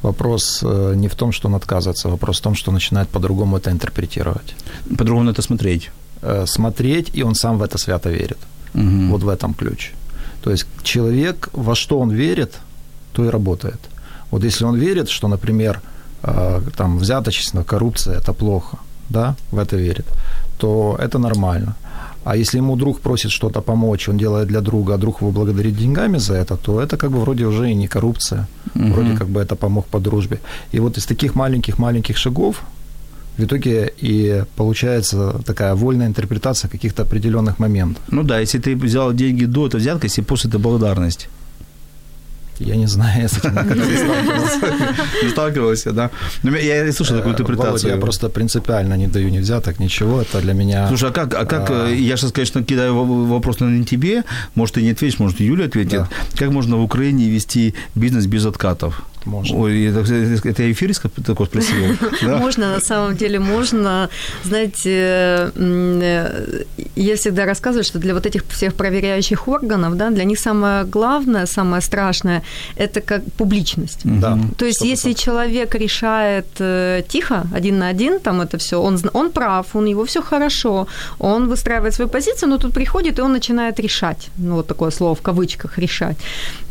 Вопрос 0.02 0.62
э, 0.62 0.94
не 0.96 1.08
в 1.08 1.14
том, 1.14 1.32
что 1.32 1.48
он 1.48 1.54
отказывается, 1.54 2.08
вопрос 2.08 2.38
в 2.38 2.42
том, 2.42 2.54
что 2.54 2.72
начинает 2.72 3.08
по-другому 3.08 3.56
это 3.56 3.70
интерпретировать. 3.70 4.54
По-другому 4.96 5.30
это 5.30 5.42
смотреть. 5.42 5.90
Э, 6.22 6.46
смотреть, 6.46 7.10
и 7.14 7.24
он 7.24 7.34
сам 7.34 7.58
в 7.58 7.62
это 7.62 7.78
свято 7.78 8.10
верит. 8.10 8.38
Угу. 8.74 9.10
Вот 9.10 9.22
в 9.22 9.28
этом 9.28 9.54
ключ. 9.54 9.92
То 10.42 10.50
есть 10.50 10.66
человек, 10.82 11.48
во 11.52 11.74
что 11.74 11.98
он 11.98 12.10
верит, 12.10 12.54
то 13.12 13.24
и 13.24 13.30
работает. 13.30 13.80
Вот 14.30 14.44
если 14.44 14.66
он 14.66 14.76
верит, 14.76 15.08
что, 15.08 15.28
например, 15.28 15.80
э, 16.22 16.62
там 16.76 16.98
взяточество, 16.98 17.64
коррупция– 17.64 18.18
это 18.20 18.32
плохо, 18.32 18.78
да, 19.08 19.34
в 19.50 19.58
это 19.58 19.76
верит, 19.76 20.06
то 20.58 20.96
это 21.00 21.18
нормально. 21.18 21.74
А 22.28 22.36
если 22.36 22.58
ему 22.58 22.76
друг 22.76 23.00
просит 23.00 23.30
что-то 23.30 23.62
помочь, 23.62 24.08
он 24.08 24.18
делает 24.18 24.48
для 24.48 24.60
друга, 24.60 24.94
а 24.94 24.98
друг 24.98 25.22
его 25.22 25.30
благодарит 25.30 25.76
деньгами 25.76 26.18
за 26.18 26.34
это, 26.34 26.56
то 26.56 26.78
это 26.82 26.98
как 26.98 27.10
бы 27.10 27.20
вроде 27.20 27.46
уже 27.46 27.70
и 27.70 27.74
не 27.74 27.88
коррупция. 27.88 28.46
Угу. 28.74 28.92
Вроде 28.92 29.16
как 29.16 29.28
бы 29.28 29.40
это 29.40 29.56
помог 29.56 29.86
по 29.86 29.98
дружбе. 29.98 30.38
И 30.74 30.80
вот 30.80 30.98
из 30.98 31.06
таких 31.06 31.34
маленьких-маленьких 31.34 32.18
шагов 32.18 32.62
в 33.38 33.44
итоге 33.44 33.92
и 34.02 34.44
получается 34.56 35.40
такая 35.46 35.74
вольная 35.74 36.06
интерпретация 36.06 36.68
каких-то 36.68 37.02
определенных 37.02 37.58
моментов. 37.58 38.02
Ну 38.10 38.22
да, 38.22 38.40
если 38.40 38.58
ты 38.58 38.76
взял 38.76 39.14
деньги 39.14 39.46
до, 39.46 39.66
это 39.66 39.78
взятка, 39.78 40.06
если 40.06 40.24
после 40.24 40.50
это 40.50 40.58
благодарность. 40.58 41.28
Я 42.58 42.76
не 42.76 42.86
знаю, 42.86 43.22
я 43.22 43.28
с 43.28 43.38
этим 43.38 43.54
не 45.22 45.30
сталкивался, 45.30 45.92
да? 45.92 46.10
Ну, 46.42 46.56
я 46.56 46.92
слушал 46.92 47.16
такую 47.16 47.34
э, 47.34 47.34
интерпретацию. 47.34 47.94
я 47.94 48.00
просто 48.00 48.28
принципиально 48.28 48.94
не 48.94 49.06
даю 49.06 49.28
ни 49.28 49.38
взяток, 49.38 49.78
ничего, 49.78 50.22
это 50.22 50.40
для 50.40 50.54
меня... 50.54 50.88
Слушай, 50.88 51.10
а 51.10 51.12
как, 51.12 51.34
а 51.34 51.44
как 51.44 51.70
а... 51.70 51.88
я 51.88 52.16
сейчас, 52.16 52.32
конечно, 52.32 52.64
кидаю 52.64 52.94
вопрос 53.26 53.60
на 53.60 53.84
тебе, 53.84 54.24
может, 54.54 54.74
ты 54.74 54.82
не 54.82 54.90
ответишь, 54.90 55.18
может, 55.18 55.40
Юля 55.40 55.66
ответит. 55.66 56.02
Как 56.36 56.50
можно 56.50 56.76
в 56.76 56.82
Украине 56.82 57.28
вести 57.28 57.74
бизнес 57.94 58.26
без 58.26 58.46
откатов? 58.46 59.02
Можно. 59.28 59.58
Ой, 59.58 59.84
это, 59.84 60.00
это 60.48 60.62
я 60.62 60.70
эфир 60.72 60.92
такой 61.26 61.46
спросил? 61.46 61.76
Можно, 62.22 62.72
на 62.72 62.80
самом 62.80 63.16
деле, 63.16 63.38
можно. 63.38 64.08
Знаете, 64.44 65.50
э, 65.54 66.64
я 66.96 67.14
всегда 67.16 67.44
рассказываю, 67.44 67.84
что 67.84 67.98
для 67.98 68.14
вот 68.14 68.26
этих 68.26 68.44
всех 68.48 68.74
проверяющих 68.74 69.48
органов, 69.48 69.96
да, 69.96 70.10
для 70.10 70.24
них 70.24 70.38
самое 70.38 70.84
главное, 70.84 71.46
самое 71.46 71.82
страшное– 71.82 72.42
это 72.76 73.00
как 73.00 73.22
публичность. 73.36 74.00
Да. 74.04 74.38
То 74.56 74.66
есть, 74.66 74.80
если 74.80 75.12
человек 75.14 75.74
решает 75.74 76.46
э, 76.60 77.02
тихо, 77.08 77.46
один 77.54 77.78
на 77.78 77.88
один, 77.88 78.20
там 78.20 78.40
это 78.40 78.56
все, 78.56 78.80
он, 78.80 78.98
он 79.12 79.30
прав, 79.30 79.66
у 79.74 79.82
него 79.82 80.04
все 80.04 80.22
хорошо, 80.22 80.86
он 81.18 81.48
выстраивает 81.48 81.94
свою 81.94 82.10
позицию, 82.10 82.48
но 82.48 82.58
тут 82.58 82.72
приходит, 82.72 83.18
и 83.18 83.22
он 83.22 83.32
начинает 83.32 83.80
решать. 83.80 84.30
Ну, 84.38 84.54
вот 84.54 84.66
такое 84.66 84.90
слово 84.90 85.14
в 85.14 85.20
кавычках 85.20 85.78
«решать» 85.78 86.16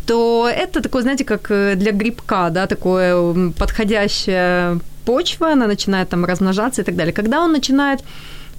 то 0.08 0.49
это 0.49 0.82
такое, 0.82 1.01
знаете, 1.01 1.26
как 1.26 1.51
э, 1.51 1.76
для 1.76 1.91
грибка, 1.91 2.49
да, 2.49 2.66
такое 2.66 3.51
подходящая 3.51 4.80
почва, 5.05 5.51
она 5.51 5.68
начинает 5.68 6.10
там 6.10 6.26
размножаться 6.26 6.82
и 6.82 6.86
так 6.86 6.95
далее. 6.95 7.14
Когда 7.14 7.41
он 7.41 7.51
начинает 7.51 8.03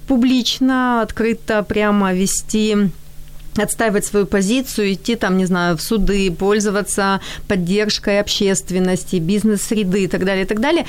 публично, 0.07 1.03
открыто, 1.03 1.63
прямо 1.63 2.15
вести 2.15 2.77
отстаивать 3.63 4.05
свою 4.05 4.27
позицию, 4.27 4.93
идти 4.93 5.17
там, 5.17 5.37
не 5.37 5.47
знаю, 5.47 5.77
в 5.77 5.83
суды, 5.83 6.31
пользоваться 6.31 7.21
поддержкой 7.47 8.21
общественности, 8.21 9.17
бизнес-среды 9.17 10.05
и 10.05 10.07
так 10.07 10.25
далее, 10.25 10.45
и 10.45 10.47
так 10.47 10.61
далее. 10.61 10.85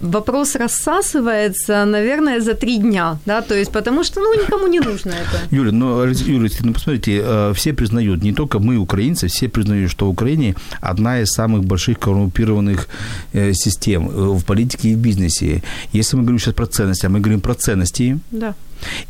Вопрос 0.00 0.56
рассасывается, 0.56 1.84
наверное, 1.84 2.40
за 2.40 2.54
три 2.54 2.78
дня, 2.78 3.18
да, 3.26 3.42
то 3.42 3.54
есть 3.54 3.70
потому 3.70 4.02
что, 4.02 4.20
ну, 4.20 4.34
никому 4.42 4.66
не 4.66 4.80
нужно 4.80 5.10
это. 5.10 5.54
Юля, 5.54 5.72
ну, 5.72 6.04
Юля, 6.04 6.48
ну, 6.60 6.72
посмотрите, 6.72 7.22
э, 7.22 7.52
все 7.54 7.74
признают, 7.74 8.22
не 8.22 8.32
только 8.32 8.58
мы, 8.60 8.78
украинцы, 8.78 9.26
все 9.26 9.48
признают, 9.48 9.90
что 9.90 10.06
в 10.06 10.10
Украине 10.10 10.54
одна 10.80 11.20
из 11.20 11.28
самых 11.28 11.64
больших 11.64 11.98
коррумпированных 11.98 12.88
э, 13.34 13.52
систем 13.52 14.08
э, 14.08 14.10
в 14.10 14.44
политике 14.44 14.88
и 14.88 14.94
в 14.94 14.98
бизнесе. 14.98 15.62
Если 15.92 16.16
мы 16.16 16.22
говорим 16.22 16.38
сейчас 16.38 16.54
про 16.54 16.66
ценности, 16.66 17.06
а 17.06 17.10
мы 17.10 17.20
говорим 17.20 17.40
про 17.42 17.54
ценности, 17.54 18.18
да. 18.30 18.54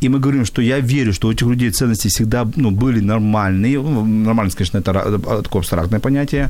И 0.03 0.09
мы 0.09 0.18
говорим, 0.18 0.45
что 0.45 0.62
я 0.62 0.81
верю, 0.81 1.12
что 1.12 1.29
у 1.29 1.33
этих 1.33 1.47
людей 1.47 1.71
ценности 1.71 2.09
всегда 2.09 2.47
ну, 2.57 2.71
были 2.71 3.01
нормальные. 3.01 3.79
Ну, 3.79 4.05
нормальность, 4.05 4.57
конечно, 4.57 4.79
это 4.79 5.43
такое 5.43 5.61
абстрактное 5.61 6.01
понятие. 6.01 6.49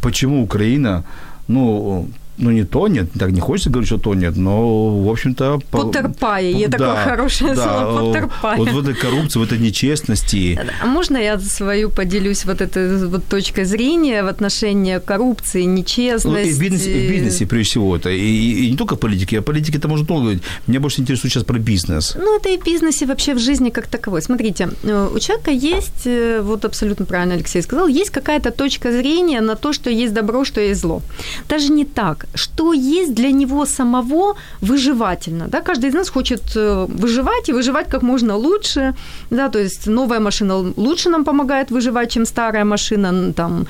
Почему 0.00 0.42
Украина 0.42 1.04
ну, 1.48 2.08
ну, 2.38 2.50
не 2.50 2.64
тонет, 2.64 3.10
так 3.18 3.30
не 3.30 3.40
хочется 3.40 3.70
говорить, 3.70 3.88
что 3.88 3.98
тонет, 3.98 4.36
но, 4.36 5.02
в 5.02 5.08
общем-то... 5.08 5.60
Потерпая, 5.70 6.50
я 6.50 6.68
да, 6.68 6.78
такое 6.78 7.04
хорошее 7.04 7.54
да, 7.54 7.62
слово, 7.62 8.12
потерпая. 8.12 8.56
Вот 8.58 8.68
в 8.68 8.78
этой 8.78 8.94
коррупции, 8.94 9.38
в 9.38 9.42
этой 9.42 9.58
нечестности. 9.58 10.58
А 10.82 10.86
можно 10.86 11.16
я 11.16 11.38
свою 11.38 11.90
поделюсь 11.90 12.44
вот 12.44 12.60
этой 12.60 13.06
вот 13.06 13.24
точкой 13.26 13.64
зрения 13.64 14.22
в 14.22 14.26
отношении 14.26 14.98
коррупции, 14.98 15.62
нечестности? 15.62 16.26
Ну, 16.26 16.50
и 16.50 16.52
в 16.52 16.60
бизнесе, 16.60 17.06
в 17.06 17.10
бизнесе 17.10 17.46
прежде 17.46 17.70
всего 17.70 17.96
это, 17.96 18.10
и, 18.10 18.20
и, 18.20 18.66
и 18.66 18.70
не 18.70 18.76
только 18.76 18.96
в 18.96 18.98
политике, 18.98 19.38
а 19.38 19.42
политики 19.42 19.76
это 19.76 19.88
можно 19.88 20.06
долго 20.06 20.22
говорить. 20.24 20.42
Меня 20.66 20.80
больше 20.80 21.00
интересует 21.00 21.32
сейчас 21.32 21.44
про 21.44 21.58
бизнес. 21.58 22.14
Ну, 22.16 22.36
это 22.36 22.50
и 22.50 22.58
в 22.58 22.64
бизнесе, 22.64 23.06
вообще 23.06 23.34
в 23.34 23.38
жизни 23.38 23.70
как 23.70 23.86
таковой. 23.86 24.22
Смотрите, 24.22 24.68
э, 24.82 25.08
у 25.14 25.18
человека 25.18 25.50
есть, 25.50 26.06
э, 26.06 26.40
вот 26.42 26.64
абсолютно 26.64 27.06
правильно 27.06 27.34
Алексей 27.34 27.62
сказал, 27.62 27.88
есть 27.88 28.10
какая-то 28.10 28.50
точка 28.50 28.92
зрения 28.92 29.40
на 29.40 29.54
то, 29.54 29.72
что 29.72 29.90
есть 29.90 30.12
добро, 30.12 30.44
что 30.44 30.60
есть 30.60 30.80
зло. 30.80 31.02
Даже 31.48 31.72
не 31.72 31.84
так 31.84 32.25
что 32.34 32.72
есть 32.72 33.14
для 33.14 33.32
него 33.32 33.66
самого 33.66 34.34
выживательно. 34.60 35.48
Да? 35.48 35.60
Каждый 35.60 35.90
из 35.90 35.94
нас 35.94 36.08
хочет 36.08 36.42
э, 36.56 36.86
выживать 36.88 37.48
и 37.48 37.52
выживать 37.52 37.88
как 37.88 38.02
можно 38.02 38.36
лучше. 38.36 38.94
Да? 39.30 39.48
То 39.48 39.58
есть 39.58 39.86
новая 39.86 40.20
машина 40.20 40.56
лучше 40.76 41.10
нам 41.10 41.24
помогает 41.24 41.70
выживать, 41.70 42.10
чем 42.10 42.26
старая 42.26 42.64
машина. 42.64 43.32
Там, 43.32 43.66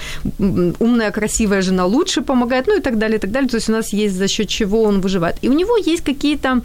умная, 0.81 1.11
красивая 1.11 1.63
жена 1.63 1.87
лучше 1.87 2.23
помогает, 2.23 2.67
ну 2.67 2.77
и 2.77 2.81
так 2.81 2.99
далее, 2.99 3.17
и 3.17 3.21
так 3.21 3.31
далее. 3.31 3.49
То 3.49 3.57
есть 3.57 3.69
у 3.69 3.73
нас 3.73 3.93
есть 3.93 4.15
за 4.15 4.29
счет 4.29 4.49
чего 4.49 4.83
он 4.83 5.01
выживает. 5.01 5.37
И 5.43 5.49
у 5.49 5.53
него 5.53 5.77
есть 5.77 6.05
какие-то 6.05 6.63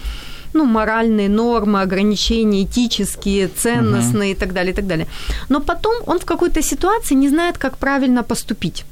ну, 0.54 0.66
моральные 0.66 1.30
нормы, 1.30 1.82
ограничения, 1.82 2.64
этические, 2.64 3.48
ценностные 3.48 4.32
uh-huh. 4.32 4.36
и 4.36 4.40
так 4.40 4.54
далее, 4.54 4.72
и 4.72 4.76
так 4.76 4.88
далее. 4.88 5.08
Но 5.50 5.62
потом 5.62 5.94
он 6.06 6.20
в 6.20 6.26
какой-то 6.26 6.62
ситуации 6.62 7.16
не 7.16 7.30
знает, 7.30 7.58
как 7.58 7.78
правильно 7.78 8.24
поступить 8.24 8.86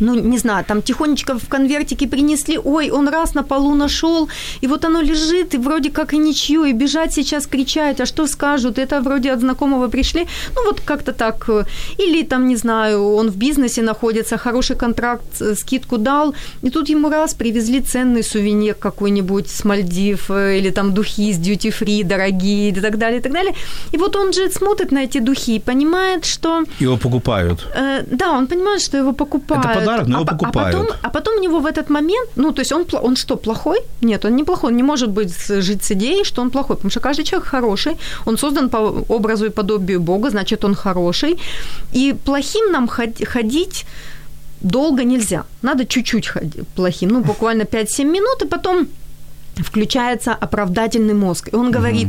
ну, 0.00 0.14
не 0.14 0.38
знаю, 0.38 0.64
там 0.64 0.82
тихонечко 0.82 1.38
в 1.38 1.48
конвертике 1.48 2.08
принесли, 2.08 2.58
ой, 2.58 2.90
он 2.90 3.08
раз 3.08 3.34
на 3.34 3.42
полу 3.42 3.74
нашел, 3.74 4.28
и 4.62 4.66
вот 4.66 4.84
оно 4.84 5.00
лежит, 5.00 5.54
и 5.54 5.58
вроде 5.58 5.90
как 5.90 6.14
и 6.14 6.18
ничего, 6.18 6.64
и 6.66 6.72
бежать 6.72 7.12
сейчас 7.12 7.46
кричать, 7.46 8.00
а 8.00 8.06
что 8.06 8.26
скажут, 8.26 8.78
это 8.78 9.00
вроде 9.00 9.32
от 9.32 9.40
знакомого 9.40 9.88
пришли, 9.88 10.26
ну 10.56 10.64
вот 10.64 10.80
как-то 10.80 11.12
так, 11.12 11.48
или 11.98 12.22
там, 12.22 12.48
не 12.48 12.56
знаю, 12.56 13.14
он 13.14 13.30
в 13.30 13.36
бизнесе 13.36 13.82
находится, 13.82 14.36
хороший 14.36 14.76
контракт, 14.76 15.40
э, 15.40 15.54
скидку 15.54 15.98
дал, 15.98 16.34
и 16.62 16.70
тут 16.70 16.88
ему 16.90 17.10
раз 17.10 17.34
привезли 17.34 17.80
ценный 17.80 18.22
сувенир 18.22 18.74
какой-нибудь 18.74 19.48
с 19.48 19.64
Мальдив, 19.64 20.30
э, 20.30 20.58
или 20.58 20.70
там 20.70 20.92
духи 20.92 21.30
из 21.30 21.38
duty 21.38 21.70
free 21.70 22.04
дорогие, 22.04 22.70
и 22.70 22.80
так 22.80 22.98
далее, 22.98 23.20
и 23.20 23.22
так 23.22 23.32
далее, 23.32 23.54
и 23.92 23.98
вот 23.98 24.16
он 24.16 24.32
же 24.32 24.50
смотрит 24.50 24.92
на 24.92 25.04
эти 25.04 25.20
духи 25.20 25.56
и 25.56 25.60
понимает, 25.60 26.24
что... 26.24 26.64
Его 26.80 26.96
покупают. 26.96 27.66
Э, 27.74 28.02
да, 28.06 28.32
он 28.32 28.46
понимает, 28.46 28.82
что 28.82 28.96
его 28.96 29.12
покупают. 29.12 29.83
Подарок, 29.86 30.08
но 30.08 30.20
его 30.20 30.24
а, 30.28 30.32
покупают. 30.32 30.74
А 30.74 30.80
потом, 30.80 30.96
а 31.02 31.10
потом 31.10 31.36
у 31.36 31.40
него 31.40 31.60
в 31.60 31.66
этот 31.66 31.90
момент, 31.90 32.30
ну, 32.36 32.52
то 32.52 32.62
есть 32.62 32.72
он, 32.72 32.86
он 33.02 33.16
что, 33.16 33.36
плохой? 33.36 33.78
Нет, 34.00 34.24
он 34.24 34.36
не 34.36 34.44
плохой, 34.44 34.70
он 34.70 34.76
не 34.76 34.82
может 34.82 35.10
быть 35.10 35.32
жить 35.48 35.82
с 35.82 35.92
идеей, 35.92 36.24
что 36.24 36.42
он 36.42 36.50
плохой, 36.50 36.76
потому 36.76 36.90
что 36.90 37.00
каждый 37.00 37.24
человек 37.24 37.48
хороший, 37.48 37.96
он 38.26 38.38
создан 38.38 38.68
по 38.68 38.78
образу 39.08 39.46
и 39.46 39.50
подобию 39.50 40.00
Бога, 40.00 40.30
значит, 40.30 40.64
он 40.64 40.74
хороший. 40.74 41.38
И 41.92 42.14
плохим 42.24 42.72
нам 42.72 42.88
ходить 42.88 43.86
долго 44.60 45.04
нельзя. 45.04 45.44
Надо 45.62 45.84
чуть-чуть 45.84 46.26
ходить 46.26 46.68
плохим, 46.74 47.10
ну, 47.10 47.20
буквально 47.20 47.64
5-7 47.64 48.04
минут, 48.04 48.42
и 48.42 48.48
потом 48.48 48.86
включается 49.56 50.32
оправдательный 50.32 51.14
мозг. 51.14 51.48
И 51.52 51.56
он 51.56 51.70
говорит, 51.70 52.08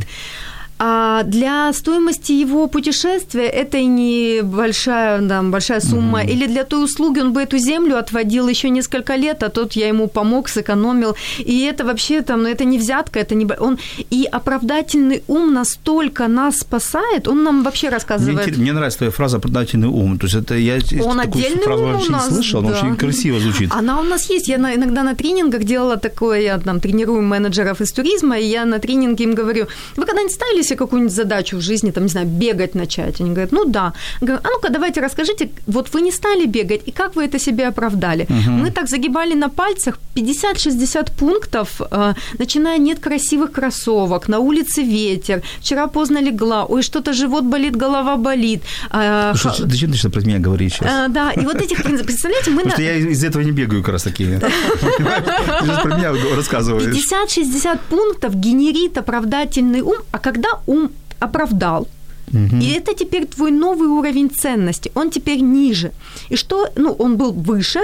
а 0.78 1.24
для 1.24 1.72
стоимости 1.72 2.34
его 2.34 2.68
путешествия 2.68 3.48
это 3.48 3.82
не 3.82 4.42
большая, 4.44 5.22
да, 5.22 5.42
большая 5.42 5.80
сумма. 5.80 6.22
Mm-hmm. 6.22 6.32
Или 6.32 6.48
для 6.48 6.64
той 6.66 6.84
услуги 6.84 7.20
он 7.20 7.32
бы 7.32 7.42
эту 7.42 7.58
землю 7.58 7.98
отводил 7.98 8.50
еще 8.50 8.70
несколько 8.70 9.16
лет, 9.16 9.42
а 9.44 9.50
тут 9.50 9.74
я 9.74 9.88
ему 9.88 10.08
помог, 10.08 10.50
сэкономил. 10.50 11.16
И 11.40 11.62
это 11.62 11.86
вообще 11.86 12.22
там, 12.22 12.44
ну 12.44 12.50
это 12.50 12.66
не 12.66 12.78
взятка, 12.78 13.20
это 13.20 13.36
не... 13.36 13.48
Он... 13.60 13.78
И 14.10 14.28
оправдательный 14.30 15.24
ум 15.28 15.54
настолько 15.54 16.28
нас 16.28 16.58
спасает, 16.58 17.28
он 17.28 17.44
нам 17.44 17.64
вообще 17.64 17.88
рассказывает... 17.88 18.48
Мне, 18.48 18.58
мне 18.58 18.74
нравится 18.74 19.00
твоя 19.00 19.12
фраза 19.12 19.38
«оправдательный 19.38 19.88
ум». 19.88 20.20
То 20.20 20.26
есть 20.26 20.36
это 20.36 20.56
я 20.56 20.76
он 21.02 21.22
такую 21.22 21.44
фразу 21.64 21.84
вообще 21.86 22.14
не 22.14 22.20
слышал, 22.20 22.62
да. 22.62 22.68
она 22.68 22.78
очень 22.78 22.98
красиво 22.98 23.40
звучит. 23.40 23.72
Она 23.72 24.02
у 24.02 24.04
нас 24.04 24.30
есть. 24.30 24.50
Я 24.50 24.58
на, 24.58 24.76
иногда 24.76 25.04
на 25.04 25.16
тренингах 25.16 25.64
делала 25.64 25.96
такое, 25.96 26.42
я 26.42 26.58
там 26.58 26.82
тренирую 26.82 27.22
менеджеров 27.22 27.80
из 27.80 27.94
туризма, 27.94 28.38
и 28.38 28.46
я 28.46 28.66
на 28.66 28.80
тренинге 28.80 29.24
им 29.24 29.36
говорю, 29.36 29.68
вы 29.96 30.06
когда-нибудь 30.06 30.34
ставили 30.34 30.65
себе 30.66 30.78
какую-нибудь 30.78 31.16
задачу 31.16 31.58
в 31.58 31.62
жизни, 31.62 31.92
там, 31.92 32.04
не 32.04 32.10
знаю, 32.10 32.28
бегать 32.28 32.76
начать? 32.76 33.22
Они 33.22 33.30
говорят, 33.30 33.52
ну 33.52 33.66
да. 33.66 33.94
Говорю, 34.22 34.42
а 34.44 34.48
ну-ка, 34.50 34.70
давайте 34.70 35.02
расскажите, 35.02 35.50
вот 35.68 35.94
вы 35.94 36.02
не 36.02 36.12
стали 36.12 36.46
бегать, 36.46 36.82
и 36.88 36.92
как 36.92 37.16
вы 37.16 37.26
это 37.26 37.40
себе 37.40 37.68
оправдали? 37.68 38.24
Угу. 38.24 38.52
Мы 38.52 38.72
так 38.72 38.90
загибали 38.90 39.36
на 39.36 39.50
пальцах 39.50 40.00
50-60 40.16 41.12
пунктов, 41.18 41.82
э, 41.92 42.14
начиная 42.40 42.78
нет 42.78 43.00
красивых 43.00 43.52
кроссовок, 43.52 44.28
на 44.28 44.40
улице 44.40 44.84
ветер, 44.84 45.42
вчера 45.60 45.88
поздно 45.88 46.22
легла, 46.22 46.66
ой, 46.66 46.82
что-то 46.82 47.14
живот 47.14 47.44
болит, 47.44 47.76
голова 47.76 48.16
болит. 48.18 48.62
Э, 48.92 49.34
Слушай, 49.36 49.66
зачем 49.70 49.92
ты 49.92 49.98
что 49.98 50.10
про 50.10 50.22
меня 50.22 50.40
говоришь 50.40 50.74
сейчас? 50.74 51.08
Э, 51.08 51.08
да, 51.10 51.32
и 51.32 51.46
вот 51.46 51.56
этих, 51.56 51.84
представляете, 51.84 52.52
мы... 52.52 52.58
Потому 52.58 52.74
что 52.74 52.82
я 52.82 52.96
из 52.96 53.24
этого 53.24 53.44
не 53.44 53.52
бегаю 53.52 53.84
как 53.84 53.94
раз 53.94 54.04
таки. 54.04 54.26
Ты 54.40 55.82
про 55.82 55.98
меня 55.98 56.14
рассказываешь. 56.36 56.96
50-60 56.96 57.80
пунктов 57.90 58.36
генерит 58.36 58.98
оправдательный 58.98 59.82
ум, 59.82 59.98
а 60.12 60.20
когда 60.20 60.50
ум 60.68 60.90
оправдал, 61.20 61.88
Угу. 62.34 62.58
И 62.62 62.72
это 62.72 62.94
теперь 62.94 63.26
твой 63.28 63.52
новый 63.52 63.88
уровень 63.88 64.30
ценности. 64.30 64.92
Он 64.96 65.10
теперь 65.10 65.42
ниже. 65.42 65.92
И 66.30 66.36
что, 66.36 66.68
ну, 66.76 66.92
он 66.92 67.18
был 67.18 67.32
выше, 67.32 67.80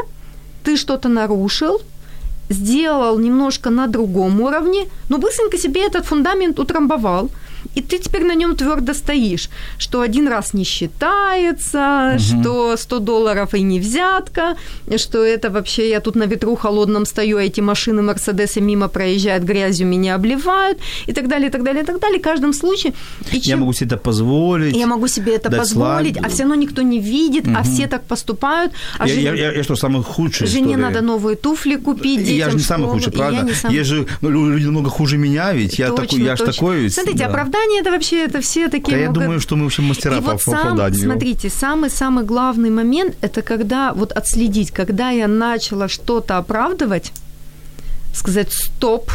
ты 0.64 0.78
что-то 0.78 1.10
нарушил, 1.10 1.82
сделал 2.50 3.20
немножко 3.20 3.70
на 3.70 3.88
другом 3.88 4.42
уровне, 4.42 4.88
но 5.10 5.18
быстренько 5.18 5.58
себе 5.58 5.86
этот 5.86 6.06
фундамент 6.06 6.60
утрамбовал. 6.60 7.30
И 7.76 7.82
ты 7.82 8.00
теперь 8.00 8.24
на 8.24 8.36
нем 8.36 8.56
твердо 8.56 8.94
стоишь, 8.94 9.50
что 9.78 10.02
один 10.02 10.28
раз 10.28 10.54
не 10.54 10.64
считается, 10.64 12.14
угу. 12.16 12.20
что 12.20 12.78
100 12.78 13.00
долларов 13.00 13.54
и 13.54 13.62
не 13.62 13.80
взятка, 13.80 14.58
что 14.98 15.24
это 15.24 15.50
вообще 15.50 15.90
я 15.90 16.02
тут 16.02 16.16
на 16.16 16.24
ветру 16.24 16.56
холодном 16.56 17.06
стою, 17.06 17.38
а 17.38 17.44
эти 17.44 17.62
машины 17.62 18.02
Мерседесы 18.02 18.60
мимо 18.60 18.88
проезжают, 18.88 19.44
грязью 19.44 19.88
меня 19.88 20.16
обливают 20.16 20.80
и 21.08 21.14
так 21.14 21.28
далее, 21.28 21.48
и 21.48 21.52
так 21.52 21.64
далее, 21.64 21.84
и 21.84 21.86
так 21.86 22.00
далее. 22.00 22.20
В 22.20 22.24
каждом 22.24 22.54
случае... 22.54 22.94
И 23.32 23.38
я 23.38 23.42
чем... 23.42 23.60
могу 23.60 23.74
себе 23.74 23.88
это 23.88 23.98
позволить. 23.98 24.76
Я 24.76 24.88
могу 24.88 25.08
себе 25.08 25.36
это 25.36 25.50
позволить, 25.50 26.16
слаб... 26.16 26.26
а 26.26 26.30
все 26.30 26.44
равно 26.44 26.56
никто 26.56 26.82
не 26.82 27.00
видит, 27.00 27.48
угу. 27.48 27.56
а 27.58 27.64
все 27.64 27.88
так 27.88 28.04
поступают. 28.04 28.74
А 28.98 29.08
я, 29.08 29.14
жен... 29.14 29.24
я, 29.24 29.34
я, 29.34 29.52
я 29.54 29.64
что, 29.64 29.76
самый 29.76 30.04
худший? 30.04 30.48
Жене 30.48 30.78
надо 30.78 31.02
новые 31.02 31.38
туфли 31.38 31.76
купить, 31.76 32.20
детям 32.20 32.38
Я 32.38 32.50
же 32.50 32.58
не 32.58 32.64
самый 32.64 32.90
худший, 32.90 33.14
правда? 33.14 33.48
Я, 33.48 33.56
сам... 33.56 33.74
я 33.74 33.84
же, 33.84 34.08
ну, 34.22 34.30
люди 34.30 34.66
намного 34.66 34.90
хуже 34.90 35.18
меня 35.18 35.54
ведь, 35.54 35.80
я, 35.80 35.90
точно, 35.90 36.06
такой, 36.06 36.22
я 36.22 36.36
же 36.36 36.46
такой. 36.46 36.90
Смотрите, 36.90 37.28
да. 37.28 37.30
Оправдание 37.62 37.82
это 37.82 37.92
вообще, 37.92 38.26
это 38.26 38.42
все 38.42 38.70
такие... 38.70 38.98
Да, 38.98 39.04
я 39.04 39.10
думаю, 39.10 39.40
что 39.40 39.56
мы 39.56 39.64
вообще 39.64 39.82
мастера 39.82 40.18
и 40.18 40.22
по, 40.22 40.32
вот 40.32 40.42
сам, 40.42 40.56
оправданию. 40.56 41.00
Смотрите, 41.00 41.50
самый-самый 41.50 42.24
главный 42.24 42.70
момент, 42.70 43.16
это 43.22 43.42
когда, 43.42 43.94
вот 43.94 44.12
отследить, 44.12 44.72
когда 44.72 45.10
я 45.10 45.28
начала 45.28 45.88
что-то 45.88 46.38
оправдывать, 46.38 47.12
сказать 48.14 48.52
«стоп», 48.52 49.12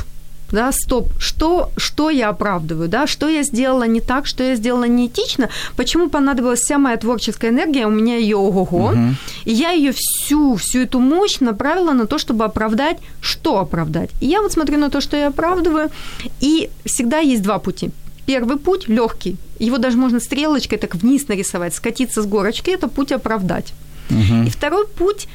да, 0.53 0.70
стоп, 0.70 1.09
что, 1.18 1.70
что 1.76 2.09
я 2.09 2.28
оправдываю, 2.28 2.88
да, 2.88 3.09
что 3.09 3.28
я 3.28 3.42
сделала 3.42 3.82
не 3.82 4.01
так, 4.01 4.26
что 4.26 4.44
я 4.44 4.55
сделала 4.55 4.84
неэтично, 4.84 5.49
почему 5.76 6.09
понадобилась 6.09 6.61
вся 6.61 6.78
моя 6.78 6.97
творческая 6.97 7.51
энергия, 7.51 7.84
у 7.86 7.90
меня 7.90 8.16
ее 8.16 8.36
ого-го, 8.36 8.90
угу. 8.90 8.99
и 9.44 9.53
я 9.53 9.72
ее 9.72 9.92
всю, 9.92 10.55
всю 10.55 10.82
эту 10.82 11.01
мощь 11.01 11.40
направила 11.40 11.92
на 11.92 12.07
то, 12.07 12.18
чтобы 12.18 12.44
оправдать, 12.44 12.99
что 13.20 13.59
оправдать. 13.59 14.11
И 14.20 14.26
я 14.26 14.40
вот 14.40 14.53
смотрю 14.53 14.78
на 14.78 14.88
то, 14.88 15.01
что 15.01 15.16
я 15.16 15.28
оправдываю, 15.28 15.90
и 16.38 16.70
всегда 16.84 17.18
есть 17.18 17.42
два 17.42 17.59
пути. 17.59 17.90
Первый 18.27 18.57
путь 18.57 18.89
легкий, 18.89 19.37
его 19.59 19.79
даже 19.79 19.97
можно 19.97 20.20
стрелочкой 20.20 20.79
так 20.79 20.97
вниз 20.97 21.29
нарисовать, 21.29 21.74
скатиться 21.74 22.22
с 22.22 22.27
горочки, 22.27 22.70
это 22.70 22.89
путь 22.89 23.12
оправдать. 23.12 23.72
Угу. 24.11 24.47
И 24.47 24.51
второй 24.51 24.87
путь 24.87 25.29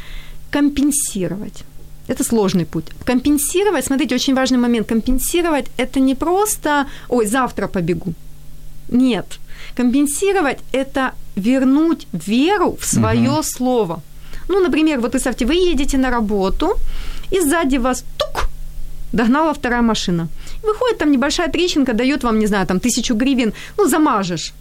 компенсировать. 0.49 1.63
Это 2.07 2.23
сложный 2.23 2.65
путь. 2.65 2.85
Компенсировать, 3.05 3.85
смотрите, 3.85 4.15
очень 4.15 4.35
важный 4.35 4.57
момент. 4.57 4.87
Компенсировать– 4.87 5.67
это 5.77 5.99
не 6.01 6.15
просто 6.15 6.87
«ой, 7.09 7.25
завтра 7.25 7.67
побегу». 7.67 8.13
Нет. 8.89 9.39
Компенсировать– 9.75 10.59
это 10.73 11.13
вернуть 11.35 12.07
веру 12.11 12.75
в 12.79 12.85
свое 12.85 13.31
угу. 13.31 13.43
слово. 13.43 14.01
Ну, 14.49 14.59
например, 14.59 14.99
вот 14.99 15.11
представьте, 15.11 15.45
вы 15.45 15.53
едете 15.53 15.97
на 15.97 16.09
работу, 16.09 16.75
и 17.31 17.39
сзади 17.39 17.77
вас 17.77 18.03
тук, 18.17 18.49
догнала 19.13 19.53
вторая 19.53 19.81
машина. 19.81 20.27
Выходит 20.63 20.97
там 20.97 21.11
небольшая 21.11 21.49
трещинка, 21.49 21.93
дает 21.93 22.23
вам, 22.23 22.39
не 22.39 22.47
знаю, 22.47 22.65
там 22.65 22.79
тысячу 22.79 23.15
гривен, 23.15 23.53
ну, 23.77 23.87
замажешь. 23.87 24.53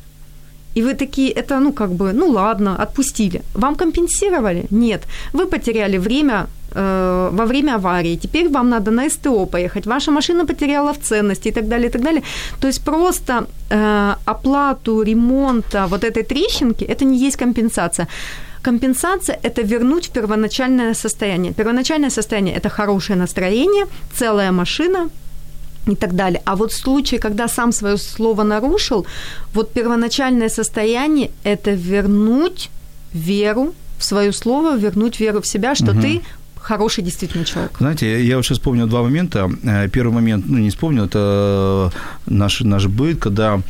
И 0.76 0.82
вы 0.82 0.94
такие, 0.94 1.30
это, 1.30 1.60
ну, 1.60 1.72
как 1.72 1.90
бы, 1.90 2.12
ну, 2.12 2.28
ладно, 2.28 2.76
отпустили. 2.82 3.42
Вам 3.54 3.74
компенсировали? 3.74 4.66
Нет. 4.70 5.02
Вы 5.32 5.46
потеряли 5.46 5.98
время 5.98 6.46
э, 6.74 7.30
во 7.32 7.44
время 7.44 7.74
аварии. 7.74 8.16
Теперь 8.16 8.48
вам 8.48 8.68
надо 8.68 8.90
на 8.90 9.10
СТО 9.10 9.46
поехать. 9.46 9.86
Ваша 9.86 10.12
машина 10.12 10.46
потеряла 10.46 10.92
в 10.92 10.98
ценности 10.98 11.48
и 11.48 11.52
так 11.52 11.68
далее, 11.68 11.88
и 11.88 11.92
так 11.92 12.02
далее. 12.02 12.22
То 12.60 12.68
есть 12.68 12.84
просто 12.84 13.46
э, 13.70 14.14
оплату 14.24 15.02
ремонта 15.02 15.86
вот 15.88 16.04
этой 16.04 16.22
трещинки, 16.22 16.84
это 16.84 17.04
не 17.04 17.18
есть 17.18 17.36
компенсация. 17.36 18.06
Компенсация– 18.62 19.38
это 19.42 19.62
вернуть 19.62 20.06
в 20.06 20.10
первоначальное 20.10 20.94
состояние. 20.94 21.52
Первоначальное 21.52 22.10
состояние– 22.10 22.54
это 22.56 22.68
хорошее 22.68 23.18
настроение, 23.18 23.86
целая 24.14 24.52
машина, 24.52 25.08
и 25.86 25.94
так 25.94 26.14
далее. 26.14 26.40
А 26.44 26.56
вот 26.56 26.72
в 26.72 26.76
случае, 26.76 27.20
когда 27.20 27.48
сам 27.48 27.72
свое 27.72 27.96
слово 27.96 28.44
нарушил, 28.44 29.06
вот 29.54 29.72
первоначальное 29.72 30.48
состояние– 30.48 31.30
это 31.44 31.70
вернуть 31.70 32.70
веру 33.14 33.74
в 33.98 34.04
свое 34.04 34.32
слово, 34.32 34.76
вернуть 34.76 35.20
веру 35.20 35.40
в 35.40 35.46
себя, 35.46 35.74
что 35.74 35.92
угу. 35.92 36.00
ты 36.00 36.20
хороший 36.60 37.02
действительно 37.04 37.44
человек. 37.44 37.72
Знаете, 37.78 38.24
я 38.24 38.42
сейчас 38.42 38.58
вспомнил 38.58 38.86
два 38.86 39.02
момента. 39.02 39.50
Э, 39.64 39.88
первый 39.88 40.12
момент, 40.12 40.44
ну, 40.48 40.58
не 40.58 40.68
вспомнил, 40.68 41.04
это 41.04 41.90
наш, 42.26 42.60
наш 42.60 42.86
быт, 42.86 43.18
когда 43.18 43.60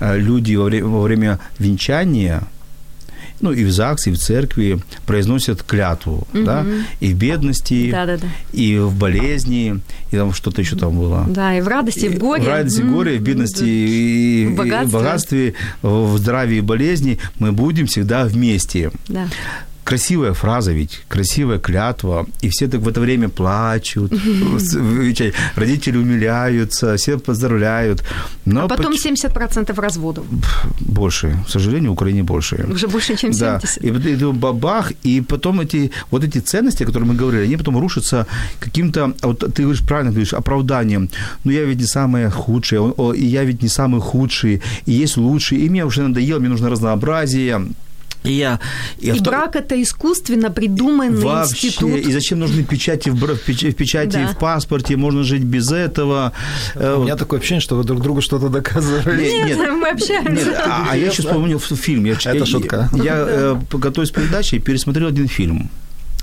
э, 0.00 0.18
люди 0.18 0.56
во 0.56 0.64
время, 0.64 0.86
во 0.86 1.02
время 1.02 1.38
венчания 1.58 2.42
ну, 3.44 3.52
и 3.52 3.62
в 3.62 3.70
ЗАГСе, 3.70 4.10
и 4.10 4.12
в 4.14 4.18
церкви 4.18 4.80
произносят 5.04 5.62
клятву, 5.62 6.26
угу. 6.32 6.44
да, 6.44 6.64
и 7.00 7.12
в 7.12 7.16
бедности, 7.16 7.90
Да-да-да. 7.90 8.26
и 8.52 8.78
в 8.78 8.94
болезни, 8.96 9.80
и 10.10 10.16
там 10.16 10.32
что-то 10.32 10.62
еще 10.62 10.76
там 10.76 10.98
было. 10.98 11.26
Да, 11.28 11.54
и 11.56 11.60
в 11.60 11.68
радости, 11.68 12.06
и 12.06 12.08
в 12.08 12.18
горе. 12.18 12.42
В 12.42 12.48
радости, 12.48 12.80
в 12.80 12.90
горе, 12.90 13.18
в 13.18 13.22
бедности, 13.22 13.64
и, 13.64 14.46
в 14.46 14.56
богатстве. 14.56 14.82
и 14.82 14.88
в 14.88 14.92
богатстве, 14.92 15.54
в 15.82 16.18
здравии 16.18 16.56
и 16.56 16.62
болезни 16.62 17.18
мы 17.38 17.52
будем 17.52 17.86
всегда 17.86 18.24
вместе. 18.24 18.90
Да 19.08 19.28
красивая 19.84 20.32
фраза 20.32 20.72
ведь, 20.72 21.02
красивая 21.08 21.58
клятва, 21.58 22.26
и 22.42 22.48
все 22.48 22.66
так 22.68 22.80
в 22.80 22.88
это 22.88 23.00
время 23.00 23.28
плачут, 23.28 24.12
родители 25.56 25.98
умиляются, 25.98 26.96
все 26.96 27.18
поздравляют. 27.18 28.02
Но 28.46 28.64
а 28.64 28.68
потом 28.68 28.92
поч... 28.92 29.06
70% 29.06 29.80
разводов. 29.80 30.24
Больше, 30.80 31.36
к 31.46 31.50
сожалению, 31.50 31.90
в 31.90 31.94
Украине 31.94 32.22
больше. 32.22 32.66
Уже 32.72 32.88
больше, 32.88 33.16
чем 33.16 33.32
70. 33.32 33.40
Да. 33.40 33.88
И, 33.88 33.88
и, 33.88 34.14
и 34.14 34.32
бабах, 34.32 34.92
и 35.04 35.20
потом 35.20 35.60
эти, 35.60 35.90
вот 36.10 36.24
эти 36.24 36.38
ценности, 36.38 36.84
о 36.84 36.86
которых 36.86 37.08
мы 37.08 37.14
говорили, 37.14 37.44
они 37.44 37.56
потом 37.56 37.78
рушатся 37.78 38.26
каким-то, 38.60 39.12
а 39.20 39.26
вот 39.26 39.38
ты 39.38 39.62
говоришь, 39.62 39.82
правильно 39.82 40.10
говоришь, 40.10 40.34
оправданием. 40.34 41.08
Но 41.44 41.52
я 41.52 41.64
ведь 41.64 41.80
не 41.80 41.86
самое 41.86 42.30
худшее, 42.30 42.94
и 43.14 43.24
я 43.24 43.44
ведь 43.44 43.62
не 43.62 43.68
самый 43.68 44.00
худший, 44.00 44.62
и 44.86 44.92
есть 44.92 45.16
лучший, 45.16 45.58
и 45.58 45.68
мне 45.68 45.84
уже 45.84 46.02
надоело, 46.02 46.38
мне 46.40 46.48
нужно 46.48 46.70
разнообразие. 46.70 47.66
И, 48.24 48.32
я, 48.32 48.58
и, 48.98 49.10
и 49.10 49.20
брак 49.20 49.54
это 49.54 49.80
искусственно 49.82 50.50
придуманный 50.50 51.22
Вообще, 51.22 51.68
институт. 51.68 51.90
И 51.90 52.10
зачем 52.10 52.38
нужны 52.38 52.64
печати 52.64 53.10
в, 53.10 53.16
в 53.16 53.74
печати 53.74 54.12
да. 54.12 54.28
в 54.28 54.38
паспорте? 54.38 54.96
Можно 54.96 55.24
жить 55.24 55.42
без 55.42 55.70
этого. 55.70 56.32
У 56.74 57.02
меня 57.02 57.16
такое 57.16 57.38
ощущение, 57.38 57.60
что 57.60 57.76
вы 57.76 57.84
друг 57.84 58.00
другу 58.00 58.22
что-то 58.22 58.48
доказываете. 58.48 59.44
Нет, 59.44 59.58
нет, 59.58 59.70
мы 59.72 59.90
общаемся. 59.90 60.30
Нет, 60.30 60.56
а, 60.56 60.88
а 60.90 60.96
я 60.96 61.10
сейчас 61.10 61.26
вспомнил 61.26 61.58
фильм. 61.58 62.06
Я, 62.06 62.14
это 62.14 62.34
я, 62.34 62.46
шутка. 62.46 62.88
Я, 62.94 63.02
я 63.02 63.14
э, 63.26 63.56
готовясь 63.70 64.10
к 64.10 64.14
передаче, 64.14 64.58
пересмотрел 64.58 65.08
один 65.08 65.28
фильм. 65.28 65.70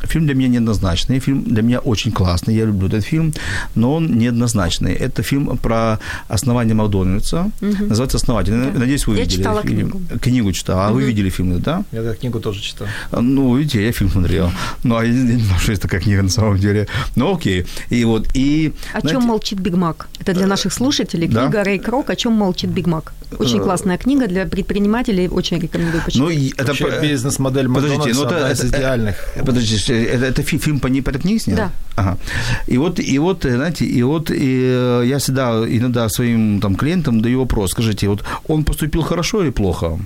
Фильм 0.04 0.26
для 0.26 0.36
меня 0.36 0.50
неоднозначный, 0.50 1.20
фильм 1.20 1.44
для 1.44 1.62
меня 1.62 1.80
очень 1.80 2.12
классный, 2.12 2.56
я 2.56 2.66
люблю 2.66 2.88
этот 2.88 3.04
фильм, 3.06 3.34
но 3.76 3.96
он 3.96 4.18
неоднозначный. 4.18 4.94
Это 4.94 5.24
фильм 5.24 5.58
про 5.58 6.00
основание 6.28 6.76
Макдональдса, 6.76 7.52
угу. 7.62 7.86
называется 7.86 8.18
«Основатель». 8.18 8.52
Да. 8.52 8.80
Надеюсь, 8.80 9.08
вы 9.08 9.16
я 9.16 9.24
видели 9.24 9.38
читала 9.38 9.62
фильм. 9.62 9.92
книгу. 9.92 10.20
Книгу 10.20 10.52
читала, 10.52 10.88
а 10.88 10.90
угу. 10.90 10.96
вы 10.96 11.04
видели 11.04 11.30
фильм, 11.30 11.60
да? 11.62 11.84
Я 11.92 12.02
эту 12.02 12.20
книгу 12.20 12.40
тоже 12.40 12.62
читал. 12.62 12.88
Ну, 13.12 13.56
видите, 13.56 13.86
я 13.86 13.92
фильм 13.92 14.10
смотрел. 14.12 14.52
Ну, 14.84 14.98
а 14.98 15.06
я 15.06 15.12
не 15.12 15.44
знаю, 15.44 15.60
что 15.60 15.72
это 15.72 15.82
такая 15.82 16.02
книга 16.02 16.22
на 16.22 16.30
самом 16.30 16.58
деле. 16.58 16.88
Ну, 17.16 17.36
окей. 17.36 17.66
И 17.90 18.06
вот, 18.06 18.28
и... 18.34 18.74
О 18.94 19.00
знаете, 19.00 19.20
чем 19.20 19.28
молчит 19.28 19.60
Биг 19.60 19.76
Мак? 19.76 20.08
Это 20.20 20.34
для 20.34 20.48
наших 20.48 20.74
слушателей. 20.74 21.28
Книга 21.28 21.50
да? 21.50 21.64
Рэй 21.64 21.80
Крок 21.80 22.10
«О 22.10 22.16
чем 22.16 22.34
молчит 22.34 22.70
Биг 22.70 22.88
Мак». 22.88 23.14
Очень 23.38 23.60
э, 23.60 23.64
классная 23.64 23.98
книга 23.98 24.28
для 24.28 24.46
предпринимателей, 24.46 25.28
очень 25.28 25.60
рекомендую 25.60 26.04
почитать. 26.04 26.28
Ну, 26.28 26.52
это 26.58 26.66
Вообще, 26.66 27.02
бизнес-модель 27.02 27.68
Макдональдса 27.68 28.24
ну, 28.24 28.30
это, 28.30 28.52
из 28.52 28.66
идеальных. 28.66 29.16
Подождите, 29.46 29.91
это, 29.94 30.26
это 30.26 30.44
фильм 30.44 30.62
фильм 30.62 30.80
по, 30.80 30.88
не 30.88 31.02
по 31.02 31.10
этой 31.10 31.22
книге 31.22 31.40
снят? 31.40 31.58
Да. 31.58 31.72
Ага. 31.96 32.18
И 32.68 32.78
вот, 32.78 33.00
и 33.00 33.20
вот, 33.20 33.44
знаете, 33.44 33.86
и 33.86 34.04
вот 34.04 34.32
и 34.32 34.62
э, 34.64 35.04
я 35.06 35.18
всегда 35.18 35.64
иногда 35.68 36.10
своим 36.10 36.60
там 36.60 36.76
клиентам 36.76 37.22
даю 37.22 37.40
вопрос, 37.40 37.72
скажите, 37.72 38.08
вот 38.08 38.24
он 38.48 38.64
поступил 38.64 39.02
хорошо 39.02 39.44
или 39.44 39.52
плохо? 39.52 40.00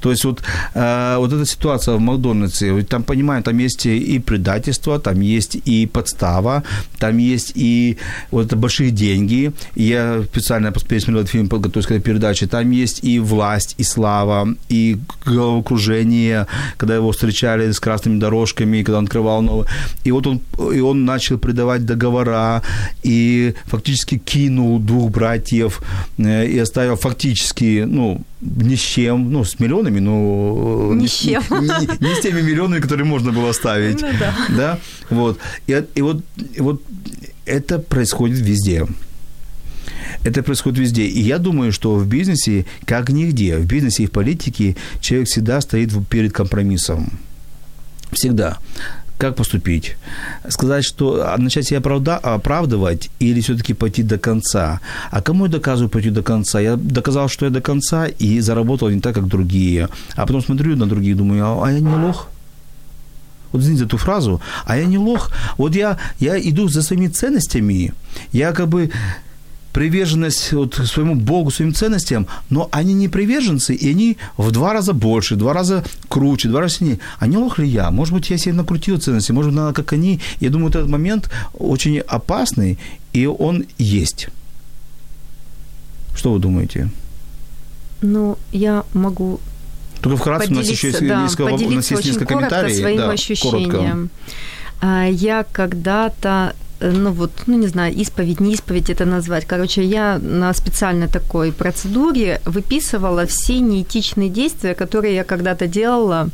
То 0.00 0.10
есть 0.10 0.24
вот, 0.24 0.42
э, 0.74 1.16
вот 1.18 1.32
эта 1.32 1.46
ситуация 1.46 1.96
в 1.96 2.00
Макдональдсе, 2.00 2.82
там, 2.82 3.02
понимаю, 3.02 3.42
там 3.42 3.58
есть 3.58 3.86
и 3.86 4.18
предательство, 4.18 4.98
там 4.98 5.20
есть 5.20 5.56
и 5.64 5.86
подстава, 5.86 6.62
там 6.98 7.18
есть 7.18 7.52
и 7.54 7.98
вот 8.30 8.52
большие 8.54 8.90
деньги. 8.90 9.52
Я 9.74 10.22
специально 10.24 10.72
пересмотрел 10.72 11.20
этот 11.22 11.30
фильм, 11.30 11.48
подготовился 11.48 11.88
к 11.88 11.92
этой 11.92 12.02
передаче. 12.02 12.46
Там 12.46 12.70
есть 12.70 13.04
и 13.04 13.18
власть, 13.18 13.74
и 13.78 13.84
слава, 13.84 14.48
и 14.68 14.98
головокружение, 15.24 16.46
когда 16.76 16.94
его 16.94 17.10
встречали 17.10 17.70
с 17.70 17.80
красными 17.80 18.18
дорожками, 18.18 18.82
когда 18.82 18.98
он 18.98 19.04
открывал 19.04 19.42
новые. 19.42 19.68
И 20.04 20.12
вот 20.12 20.26
он, 20.26 20.40
и 20.74 20.80
он 20.80 21.04
начал 21.04 21.38
придавать 21.38 21.84
договора, 21.84 22.62
и 23.02 23.54
фактически 23.66 24.18
кинул 24.18 24.78
двух 24.78 25.10
братьев, 25.10 25.82
э, 26.18 26.46
и 26.46 26.58
оставил 26.58 26.96
фактически, 26.96 27.84
ну, 27.86 28.20
ни 28.40 28.74
с 28.74 28.80
чем, 28.80 29.32
ну, 29.32 29.44
с 29.44 29.58
миллионами, 29.62 30.00
но... 30.00 30.92
Ни 30.94 31.06
с 31.06 31.12
чем. 31.12 31.42
Не, 31.50 32.08
не 32.08 32.14
с 32.14 32.20
теми 32.20 32.40
миллионами, 32.42 32.80
которые 32.80 33.04
можно 33.04 33.32
было 33.32 33.52
ставить. 33.52 34.02
Ну, 34.02 34.08
да. 34.18 34.34
да. 34.48 34.78
Вот. 35.10 35.38
И, 35.66 35.84
и, 35.94 36.02
вот, 36.02 36.22
и 36.56 36.60
вот 36.60 36.82
это 37.46 37.78
происходит 37.78 38.38
везде. 38.38 38.86
Это 40.24 40.42
происходит 40.42 40.78
везде. 40.78 41.06
И 41.06 41.20
я 41.20 41.38
думаю, 41.38 41.72
что 41.72 41.96
в 41.96 42.06
бизнесе, 42.06 42.64
как 42.84 43.10
нигде, 43.10 43.56
в 43.56 43.66
бизнесе 43.66 44.04
и 44.04 44.06
в 44.06 44.10
политике 44.10 44.76
человек 45.00 45.28
всегда 45.28 45.60
стоит 45.60 45.90
перед 46.08 46.32
компромиссом. 46.32 47.10
Всегда 48.12 48.58
как 49.22 49.36
поступить? 49.36 49.96
Сказать, 50.48 50.84
что 50.84 51.22
а, 51.22 51.38
начать 51.38 51.66
себя 51.66 51.78
оправда- 51.78 52.18
оправдывать 52.34 53.10
или 53.20 53.40
все-таки 53.40 53.74
пойти 53.74 54.02
до 54.02 54.18
конца? 54.18 54.80
А 55.12 55.22
кому 55.22 55.46
я 55.46 55.50
доказываю 55.50 55.88
пойти 55.88 56.10
до 56.10 56.22
конца? 56.22 56.60
Я 56.60 56.76
доказал, 56.76 57.28
что 57.28 57.46
я 57.46 57.50
до 57.50 57.60
конца 57.60 58.06
и 58.06 58.40
заработал 58.40 58.90
не 58.90 59.00
так, 59.00 59.14
как 59.14 59.28
другие. 59.28 59.88
А 60.16 60.26
потом 60.26 60.42
смотрю 60.42 60.76
на 60.76 60.86
других, 60.86 61.16
думаю, 61.16 61.44
а, 61.44 61.66
а 61.66 61.72
я 61.72 61.80
не 61.80 62.06
лох? 62.06 62.28
Вот 63.52 63.62
извините 63.62 63.84
эту 63.84 63.96
фразу, 63.96 64.40
а 64.64 64.76
я 64.76 64.86
не 64.86 64.98
лох. 64.98 65.30
Вот 65.58 65.76
я, 65.76 65.98
я 66.20 66.36
иду 66.36 66.68
за 66.68 66.82
своими 66.82 67.08
ценностями, 67.08 67.92
я 68.32 68.52
как 68.52 68.66
бы 68.68 68.90
приверженность 69.72 70.52
вот 70.52 70.74
своему 70.74 71.14
Богу, 71.14 71.50
своим 71.50 71.74
ценностям, 71.74 72.26
но 72.50 72.68
они 72.72 72.94
не 72.94 73.08
приверженцы, 73.08 73.74
и 73.74 73.90
они 73.90 74.18
в 74.36 74.50
два 74.50 74.72
раза 74.72 74.92
больше, 74.92 75.34
в 75.34 75.38
два 75.38 75.52
раза 75.52 75.84
круче, 76.08 76.48
в 76.48 76.50
два 76.50 76.60
раза 76.60 76.76
сильнее. 76.76 76.98
А 77.18 77.26
не 77.26 77.36
лох 77.36 77.58
ли 77.58 77.66
я? 77.66 77.90
Может 77.90 78.14
быть, 78.14 78.30
я 78.30 78.38
себе 78.38 78.54
накрутил 78.54 78.98
ценности, 79.00 79.32
может 79.32 79.50
быть, 79.50 79.56
надо 79.60 79.74
как 79.74 79.92
они. 79.92 80.20
Я 80.40 80.50
думаю, 80.50 80.70
этот 80.70 80.88
момент 80.88 81.30
очень 81.54 81.98
опасный, 82.00 82.78
и 83.12 83.26
он 83.26 83.64
есть. 83.78 84.28
Что 86.14 86.32
вы 86.32 86.38
думаете? 86.38 86.90
Ну, 88.02 88.36
я 88.50 88.84
могу 88.92 89.40
Только 90.00 90.18
вкратце, 90.18 90.50
у 90.50 90.54
нас 90.54 90.68
еще 90.68 90.88
есть, 90.88 91.06
да, 91.06 91.22
несколько, 91.22 91.52
у 91.52 91.70
нас 91.70 91.90
есть 91.90 92.04
несколько 92.04 92.26
комментариев. 92.26 92.76
своим 92.76 92.98
да, 92.98 93.10
ощущением. 93.10 93.70
коротко. 93.70 94.08
А, 94.80 95.06
Я 95.06 95.44
когда-то 95.50 96.54
ну 96.82 97.12
вот, 97.12 97.30
ну 97.46 97.58
не 97.58 97.68
знаю, 97.68 97.94
исповедь, 97.94 98.40
не 98.40 98.54
исповедь 98.54 98.90
это 98.90 99.04
назвать. 99.04 99.46
Короче, 99.46 99.84
я 99.84 100.18
на 100.18 100.52
специальной 100.54 101.08
такой 101.08 101.52
процедуре 101.52 102.40
выписывала 102.44 103.26
все 103.26 103.60
неэтичные 103.60 104.28
действия, 104.28 104.74
которые 104.74 105.14
я 105.14 105.24
когда-то 105.24 105.66
делала 105.66 106.28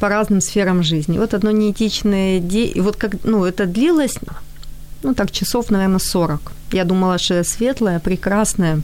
по 0.00 0.08
разным 0.08 0.40
сферам 0.40 0.82
жизни. 0.82 1.18
Вот 1.18 1.34
одно 1.34 1.50
неэтичное 1.50 2.40
действие, 2.40 2.82
вот 2.82 2.96
как, 2.96 3.24
ну 3.24 3.44
это 3.44 3.66
длилось, 3.66 4.18
ну 5.02 5.14
так 5.14 5.30
часов, 5.30 5.70
наверное, 5.70 5.98
40. 5.98 6.52
Я 6.72 6.84
думала, 6.84 7.18
что 7.18 7.34
я 7.34 7.44
светлая, 7.44 8.00
прекрасная, 8.00 8.80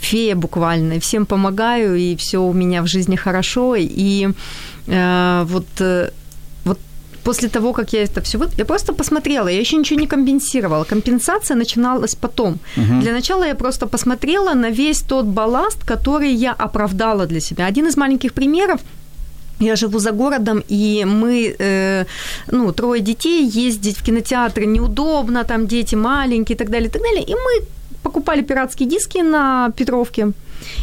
фея 0.00 0.34
буквально, 0.34 0.98
всем 0.98 1.26
помогаю, 1.26 1.96
и 1.96 2.16
все 2.16 2.38
у 2.38 2.52
меня 2.52 2.82
в 2.82 2.86
жизни 2.86 3.16
хорошо, 3.16 3.76
и 3.76 4.28
э, 4.86 5.44
вот 5.46 5.66
э, 5.80 6.10
после 7.30 7.48
того, 7.48 7.72
как 7.72 7.92
я 7.92 8.02
это 8.02 8.20
все 8.20 8.38
вот, 8.38 8.50
я 8.58 8.64
просто 8.64 8.92
посмотрела, 8.92 9.48
я 9.48 9.60
еще 9.60 9.76
ничего 9.76 10.00
не 10.00 10.06
компенсировала. 10.06 10.84
Компенсация 10.84 11.56
начиналась 11.56 12.14
потом. 12.14 12.58
Мгм. 12.76 13.00
Для 13.00 13.12
начала 13.12 13.46
я 13.46 13.54
просто 13.54 13.86
посмотрела 13.86 14.54
на 14.54 14.70
весь 14.70 15.02
тот 15.02 15.26
балласт, 15.26 15.84
который 15.84 16.32
я 16.32 16.52
оправдала 16.52 17.26
для 17.26 17.40
себя. 17.40 17.66
Один 17.66 17.86
из 17.86 17.96
маленьких 17.96 18.32
примеров 18.32 18.80
я 19.60 19.76
живу 19.76 19.98
за 19.98 20.10
городом, 20.10 20.62
и 20.72 21.04
мы, 21.04 21.54
э, 21.58 22.04
ну, 22.52 22.72
трое 22.72 23.00
детей, 23.00 23.46
ездить 23.46 23.96
в 23.98 24.02
кинотеатры 24.02 24.66
неудобно, 24.66 25.44
там 25.44 25.66
дети 25.66 25.96
маленькие 25.96 26.54
и 26.54 26.58
так 26.58 26.68
далее, 26.68 26.88
и 26.88 26.92
так 26.92 27.02
далее. 27.02 27.22
И 27.22 27.34
мы 27.34 27.66
покупали 28.02 28.42
пиратские 28.42 28.88
диски 28.88 29.22
на 29.22 29.70
Петровке. 29.76 30.32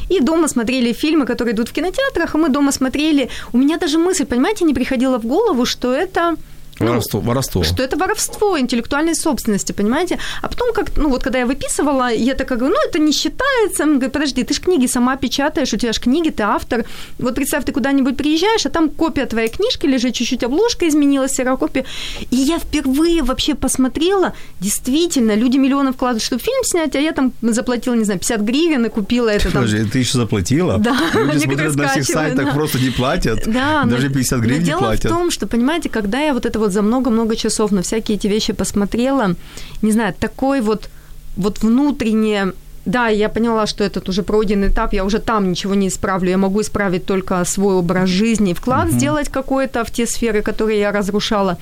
И 0.09 0.19
дома 0.19 0.47
смотрели 0.47 0.93
фильмы, 0.93 1.25
которые 1.25 1.53
идут 1.53 1.69
в 1.69 1.73
кинотеатрах, 1.73 2.36
и 2.36 2.38
мы 2.38 2.49
дома 2.49 2.71
смотрели. 2.71 3.30
У 3.53 3.57
меня 3.57 3.78
даже 3.78 3.97
мысль, 3.97 4.25
понимаете, 4.25 4.65
не 4.65 4.73
приходила 4.73 5.17
в 5.19 5.25
голову, 5.25 5.65
что 5.65 5.93
это 5.93 6.36
ну, 6.80 6.88
Воровство, 6.88 7.19
воровство. 7.21 7.63
что 7.63 7.84
это 7.84 7.97
воровство 7.97 8.59
интеллектуальной 8.59 9.15
собственности, 9.15 9.71
понимаете? 9.73 10.19
А 10.41 10.47
потом, 10.47 10.73
как, 10.73 10.95
ну 10.97 11.09
вот 11.09 11.23
когда 11.23 11.39
я 11.39 11.45
выписывала, 11.45 12.11
я 12.13 12.34
такая 12.36 12.57
говорю, 12.57 12.75
ну 12.75 12.89
это 12.89 12.99
не 12.99 13.11
считается. 13.11 13.84
Он 13.84 13.93
говорит, 13.95 14.11
подожди, 14.13 14.43
ты 14.43 14.53
ж 14.53 14.59
книги 14.59 14.88
сама 14.88 15.15
печатаешь, 15.15 15.73
у 15.73 15.78
тебя 15.78 15.91
ж 15.93 15.99
книги, 15.99 16.30
ты 16.30 16.43
автор. 16.43 16.86
Вот 17.19 17.36
представь, 17.36 17.65
ты 17.65 17.71
куда-нибудь 17.71 18.15
приезжаешь, 18.17 18.65
а 18.65 18.69
там 18.69 18.89
копия 18.89 19.25
твоей 19.25 19.49
книжки 19.49 19.86
лежит, 19.88 20.13
чуть-чуть 20.15 20.43
обложка 20.43 20.88
изменилась, 20.88 21.32
серокопия. 21.34 21.86
И 22.32 22.36
я 22.36 22.59
впервые 22.59 23.23
вообще 23.23 23.55
посмотрела, 23.55 24.34
действительно, 24.59 25.34
люди 25.36 25.57
миллионы 25.57 25.93
вкладывают, 25.93 26.23
чтобы 26.23 26.41
фильм 26.41 26.63
снять, 26.63 26.95
а 26.95 26.99
я 26.99 27.11
там 27.13 27.32
заплатила, 27.41 27.93
не 27.95 28.03
знаю, 28.03 28.19
50 28.19 28.41
гривен 28.41 28.86
и 28.86 28.89
купила 28.89 29.30
это 29.30 29.45
там. 29.51 29.63
Подожди, 29.63 29.89
ты 29.89 29.99
еще 29.99 30.17
заплатила? 30.17 30.78
Да, 30.78 30.97
Люди 31.13 31.43
смотрят 31.45 31.75
на 31.75 31.88
всех 31.88 32.05
сайтах, 32.05 32.45
да. 32.45 32.51
просто 32.53 32.80
не 32.80 32.89
платят. 32.89 33.43
Да, 33.45 33.84
но- 33.86 33.91
Даже 33.91 34.09
50 34.09 34.39
но 34.39 34.43
гривен 34.45 34.59
не 34.59 34.65
дело 34.65 34.80
платят. 34.80 35.05
в 35.05 35.07
том, 35.09 35.32
что, 35.32 35.47
понимаете, 35.47 35.89
когда 35.89 36.19
я 36.19 36.34
вот 36.34 36.45
это 36.45 36.59
вот 36.59 36.66
за 36.72 36.82
много-много 36.82 37.36
часов 37.36 37.72
на 37.72 37.82
всякие 37.82 38.18
эти 38.18 38.28
вещи 38.28 38.53
посмотрела, 38.53 39.36
не 39.82 39.91
знаю, 39.91 40.13
такой 40.13 40.61
вот, 40.61 40.89
вот 41.38 41.63
внутренне 41.63 42.53
да, 42.86 43.09
я 43.09 43.30
поняла, 43.30 43.68
что 43.68 43.84
этот 43.84 44.09
уже 44.09 44.24
пройденный 44.24 44.70
этап, 44.70 44.93
я 44.93 45.03
уже 45.03 45.20
там 45.20 45.49
ничего 45.49 45.76
не 45.76 45.88
исправлю, 45.88 46.30
я 46.30 46.38
могу 46.38 46.61
исправить 46.61 47.05
только 47.05 47.45
свой 47.45 47.76
образ 47.76 48.09
жизни, 48.09 48.53
вклад 48.53 48.91
сделать 48.91 49.30
какой-то 49.30 49.84
в 49.84 49.91
те 49.91 50.05
сферы, 50.05 50.41
которые 50.41 50.80
я 50.80 50.91
разрушала. 50.91 51.57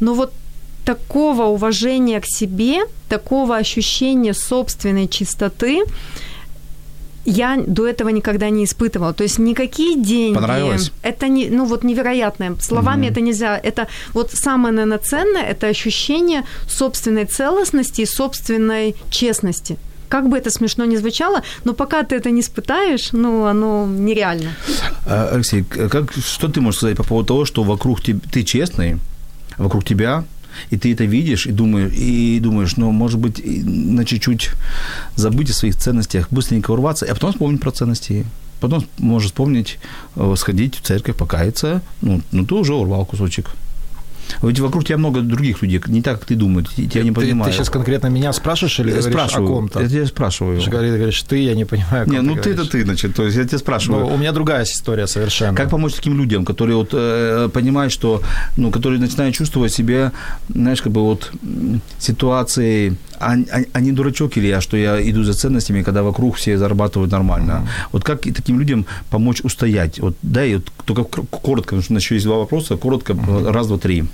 Но 0.00 0.14
вот 0.14 0.32
такого 0.84 1.44
уважения 1.44 2.20
к 2.20 2.26
себе, 2.26 2.84
такого 3.08 3.56
ощущения 3.56 4.34
собственной 4.34 5.08
чистоты 5.08 5.82
я 7.24 7.62
до 7.66 7.86
этого 7.86 8.08
никогда 8.08 8.50
не 8.50 8.64
испытывала. 8.64 9.12
То 9.12 9.24
есть 9.24 9.38
никакие 9.38 9.96
деньги. 9.96 10.34
Понравилось? 10.34 10.92
Это 11.02 11.28
не, 11.28 11.48
ну 11.48 11.64
вот 11.64 11.84
невероятное. 11.84 12.56
Словами 12.60 13.06
это 13.06 13.20
нельзя. 13.20 13.58
Это 13.62 13.88
вот 14.12 14.32
самое, 14.32 14.74
наверное, 14.74 14.98
ценное, 14.98 15.42
это 15.42 15.68
ощущение 15.68 16.44
собственной 16.68 17.24
целостности 17.24 18.02
и 18.02 18.06
собственной 18.06 18.94
честности. 19.10 19.76
Как 20.08 20.28
бы 20.28 20.36
это 20.36 20.50
смешно 20.50 20.84
ни 20.84 20.96
звучало, 20.96 21.42
но 21.64 21.72
пока 21.72 22.02
ты 22.02 22.16
это 22.16 22.30
не 22.30 22.40
испытаешь, 22.40 23.12
ну, 23.12 23.46
оно 23.46 23.86
нереально. 23.86 24.50
А, 25.06 25.30
Алексей, 25.32 25.62
как, 25.62 26.12
что 26.12 26.48
ты 26.48 26.60
можешь 26.60 26.78
сказать 26.78 26.96
по 26.98 27.02
поводу 27.02 27.28
того, 27.28 27.44
что 27.46 27.62
вокруг 27.62 28.02
тебя, 28.02 28.20
ты 28.30 28.42
честный, 28.42 28.98
вокруг 29.56 29.84
тебя, 29.84 30.24
и 30.70 30.76
ты 30.76 30.92
это 30.92 31.04
видишь, 31.04 31.46
и 31.46 31.52
думаешь, 31.52 31.92
и 31.92 32.40
думаешь, 32.40 32.76
ну, 32.76 32.90
может 32.90 33.18
быть, 33.20 33.40
на 33.44 34.04
чуть-чуть 34.04 34.50
забыть 35.16 35.50
о 35.50 35.54
своих 35.54 35.76
ценностях, 35.76 36.28
быстренько 36.30 36.70
урваться, 36.70 37.06
а 37.06 37.14
потом 37.14 37.32
вспомнить 37.32 37.60
про 37.60 37.70
ценности. 37.70 38.26
Потом 38.60 38.84
можешь 38.98 39.30
вспомнить, 39.30 39.78
э, 40.14 40.34
сходить 40.36 40.76
в 40.76 40.82
церковь, 40.82 41.16
покаяться, 41.16 41.82
ну, 42.00 42.20
ну 42.30 42.46
ты 42.46 42.54
уже 42.54 42.74
урвал 42.74 43.04
кусочек. 43.04 43.50
Ведь 44.42 44.60
вокруг 44.60 44.84
тебя 44.84 44.98
много 44.98 45.20
других 45.20 45.62
людей, 45.62 45.80
не 45.86 46.02
так, 46.02 46.20
как 46.20 46.28
ты 46.28 46.34
думаешь, 46.34 46.66
и 46.76 46.86
тебя 46.88 47.02
не 47.02 47.10
Ты, 47.10 47.14
понимают. 47.14 47.52
ты 47.52 47.58
сейчас 47.58 47.70
конкретно 47.70 48.08
меня 48.08 48.32
спрашиваешь 48.32 48.78
или 48.80 48.88
Я 48.90 48.96
говоришь 48.96 49.12
спрашиваю, 49.12 49.50
о 49.50 49.54
ком-то? 49.54 49.80
я 49.82 50.06
спрашиваю. 50.06 50.60
Ты 50.60 50.70
говоришь, 50.70 51.22
ты, 51.22 51.36
я 51.42 51.54
не 51.54 51.64
понимаю, 51.64 52.08
Не, 52.08 52.20
ну 52.20 52.34
ты 52.36 52.40
говоришь. 52.52 52.60
это 52.60 52.70
ты, 52.70 52.84
значит, 52.84 53.14
то 53.14 53.24
есть 53.24 53.36
я 53.36 53.44
тебя 53.44 53.58
спрашиваю. 53.58 54.06
Ну, 54.06 54.14
у 54.14 54.16
меня 54.16 54.32
другая 54.32 54.64
история 54.64 55.06
совершенно. 55.06 55.56
Как 55.56 55.70
помочь 55.70 55.94
таким 55.94 56.16
людям, 56.18 56.44
которые 56.44 56.76
вот 56.76 56.90
э, 56.92 57.48
понимают, 57.52 57.92
что, 57.92 58.22
ну, 58.56 58.70
которые 58.70 59.00
начинают 59.00 59.34
чувствовать 59.34 59.72
себя, 59.72 60.12
знаешь, 60.48 60.82
как 60.82 60.92
бы 60.92 61.02
вот 61.02 61.30
м, 61.42 61.80
ситуацией, 61.98 62.96
а, 63.18 63.34
а, 63.34 63.60
а 63.72 63.80
не 63.80 63.92
дурачок 63.92 64.36
или 64.36 64.48
я, 64.48 64.60
что 64.60 64.76
я 64.76 65.00
иду 65.10 65.22
за 65.22 65.32
ценностями, 65.34 65.82
когда 65.82 66.02
вокруг 66.02 66.36
все 66.36 66.58
зарабатывают 66.58 67.12
нормально. 67.12 67.68
Вот 67.92 68.02
как 68.04 68.26
и 68.26 68.32
таким 68.32 68.58
людям 68.58 68.84
помочь 69.10 69.40
устоять? 69.42 70.00
Вот 70.00 70.16
дай 70.22 70.54
вот 70.56 70.64
только 70.84 71.04
коротко, 71.04 71.62
потому 71.76 71.82
что 71.82 71.92
у 71.92 71.94
нас 71.94 72.02
еще 72.02 72.14
есть 72.16 72.26
два 72.26 72.38
вопроса, 72.38 72.76
коротко, 72.76 73.16
раз, 73.46 73.66
два, 73.68 73.78
три. 73.78 74.04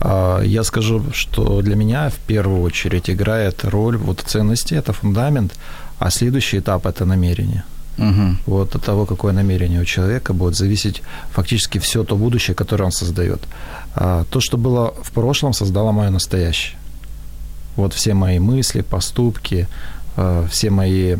А, 0.00 0.40
Я 0.42 0.64
скажу, 0.64 1.04
что 1.12 1.62
для 1.62 1.76
меня 1.76 2.08
в 2.10 2.18
первую 2.26 2.62
очередь 2.62 3.10
играет 3.10 3.64
роль 3.64 3.96
вот 3.96 4.20
ценности, 4.20 4.74
это 4.74 4.92
фундамент, 4.92 5.54
а 5.98 6.10
следующий 6.10 6.58
этап– 6.58 6.86
это 6.86 7.04
намерение. 7.04 7.64
Угу. 7.98 8.36
Вот 8.46 8.74
от 8.76 8.82
того, 8.82 9.04
какое 9.04 9.32
намерение 9.32 9.80
у 9.80 9.84
человека 9.84 10.32
будет 10.32 10.56
зависеть 10.56 11.02
фактически 11.32 11.78
все 11.78 12.02
то 12.04 12.16
будущее, 12.16 12.54
которое 12.54 12.84
он 12.84 12.92
создает. 12.92 13.40
А, 13.94 14.24
То, 14.30 14.40
что 14.40 14.56
было 14.56 14.94
в 15.02 15.10
прошлом, 15.10 15.52
создало 15.52 15.92
мое 15.92 16.10
настоящее. 16.10 16.78
Вот 17.76 17.94
все 17.94 18.14
мои 18.14 18.38
мысли, 18.38 18.82
поступки, 18.82 19.68
э, 20.16 20.46
все 20.50 20.70
мои 20.70 21.16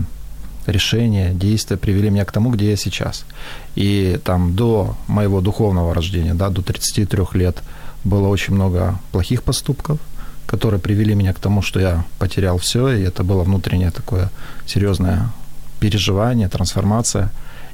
решения, 0.66 1.32
действия 1.32 1.76
привели 1.76 2.10
меня 2.10 2.24
к 2.24 2.32
тому, 2.32 2.50
где 2.50 2.70
я 2.70 2.76
сейчас. 2.76 3.24
И 3.76 4.18
там 4.24 4.54
до 4.54 4.96
моего 5.06 5.40
духовного 5.40 5.94
рождения, 5.94 6.34
да, 6.34 6.48
до 6.48 6.62
33 6.62 7.24
лет 7.34 7.62
было 8.04 8.28
очень 8.28 8.54
много 8.54 8.98
плохих 9.12 9.42
поступков, 9.42 9.98
которые 10.46 10.80
привели 10.80 11.14
меня 11.14 11.32
к 11.32 11.38
тому, 11.38 11.62
что 11.62 11.80
я 11.80 12.04
потерял 12.18 12.58
все, 12.58 12.88
и 12.88 13.02
это 13.02 13.22
было 13.24 13.44
внутреннее 13.44 13.90
такое 13.90 14.30
серьезное 14.66 15.30
переживание, 15.80 16.48
трансформация. 16.48 17.30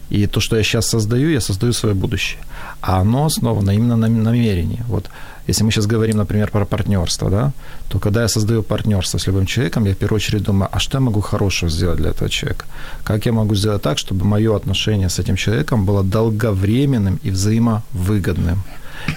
И 0.09 0.27
то, 0.27 0.41
что 0.41 0.57
я 0.57 0.63
сейчас 0.63 0.87
создаю, 0.87 1.31
я 1.31 1.41
создаю 1.41 1.73
свое 1.73 1.95
будущее. 1.95 2.39
А 2.81 3.01
оно 3.01 3.25
основано 3.25 3.73
именно 3.73 3.97
на 3.97 4.09
намерении. 4.09 4.83
Вот 4.89 5.11
если 5.49 5.65
мы 5.65 5.71
сейчас 5.71 5.87
говорим, 5.87 6.17
например, 6.17 6.51
про 6.51 6.65
партнерство, 6.65 7.31
да, 7.31 7.53
то 7.89 7.99
когда 7.99 8.23
я 8.23 8.29
создаю 8.29 8.63
партнерство 8.63 9.19
с 9.19 9.27
любым 9.27 9.47
человеком, 9.47 9.85
я 9.85 9.93
в 9.93 9.97
первую 9.97 10.17
очередь 10.17 10.43
думаю, 10.43 10.69
а 10.73 10.79
что 10.79 10.99
я 10.99 11.01
могу 11.01 11.21
хорошего 11.21 11.71
сделать 11.71 11.99
для 11.99 12.11
этого 12.11 12.29
человека? 12.31 12.67
Как 13.05 13.27
я 13.27 13.33
могу 13.33 13.55
сделать 13.55 13.83
так, 13.83 13.99
чтобы 13.99 14.25
мое 14.25 14.57
отношение 14.57 15.09
с 15.09 15.19
этим 15.19 15.37
человеком 15.37 15.85
было 15.85 16.03
долговременным 16.03 17.21
и 17.23 17.31
взаимовыгодным? 17.31 18.63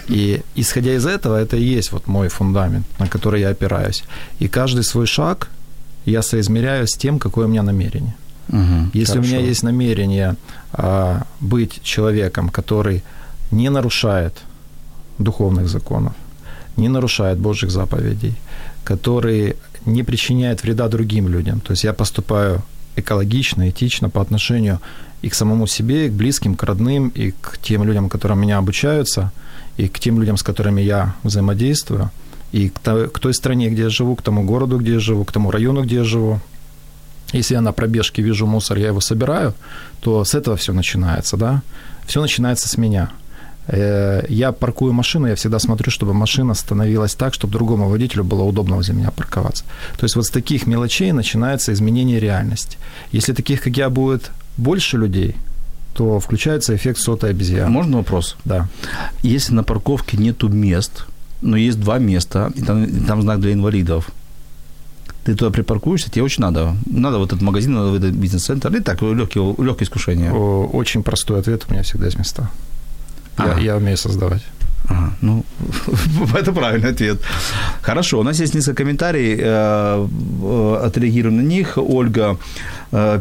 И 0.07 0.41
исходя 0.55 0.93
из 0.93 1.05
этого, 1.05 1.35
это 1.35 1.57
и 1.57 1.77
есть 1.77 1.91
вот 1.91 2.07
мой 2.07 2.27
фундамент, 2.27 2.85
на 2.99 3.07
который 3.07 3.41
я 3.41 3.49
опираюсь. 3.49 4.03
И 4.39 4.47
каждый 4.47 4.83
свой 4.83 5.05
шаг 5.05 5.49
я 6.05 6.21
соизмеряю 6.21 6.87
с 6.87 6.97
тем, 6.97 7.19
какое 7.19 7.45
у 7.45 7.49
меня 7.49 7.63
намерение. 7.63 8.15
Угу. 8.49 8.91
Если 8.93 9.19
у 9.19 9.21
меня 9.21 9.39
есть 9.39 9.63
намерение 9.63 10.35
а, 10.73 11.23
быть 11.39 11.81
человеком, 11.83 12.49
который 12.49 13.03
не 13.51 13.69
нарушает 13.69 14.33
духовных 15.19 15.67
законов, 15.67 16.13
не 16.77 16.89
нарушает 16.89 17.37
Божьих 17.37 17.71
заповедей, 17.71 18.35
который 18.83 19.55
не 19.85 20.03
причиняет 20.03 20.63
вреда 20.63 20.87
другим 20.87 21.27
людям. 21.27 21.59
То 21.59 21.71
есть 21.71 21.83
я 21.83 21.93
поступаю 21.93 22.61
экологично, 22.99 23.69
этично 23.69 24.09
по 24.09 24.21
отношению 24.21 24.79
и 25.21 25.29
к 25.29 25.33
самому 25.33 25.67
себе, 25.67 26.07
и 26.07 26.09
к 26.09 26.13
близким, 26.13 26.55
к 26.55 26.63
родным, 26.63 27.09
и 27.09 27.31
к 27.31 27.57
тем 27.61 27.83
людям, 27.83 28.09
которые 28.09 28.37
меня 28.37 28.57
обучаются, 28.57 29.31
и 29.77 29.87
к 29.87 29.99
тем 29.99 30.19
людям, 30.19 30.37
с 30.37 30.43
которыми 30.43 30.81
я 30.81 31.15
взаимодействую, 31.23 32.09
и 32.51 32.69
к 32.69 32.79
той, 32.79 33.09
к 33.09 33.19
той 33.19 33.33
стране, 33.33 33.69
где 33.69 33.83
я 33.83 33.89
живу, 33.89 34.15
к 34.15 34.21
тому 34.21 34.43
городу, 34.43 34.77
где 34.77 34.93
я 34.93 34.99
живу, 34.99 35.25
к 35.25 35.31
тому 35.31 35.51
району, 35.51 35.83
где 35.83 35.97
я 35.97 36.03
живу. 36.03 36.39
Если 37.33 37.53
я 37.53 37.61
на 37.61 37.73
пробежке 37.73 38.21
вижу 38.21 38.47
мусор, 38.47 38.77
я 38.77 38.87
его 38.87 39.01
собираю, 39.01 39.53
то 40.01 40.23
с 40.23 40.33
этого 40.33 40.57
все 40.57 40.73
начинается, 40.73 41.37
да? 41.37 41.61
Все 42.07 42.21
начинается 42.21 42.67
с 42.67 42.77
меня. 42.77 43.11
Э, 43.71 44.25
я 44.29 44.51
паркую 44.51 44.93
машину, 44.93 45.27
я 45.27 45.35
всегда 45.35 45.59
смотрю, 45.59 45.91
чтобы 45.91 46.13
машина 46.13 46.55
становилась 46.55 47.15
так, 47.15 47.33
чтобы 47.33 47.53
другому 47.53 47.89
водителю 47.89 48.23
было 48.23 48.43
удобно 48.43 48.75
возле 48.75 48.95
меня 48.95 49.11
парковаться. 49.11 49.63
То 49.97 50.05
есть 50.05 50.15
вот 50.15 50.25
с 50.25 50.29
таких 50.29 50.67
мелочей 50.67 51.11
начинается 51.11 51.71
изменение 51.71 52.19
реальности. 52.19 52.77
Если 53.11 53.33
таких, 53.33 53.61
как 53.61 53.77
я, 53.77 53.89
будет 53.89 54.31
больше 54.57 54.97
людей, 54.97 55.35
то 55.93 56.19
включается 56.19 56.75
эффект 56.75 56.99
сотой 56.99 57.29
обезьяны. 57.29 57.69
Можно 57.69 57.97
вопрос? 57.97 58.37
Да. 58.45 58.67
Если 59.21 59.53
на 59.53 59.63
парковке 59.63 60.17
нету 60.17 60.49
мест, 60.49 61.05
но 61.41 61.55
есть 61.57 61.79
два 61.79 61.99
места, 61.99 62.51
и 62.55 62.61
там, 62.61 62.83
и 62.83 63.05
там 63.05 63.21
знак 63.21 63.39
для 63.39 63.53
инвалидов, 63.53 64.09
ты 65.25 65.35
туда 65.35 65.51
припаркуешься, 65.51 66.09
тебе 66.09 66.23
очень 66.23 66.41
надо. 66.41 66.75
Надо 66.85 67.19
вот 67.19 67.33
этот 67.33 67.41
магазин, 67.41 67.73
надо 67.73 67.91
в 67.91 67.95
этот 67.95 68.13
бизнес-центр. 68.13 68.75
И 68.75 68.79
так, 68.79 69.01
легкие, 69.01 69.55
легкое 69.59 69.85
искушение. 69.85 70.31
Очень 70.31 71.03
простой 71.03 71.39
ответ, 71.39 71.65
у 71.69 71.73
меня 71.73 71.83
всегда 71.83 72.05
есть 72.05 72.17
места. 72.17 72.49
Я, 73.45 73.59
я 73.59 73.77
умею 73.77 73.97
создавать. 73.97 74.41
Ага, 74.89 75.13
ну, 75.21 75.45
это 76.35 76.51
правильный 76.51 76.89
ответ. 76.89 77.21
Хорошо, 77.81 78.19
у 78.19 78.23
нас 78.23 78.39
есть 78.39 78.55
несколько 78.55 78.83
комментариев, 78.83 79.39
э, 79.41 80.07
э, 80.43 80.85
отреагируем 80.85 81.37
на 81.37 81.41
них. 81.41 81.77
Ольга 81.77 82.37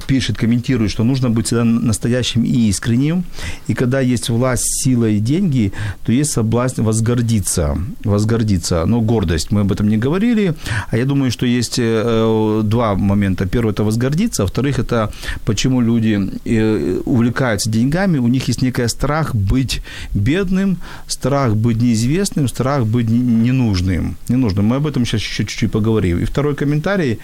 пишет, 0.07 0.37
комментирует, 0.37 0.91
что 0.91 1.05
нужно 1.05 1.31
быть 1.31 1.47
всегда 1.47 1.65
настоящим 1.65 2.45
и 2.45 2.69
искренним. 2.69 3.25
И 3.67 3.75
когда 3.75 4.01
есть 4.01 4.29
власть, 4.29 4.65
сила 4.83 5.07
и 5.07 5.19
деньги, 5.19 5.73
то 6.05 6.13
есть 6.13 6.33
соблазн 6.33 6.83
возгордиться. 6.83 7.79
Возгордиться. 8.05 8.87
Но 8.87 9.01
гордость, 9.01 9.51
мы 9.51 9.61
об 9.61 9.73
этом 9.73 9.89
не 9.89 9.97
говорили. 9.97 10.55
А 10.91 10.97
я 10.97 11.05
думаю, 11.05 11.31
что 11.31 11.47
есть 11.47 11.79
э, 11.79 12.63
два 12.65 12.95
момента. 12.95 13.47
Первый– 13.47 13.71
это 13.73 13.85
возгордиться. 13.85 14.43
А 14.43 14.47
во-вторых, 14.47 14.79
это 14.79 15.11
почему 15.45 15.81
люди 15.81 16.31
э, 16.45 17.01
увлекаются 17.05 17.71
деньгами. 17.71 18.19
У 18.19 18.29
них 18.29 18.49
есть 18.49 18.63
некий 18.63 18.89
страх 18.89 19.35
быть 19.35 19.83
бедным, 20.15 20.79
страх 21.07 21.57
быть 21.57 21.83
неизвестным, 21.83 22.49
страх 22.49 22.87
быть 22.87 23.09
не- 23.09 23.49
ненужным. 23.49 24.17
ненужным. 24.29 24.67
Мы 24.67 24.77
об 24.77 24.87
этом 24.87 25.05
сейчас 25.05 25.21
еще 25.21 25.45
чуть-чуть 25.45 25.73
поговорим. 25.73 26.19
И 26.19 26.25
второй 26.25 26.55
комментарий, 26.55 27.19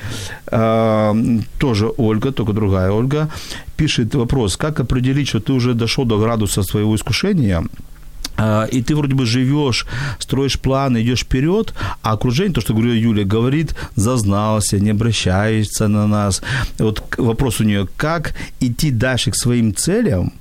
э, 0.46 1.40
тоже 1.58 1.90
Ольга, 1.96 2.32
только 2.34 2.52
другая 2.52 2.90
Ольга, 2.90 3.30
пишет 3.76 4.14
вопрос, 4.14 4.56
как 4.56 4.80
определить, 4.80 5.28
что 5.28 5.40
ты 5.40 5.52
уже 5.52 5.74
дошел 5.74 6.04
до 6.04 6.18
градуса 6.18 6.62
своего 6.62 6.94
искушения, 6.94 7.64
а, 8.36 8.64
и 8.64 8.82
ты 8.82 8.96
вроде 8.96 9.14
бы 9.14 9.26
живешь, 9.26 9.86
строишь 10.18 10.58
планы, 10.58 11.02
идешь 11.02 11.22
вперед, 11.22 11.74
а 12.02 12.12
окружение, 12.12 12.52
то, 12.52 12.60
что 12.60 12.74
говорила 12.74 12.94
Юля, 12.94 13.24
говорит, 13.24 13.76
зазнался, 13.94 14.80
не 14.80 14.90
обращается 14.90 15.88
на 15.88 16.06
нас. 16.06 16.42
Вот 16.78 17.04
вопрос 17.16 17.60
у 17.60 17.64
нее, 17.64 17.86
как 17.96 18.34
идти 18.60 18.90
дальше 18.90 19.30
к 19.30 19.36
своим 19.36 19.74
целям, 19.74 20.32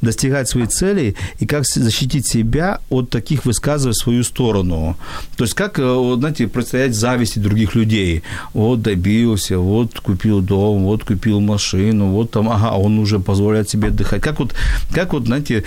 достигать 0.00 0.48
своих 0.48 0.68
целей 0.68 1.16
и 1.40 1.46
как 1.46 1.64
защитить 1.64 2.26
себя 2.26 2.80
от 2.90 3.10
таких 3.10 3.44
высказываний 3.44 3.94
свою 3.94 4.24
сторону. 4.24 4.96
То 5.36 5.44
есть 5.44 5.54
как, 5.54 5.78
э, 5.78 6.14
знаете, 6.18 6.46
противостоять 6.46 6.94
зависти 6.94 7.38
других 7.38 7.74
людей. 7.74 8.22
Вот 8.52 8.82
добился, 8.82 9.58
вот 9.58 10.00
купил 10.00 10.40
дом, 10.40 10.84
вот 10.84 11.04
купил 11.04 11.40
машину, 11.40 12.10
вот 12.10 12.30
там, 12.30 12.48
ага, 12.48 12.76
он 12.76 12.98
уже 12.98 13.18
позволяет 13.18 13.68
себе 13.68 13.88
отдыхать. 13.88 14.22
Как 14.22 14.38
вот, 14.38 14.54
как 14.92 15.12
вот, 15.12 15.26
знаете, 15.26 15.64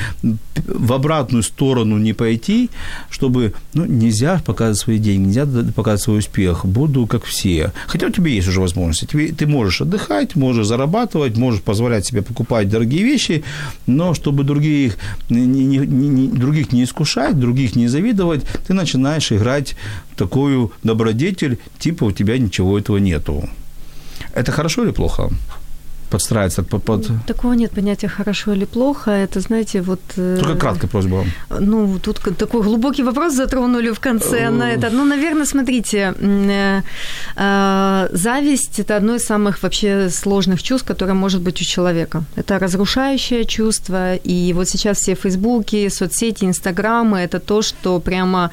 в 0.54 0.93
обратную 0.93 1.43
сторону 1.43 1.98
не 1.98 2.14
пойти, 2.14 2.70
чтобы, 3.10 3.54
ну, 3.74 3.86
нельзя 3.86 4.41
показывать 4.45 4.80
свои 4.80 4.98
деньги, 4.98 5.28
нельзя 5.28 5.45
показывать 5.76 6.02
свой 6.02 6.20
успех, 6.20 6.66
буду 6.66 7.08
как 7.08 7.24
все. 7.26 7.72
Хотя 7.88 8.08
у 8.08 8.12
тебя 8.12 8.32
есть 8.32 8.48
уже 8.48 8.62
возможности. 8.62 9.06
Тебе, 9.06 9.28
ты 9.28 9.48
можешь 9.48 9.82
отдыхать, 9.82 10.36
можешь 10.36 10.68
зарабатывать, 10.68 11.38
можешь 11.38 11.62
позволять 11.62 12.06
себе 12.06 12.22
покупать 12.22 12.70
дорогие 12.70 13.04
вещи, 13.04 13.43
но 13.88 14.13
чтобы 14.13 14.43
других 14.43 14.97
не, 15.29 15.45
не- 15.45 15.77
не- 16.09 16.27
других 16.27 16.71
не 16.73 16.83
искушать, 16.83 17.39
других 17.39 17.75
не 17.75 17.88
завидовать, 17.88 18.45
ты 18.67 18.73
начинаешь 18.73 19.31
играть 19.31 19.75
такую 20.15 20.71
добродетель, 20.83 21.57
типа 21.79 22.05
у 22.05 22.11
тебя 22.11 22.38
ничего 22.38 22.77
этого 22.77 22.97
нету. 22.97 23.49
Это 24.33 24.51
хорошо 24.51 24.83
или 24.83 24.91
плохо? 24.91 25.29
Подстраиваться 26.10 26.64
под... 26.64 26.84
под... 26.84 27.08
Такого 27.28 27.53
нет 27.53 27.72
понятия 27.72 28.08
хорошо 28.08 28.53
или 28.53 28.66
плохо. 28.66 29.12
Это, 29.12 29.41
знаете, 29.41 29.82
вот... 29.82 29.99
э, 30.18 30.38
Только 30.39 30.60
краткая 30.60 30.89
просьба. 30.89 31.26
Ну, 31.60 31.99
тут 31.99 32.22
такой 32.38 32.62
глубокий 32.62 33.03
вопрос 33.03 33.34
затронули 33.34 33.91
в 33.91 33.99
конце 33.99 34.49
на 34.49 34.72
это. 34.72 34.89
Ну, 34.89 35.05
наверное, 35.05 35.45
смотрите, 35.45 36.14
э, 36.20 36.82
э, 37.36 38.10
зависть– 38.14 38.80
это 38.82 38.97
одно 38.97 39.16
из 39.16 39.26
самых 39.26 39.64
вообще 39.64 40.10
сложных 40.10 40.64
чувств, 40.64 40.88
которое 40.88 41.14
может 41.14 41.41
быть 41.41 41.62
у 41.62 41.66
человека. 41.66 42.24
Это 42.38 42.60
разрушающее 42.60 43.45
чувство, 43.45 44.16
и 44.16 44.53
вот 44.53 44.70
сейчас 44.70 44.97
все 44.97 45.16
фейсбуки, 45.16 45.89
соцсети, 45.89 46.45
инстаграмы– 46.45 47.18
это 47.20 47.39
то, 47.39 47.62
что 47.62 47.99
прямо 47.99 48.49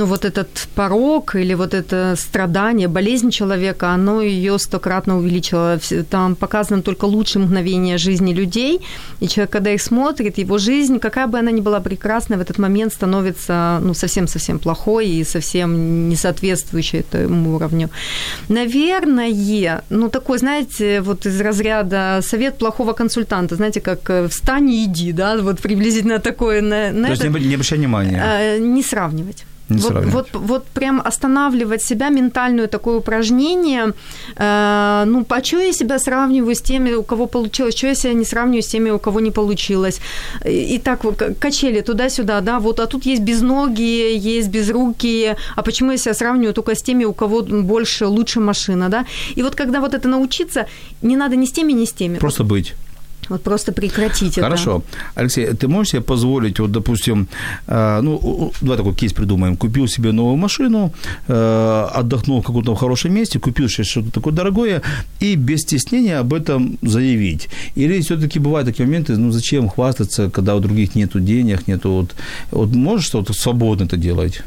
ну, 0.00 0.06
вот 0.06 0.24
этот 0.24 0.48
порог 0.74 1.34
или 1.34 1.54
вот 1.54 1.74
это 1.74 2.14
страдание, 2.16 2.88
болезнь 2.88 3.30
человека, 3.30 3.90
оно 3.90 4.22
ее 4.22 4.58
стократно 4.58 5.18
увеличило. 5.18 5.78
Там 6.08 6.36
показано 6.36 6.80
только 6.80 7.04
лучшие 7.04 7.42
мгновения 7.42 7.98
жизни 7.98 8.32
людей, 8.32 8.80
и 9.20 9.28
человек, 9.28 9.52
когда 9.52 9.70
их 9.72 9.82
смотрит, 9.82 10.38
его 10.38 10.56
жизнь, 10.56 10.98
какая 10.98 11.26
бы 11.26 11.38
она 11.38 11.50
ни 11.50 11.60
была 11.60 11.80
прекрасной, 11.80 12.38
в 12.38 12.40
этот 12.40 12.58
момент 12.58 12.94
становится 12.94 13.78
ну, 13.82 13.92
совсем-совсем 13.92 14.58
плохой 14.58 15.06
и 15.06 15.24
совсем 15.24 16.08
не 16.08 16.16
соответствующей 16.16 17.00
этому 17.00 17.56
уровню. 17.56 17.90
Наверное, 18.48 19.82
ну, 19.90 20.08
такой, 20.08 20.38
знаете, 20.38 21.02
вот 21.02 21.26
из 21.26 21.38
разряда 21.42 22.20
совет 22.22 22.56
плохого 22.56 22.94
консультанта, 22.94 23.56
знаете, 23.56 23.82
как 23.82 24.08
э, 24.08 24.28
встань 24.28 24.70
и 24.70 24.84
иди, 24.84 25.12
да, 25.12 25.36
вот 25.36 25.60
приблизительно 25.60 26.20
такое. 26.20 26.62
На, 26.62 26.90
на 26.90 27.04
То 27.08 27.12
есть 27.12 27.24
это- 27.24 27.38
не, 27.38 27.48
не 27.48 27.54
обращай 27.54 27.78
внимания. 27.78 28.22
Э, 28.24 28.58
не 28.58 28.82
сравнивать. 28.82 29.44
Не 29.70 29.80
вот, 29.80 29.88
сравнивать. 29.88 30.14
вот, 30.32 30.42
вот 30.42 30.64
прям 30.66 31.00
останавливать 31.04 31.82
себя, 31.82 32.10
ментальное 32.10 32.66
такое 32.66 32.96
упражнение. 32.96 33.92
Э, 34.36 35.04
ну, 35.06 35.24
а 35.28 35.44
что 35.44 35.58
я 35.58 35.72
себя 35.72 35.98
сравниваю 35.98 36.54
с 36.54 36.60
теми, 36.60 36.92
у 36.92 37.02
кого 37.02 37.26
получилось? 37.26 37.76
Что 37.76 37.86
я 37.86 37.94
себя 37.94 38.12
не 38.12 38.24
сравниваю 38.24 38.62
с 38.62 38.66
теми, 38.66 38.90
у 38.90 38.98
кого 38.98 39.20
не 39.20 39.30
получилось? 39.30 40.00
И, 40.44 40.74
и 40.74 40.78
так 40.78 41.04
вот 41.04 41.22
качели 41.40 41.80
туда-сюда, 41.80 42.40
да, 42.40 42.58
вот, 42.58 42.80
а 42.80 42.86
тут 42.86 43.06
есть 43.06 43.22
безногие, 43.22 44.16
есть 44.16 44.48
безрукие, 44.48 45.36
а 45.56 45.62
почему 45.62 45.92
я 45.92 45.98
себя 45.98 46.14
сравниваю 46.14 46.54
только 46.54 46.74
с 46.74 46.82
теми, 46.82 47.04
у 47.04 47.12
кого 47.12 47.42
больше, 47.42 48.06
лучше 48.06 48.40
машина, 48.40 48.88
да? 48.88 49.06
И 49.36 49.42
вот 49.42 49.54
когда 49.54 49.80
вот 49.80 49.94
это 49.94 50.08
научиться, 50.08 50.66
не 51.02 51.16
надо 51.16 51.36
ни 51.36 51.46
с 51.46 51.52
теми, 51.52 51.72
ни 51.72 51.84
с 51.84 51.92
теми. 51.92 52.18
Просто 52.18 52.44
быть. 52.44 52.74
Вот 53.30 53.42
просто 53.42 53.72
прекратить 53.72 54.38
это. 54.38 54.42
Хорошо. 54.42 54.82
Алексей, 55.14 55.46
ты 55.46 55.68
можешь 55.68 55.92
себе 55.92 56.02
позволить, 56.02 56.60
вот, 56.60 56.72
допустим, 56.72 57.28
э, 57.68 58.00
ну, 58.02 58.52
давай 58.60 58.76
такой 58.76 58.94
кейс 58.94 59.12
придумаем. 59.12 59.56
Купил 59.56 59.88
себе 59.88 60.12
новую 60.12 60.36
машину, 60.36 60.92
э, 61.28 61.88
отдохнул 61.94 62.40
в 62.40 62.46
каком-то 62.46 62.74
хорошем 62.74 63.14
месте, 63.14 63.38
купил 63.38 63.68
сейчас 63.68 63.86
что-то 63.86 64.10
такое 64.10 64.34
дорогое, 64.34 64.82
и 65.20 65.36
без 65.36 65.60
стеснения 65.60 66.18
об 66.18 66.32
этом 66.34 66.78
заявить. 66.82 67.48
Или 67.76 68.00
все-таки 68.00 68.40
бывают 68.40 68.68
такие 68.68 68.86
моменты, 68.86 69.16
ну, 69.16 69.30
зачем 69.30 69.68
хвастаться, 69.68 70.28
когда 70.30 70.54
у 70.56 70.60
других 70.60 70.96
нету 70.96 71.20
денег, 71.20 71.68
нету 71.68 71.90
вот... 71.90 72.14
Вот 72.50 72.74
можешь 72.74 73.06
что-то 73.06 73.32
свободно 73.32 73.84
это 73.84 73.96
делать? 73.96 74.42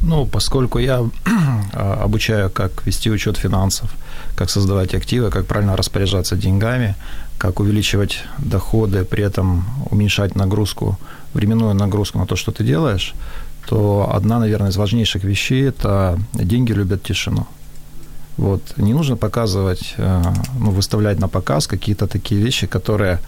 Ну, 0.00 0.26
поскольку 0.26 0.78
я 0.78 1.02
а, 1.72 2.04
обучаю, 2.04 2.50
как 2.50 2.86
вести 2.86 3.10
учет 3.10 3.36
финансов, 3.36 3.90
как 4.36 4.50
создавать 4.50 4.94
активы, 4.94 5.30
как 5.30 5.46
правильно 5.46 5.76
распоряжаться 5.76 6.36
деньгами, 6.36 6.94
как 7.38 7.60
увеличивать 7.60 8.24
доходы, 8.38 9.04
при 9.04 9.22
этом 9.22 9.64
уменьшать 9.90 10.36
нагрузку, 10.36 10.98
временную 11.34 11.74
нагрузку 11.74 12.18
на 12.18 12.26
то, 12.26 12.36
что 12.36 12.52
ты 12.52 12.64
делаешь, 12.64 13.14
то 13.68 14.10
одна, 14.14 14.38
наверное, 14.38 14.70
из 14.70 14.76
важнейших 14.76 15.24
вещей– 15.24 15.68
это 15.68 16.18
деньги 16.34 16.72
любят 16.72 17.02
тишину. 17.02 17.46
Вот. 18.36 18.62
Не 18.76 18.94
нужно 18.94 19.16
показывать, 19.16 19.94
э, 19.96 20.22
ну, 20.60 20.70
выставлять 20.70 21.18
на 21.18 21.28
показ 21.28 21.66
какие-то 21.66 22.06
такие 22.06 22.40
вещи, 22.40 22.66
которые 22.66 23.18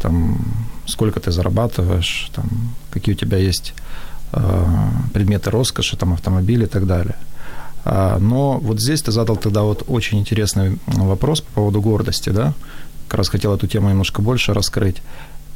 там, 0.00 0.38
сколько 0.86 1.20
ты 1.20 1.30
зарабатываешь, 1.30 2.30
там, 2.34 2.44
какие 2.90 3.14
у 3.14 3.18
тебя 3.18 3.38
есть 3.38 3.74
э, 4.32 4.64
предметы 5.12 5.50
роскоши, 5.50 5.96
там, 5.96 6.12
автомобили 6.12 6.64
и 6.64 6.68
так 6.68 6.86
далее. 6.86 7.16
А, 7.84 8.18
Но 8.18 8.58
вот 8.58 8.80
здесь 8.80 9.02
ты 9.02 9.12
задал 9.12 9.36
тогда 9.36 9.62
вот 9.62 9.84
очень 9.88 10.18
интересный 10.18 10.78
вопрос 10.86 11.40
по 11.40 11.52
поводу 11.52 11.80
гордости, 11.80 12.30
да? 12.30 12.54
Как 13.08 13.18
раз 13.18 13.28
хотел 13.28 13.54
эту 13.54 13.66
тему 13.66 13.90
немножко 13.90 14.22
больше 14.22 14.54
раскрыть. 14.54 15.02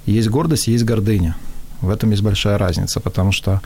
Есть 0.04 0.28
гордость, 0.28 0.68
есть 0.68 0.84
гордыня. 0.84 1.36
В 1.80 1.90
этом 1.90 2.10
есть 2.10 2.22
большая 2.22 2.58
разница, 2.58 3.00
потому 3.00 3.32
что 3.32 3.60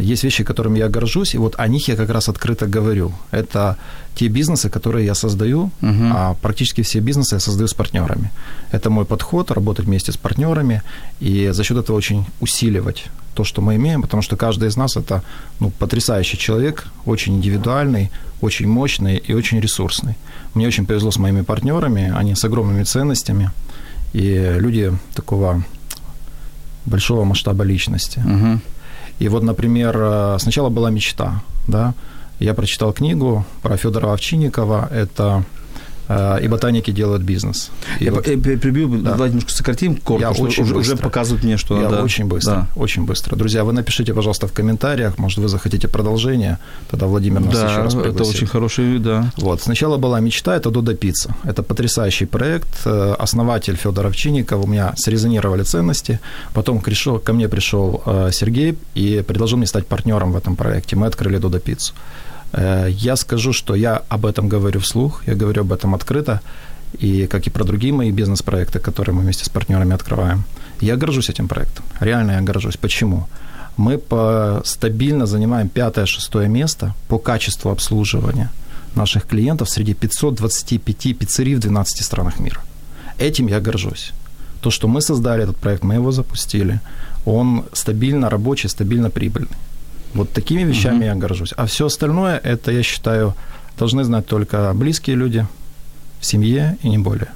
есть 0.00 0.24
вещи, 0.24 0.44
которыми 0.44 0.78
я 0.78 0.88
горжусь, 0.88 1.34
и 1.34 1.38
вот 1.38 1.54
о 1.58 1.66
них 1.68 1.88
я 1.88 1.96
как 1.96 2.10
раз 2.10 2.28
открыто 2.28 2.66
говорю. 2.66 3.12
Это 3.32 3.76
те 4.14 4.28
бизнесы, 4.28 4.70
которые 4.70 5.06
я 5.06 5.14
создаю, 5.14 5.70
uh-huh. 5.80 6.12
а 6.14 6.34
практически 6.34 6.82
все 6.82 7.00
бизнесы 7.00 7.34
я 7.34 7.40
создаю 7.40 7.66
с 7.66 7.74
партнерами. 7.74 8.30
Это 8.72 8.90
мой 8.90 9.04
подход, 9.04 9.50
работать 9.50 9.86
вместе 9.86 10.12
с 10.12 10.16
партнерами, 10.16 10.82
и 11.20 11.50
за 11.52 11.64
счет 11.64 11.78
этого 11.78 11.96
очень 11.96 12.26
усиливать 12.40 13.06
то, 13.34 13.44
что 13.44 13.62
мы 13.62 13.76
имеем, 13.76 14.02
потому 14.02 14.22
что 14.22 14.36
каждый 14.36 14.68
из 14.68 14.76
нас 14.76 14.96
это 14.96 15.22
ну, 15.60 15.70
потрясающий 15.70 16.38
человек, 16.38 16.86
очень 17.04 17.36
индивидуальный, 17.36 18.10
очень 18.40 18.68
мощный 18.68 19.16
и 19.16 19.34
очень 19.34 19.60
ресурсный. 19.60 20.16
Мне 20.54 20.66
очень 20.66 20.86
повезло 20.86 21.10
с 21.10 21.18
моими 21.18 21.42
партнерами, 21.42 22.12
они 22.16 22.34
с 22.34 22.44
огромными 22.44 22.84
ценностями, 22.84 23.50
и 24.12 24.56
люди 24.58 24.92
такого 25.14 25.64
большого 26.86 27.24
масштаба 27.24 27.64
личности. 27.64 28.20
Uh-huh. 28.20 28.60
И 29.20 29.28
вот, 29.28 29.42
например, 29.42 29.96
э, 29.96 30.36
сначала 30.40 30.70
была 30.70 30.90
мечта, 30.90 31.42
да, 31.68 31.94
я 32.40 32.54
прочитал 32.54 32.92
книгу 32.92 33.44
про 33.62 33.76
Федора 33.76 34.12
Овчинникова, 34.12 34.88
это 34.90 35.44
и 36.42 36.48
ботаники 36.48 36.90
делают 36.90 37.22
бизнес. 37.22 37.70
И 38.00 38.04
я 38.04 38.12
вот, 38.12 38.24
перебью, 38.24 38.88
да. 38.98 39.12
давайте 39.12 39.34
немножко 39.34 39.52
сократим 39.52 39.96
корпус, 39.96 40.22
я 40.22 40.30
очень 40.30 40.64
уже, 40.64 40.76
уже 40.76 40.96
показывают 40.96 41.44
мне, 41.44 41.56
что... 41.56 41.80
Я 41.80 41.88
да. 41.88 42.02
очень 42.02 42.24
быстро, 42.24 42.52
да. 42.52 42.68
очень 42.74 43.04
быстро. 43.04 43.36
Друзья, 43.36 43.64
вы 43.64 43.72
напишите, 43.72 44.12
пожалуйста, 44.12 44.46
в 44.46 44.52
комментариях, 44.52 45.18
может, 45.18 45.38
вы 45.38 45.48
захотите 45.48 45.88
продолжение, 45.88 46.58
тогда 46.90 47.06
Владимир 47.06 47.40
нас 47.40 47.54
да, 47.54 47.70
еще 47.70 47.82
раз 47.82 47.94
пригласит. 47.94 48.20
это 48.20 48.24
очень 48.24 48.46
хороший, 48.46 48.98
да. 48.98 49.30
Вот, 49.36 49.62
сначала 49.62 49.98
была 49.98 50.20
мечта, 50.20 50.56
это 50.56 50.70
Додо 50.70 50.94
Пицца. 50.94 51.34
Это 51.44 51.62
потрясающий 51.62 52.26
проект, 52.26 52.86
э, 52.86 53.14
основатель 53.18 53.76
Федор 53.76 54.06
Овчинников, 54.06 54.64
у 54.64 54.66
меня 54.66 54.92
срезонировали 54.96 55.62
ценности, 55.62 56.20
потом 56.54 56.80
пришел, 56.80 57.18
ко 57.18 57.32
мне 57.32 57.48
пришел 57.48 58.02
э, 58.06 58.30
Сергей 58.32 58.76
и 58.94 59.22
предложил 59.26 59.58
мне 59.58 59.66
стать 59.66 59.86
партнером 59.86 60.32
в 60.32 60.36
этом 60.36 60.56
проекте. 60.56 60.96
Мы 60.96 61.06
открыли 61.06 61.38
Додо 61.38 61.60
Пиццу. 61.60 61.94
Э, 62.52 62.88
я 62.90 63.16
скажу, 63.16 63.52
что 63.52 63.74
я 63.74 64.02
об 64.08 64.26
этом 64.26 64.48
говорю 64.48 64.80
вслух, 64.80 65.22
я 65.26 65.34
говорю 65.34 65.62
об 65.62 65.72
этом 65.72 65.94
открыто, 65.94 66.40
и 66.98 67.26
как 67.26 67.46
и 67.46 67.50
про 67.50 67.64
другие 67.64 67.92
мои 67.92 68.10
бизнес-проекты, 68.10 68.78
которые 68.78 69.14
мы 69.14 69.22
вместе 69.22 69.44
с 69.44 69.48
партнерами 69.48 69.94
открываем. 69.94 70.44
Я 70.80 70.96
горжусь 70.96 71.30
этим 71.30 71.48
проектом, 71.48 71.84
реально 72.00 72.32
я 72.32 72.40
горжусь. 72.40 72.76
Почему? 72.76 73.28
Мы 73.76 73.98
по, 73.98 74.62
стабильно 74.64 75.26
занимаем 75.26 75.68
пятое-шестое 75.68 76.48
место 76.48 76.94
по 77.08 77.18
качеству 77.18 77.70
обслуживания 77.70 78.50
наших 78.94 79.26
клиентов 79.26 79.70
среди 79.70 79.94
525 79.94 81.18
пиццерий 81.18 81.54
в 81.54 81.60
12 81.60 82.04
странах 82.04 82.40
мира. 82.40 82.60
Этим 83.18 83.48
я 83.48 83.60
горжусь. 83.60 84.12
То, 84.60 84.70
что 84.70 84.88
мы 84.88 85.00
создали 85.00 85.42
этот 85.42 85.56
проект, 85.56 85.84
мы 85.84 85.94
его 85.94 86.12
запустили, 86.12 86.80
он 87.24 87.64
стабильно 87.72 88.28
рабочий, 88.28 88.68
стабильно 88.68 89.10
прибыльный. 89.10 89.56
Вот 90.14 90.32
такими 90.32 90.62
вещами 90.62 90.98
угу. 90.98 91.04
я 91.04 91.14
горжусь. 91.14 91.52
А 91.56 91.66
все 91.66 91.86
остальное, 91.86 92.38
это, 92.38 92.72
я 92.72 92.82
считаю, 92.82 93.34
должны 93.78 94.04
знать 94.04 94.26
только 94.26 94.72
близкие 94.74 95.16
люди 95.16 95.46
в 96.20 96.26
семье 96.26 96.76
и 96.82 96.88
не 96.88 96.98
более. 96.98 97.28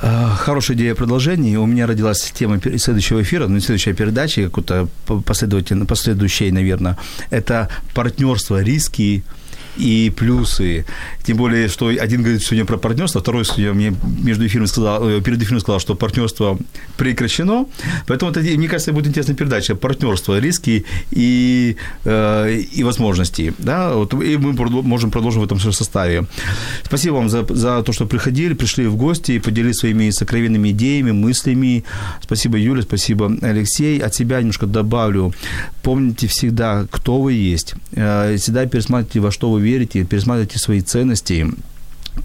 А, 0.00 0.34
хорошая 0.36 0.76
идея 0.76 0.94
продолжения. 0.94 1.58
У 1.58 1.66
меня 1.66 1.86
родилась 1.86 2.30
тема 2.32 2.60
следующего 2.60 3.22
эфира, 3.22 3.48
ну, 3.48 3.58
следующая 3.60 3.94
передача, 3.94 4.44
какой-то 4.44 4.88
последовательно, 5.24 5.86
последующей, 5.86 6.50
наверное. 6.52 6.96
Это 7.30 7.68
партнерство, 7.94 8.62
риски 8.62 9.24
и 9.78 10.10
плюсы. 10.10 10.84
Тем 11.22 11.36
более, 11.36 11.68
что 11.68 11.88
один 11.88 12.22
говорит 12.22 12.42
сегодня 12.42 12.64
про 12.64 12.76
партнерство, 12.78 13.20
второй 13.20 13.44
сегодня 13.44 13.72
мне 13.72 13.94
между 14.24 14.46
эфиром 14.46 14.66
сказал, 14.66 15.08
э, 15.08 15.20
перед 15.20 15.42
эфиром 15.42 15.60
сказал, 15.60 15.80
что 15.80 15.94
партнерство 15.94 16.58
прекращено. 16.96 17.66
Поэтому, 18.06 18.30
это, 18.30 18.40
мне 18.40 18.68
кажется, 18.68 18.92
будет 18.92 19.08
интересная 19.08 19.36
передача. 19.36 19.74
Партнерство, 19.74 20.40
риски 20.40 20.84
и, 21.10 21.76
э, 22.04 22.60
и 22.76 22.84
возможности. 22.84 23.54
Да? 23.58 23.94
Вот, 23.94 24.14
и 24.14 24.36
мы 24.36 24.52
можем 24.82 25.10
продолжить 25.10 25.40
в 25.40 25.44
этом 25.44 25.60
составе. 25.72 26.26
Спасибо 26.84 27.14
вам 27.14 27.28
за, 27.28 27.46
за 27.48 27.82
то, 27.82 27.92
что 27.92 28.06
приходили, 28.06 28.54
пришли 28.54 28.86
в 28.86 28.96
гости 28.96 29.32
и 29.32 29.38
поделились 29.38 29.76
своими 29.76 30.10
сокровенными 30.10 30.70
идеями, 30.70 31.12
мыслями. 31.12 31.84
Спасибо, 32.22 32.58
Юля, 32.58 32.82
спасибо, 32.82 33.30
Алексей. 33.42 33.98
От 34.00 34.14
себя 34.14 34.38
немножко 34.38 34.66
добавлю. 34.66 35.32
Помните 35.88 36.26
всегда, 36.26 36.86
кто 36.90 37.18
вы 37.18 37.32
есть. 37.32 37.74
Э, 37.92 38.36
всегда 38.36 38.66
пересматривайте, 38.66 39.20
во 39.20 39.30
что 39.30 39.50
вы 39.50 39.62
верите, 39.62 40.04
пересматривайте 40.04 40.58
свои 40.58 40.82
ценности, 40.82 41.46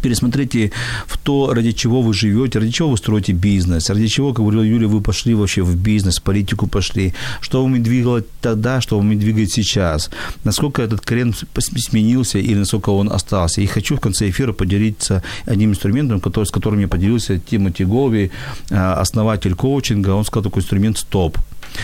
пересмотрите 0.02 0.74
в 1.08 1.18
то, 1.18 1.54
ради 1.54 1.72
чего 1.72 2.02
вы 2.02 2.14
живете, 2.14 2.60
ради 2.60 2.72
чего 2.72 2.90
вы 2.90 2.98
строите 2.98 3.32
бизнес, 3.32 3.90
ради 3.90 4.08
чего, 4.08 4.34
как 4.34 4.44
говорила 4.44 4.64
Юля, 4.64 4.90
вы 4.90 5.00
пошли 5.00 5.34
вообще 5.34 5.62
в 5.62 5.78
бизнес, 5.78 6.20
в 6.20 6.24
политику 6.24 6.68
пошли, 6.68 7.14
что 7.40 7.64
вами 7.64 7.80
двигало 7.80 8.22
тогда, 8.42 8.82
что 8.82 8.98
вами 8.98 9.16
двигает 9.16 9.52
сейчас, 9.52 10.10
насколько 10.44 10.82
этот 10.82 11.00
крен 11.00 11.34
сменился 11.58 12.40
или 12.40 12.56
насколько 12.56 12.90
он 12.90 13.10
остался. 13.14 13.62
И 13.62 13.66
хочу 13.66 13.96
в 13.96 14.02
конце 14.02 14.30
эфира 14.30 14.52
поделиться 14.52 15.24
одним 15.46 15.70
инструментом, 15.70 16.20
который, 16.20 16.44
с 16.44 16.52
которым 16.52 16.82
я 16.82 16.90
поделился 16.90 17.40
Тимоти 17.40 17.86
Гови, 17.86 18.30
а, 18.72 18.96
основатель 18.96 19.56
коучинга, 19.56 20.10
он 20.10 20.26
сказал 20.26 20.44
такой 20.44 20.64
инструмент 20.64 20.98
«стоп». 20.98 21.38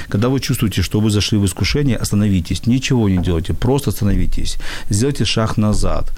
Когда 0.07 0.29
вы 0.29 0.39
чувствуете, 0.39 0.81
что 0.81 0.99
вы 0.99 1.09
зашли 1.09 1.37
в 1.37 1.45
искушение, 1.45 1.97
остановитесь, 1.97 2.67
ничего 2.67 3.09
не 3.09 3.17
делайте, 3.17 3.53
просто 3.53 3.89
остановитесь, 3.89 4.57
сделайте 4.89 5.25
шаг 5.25 5.57
назад, 5.57 6.11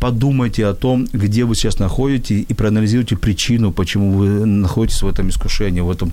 подумайте 0.00 0.66
о 0.66 0.74
том, 0.74 1.06
где 1.12 1.44
вы 1.44 1.54
сейчас 1.54 1.78
находитесь, 1.78 2.44
и 2.48 2.54
проанализируйте 2.54 3.16
причину, 3.16 3.72
почему 3.72 4.12
вы 4.12 4.46
находитесь 4.46 5.02
в 5.02 5.08
этом 5.08 5.28
искушении, 5.28 5.80
в 5.80 5.90
этом... 5.90 6.12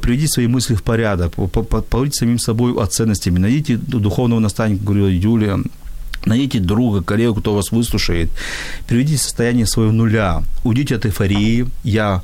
Приведите 0.00 0.28
свои 0.28 0.46
мысли 0.46 0.74
в 0.74 0.82
порядок, 0.82 1.34
поговорите 1.34 2.18
самим 2.18 2.38
собой 2.38 2.72
о 2.72 2.86
ценностями, 2.86 3.38
найдите 3.38 3.76
духовного 3.76 4.40
наставника, 4.40 4.84
говорила 4.84 5.08
Юлия, 5.08 5.58
Найдите 6.26 6.58
друга, 6.58 7.02
коллегу, 7.02 7.40
кто 7.40 7.54
вас 7.54 7.70
выслушает. 7.70 8.30
Приведите 8.88 9.18
состояние 9.18 9.66
своего 9.66 9.92
нуля. 9.92 10.42
Уйдите 10.64 10.96
от 10.96 11.04
эйфории. 11.04 11.66
Я 11.82 12.22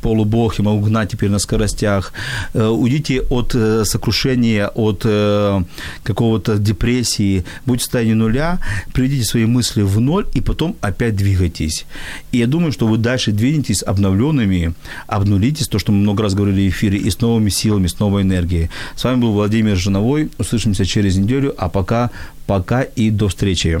полубог 0.00 0.58
и 0.58 0.62
могу 0.62 0.80
гнать 0.86 1.10
теперь 1.10 1.30
на 1.30 1.38
скоростях. 1.38 2.12
Э, 2.54 2.66
уйдите 2.66 3.20
от 3.30 3.54
э, 3.54 3.84
сокрушения, 3.84 4.68
от 4.68 5.02
э, 5.04 5.62
какого-то 6.02 6.58
депрессии, 6.58 7.44
будьте 7.66 7.80
в 7.80 7.82
состоянии 7.84 8.14
нуля, 8.14 8.58
приведите 8.92 9.24
свои 9.24 9.46
мысли 9.46 9.82
в 9.82 10.00
ноль 10.00 10.26
и 10.34 10.40
потом 10.40 10.76
опять 10.80 11.16
двигайтесь. 11.16 11.86
И 12.32 12.38
я 12.38 12.46
думаю, 12.46 12.72
что 12.72 12.86
вы 12.86 12.98
дальше 12.98 13.32
двинетесь 13.32 13.82
обновленными, 13.82 14.74
обнулитесь, 15.06 15.68
то, 15.68 15.78
что 15.78 15.92
мы 15.92 15.98
много 15.98 16.22
раз 16.22 16.34
говорили 16.34 16.68
в 16.68 16.72
эфире, 16.72 16.98
и 16.98 17.10
с 17.10 17.20
новыми 17.20 17.50
силами, 17.50 17.86
с 17.86 17.98
новой 18.00 18.22
энергией. 18.22 18.70
С 18.96 19.04
вами 19.04 19.20
был 19.20 19.32
Владимир 19.32 19.76
Жиновой. 19.76 20.30
Услышимся 20.38 20.84
через 20.84 21.16
неделю, 21.16 21.54
а 21.58 21.68
пока, 21.68 22.10
пока 22.46 22.82
и 22.82 23.10
до 23.10 23.28
встречи. 23.28 23.80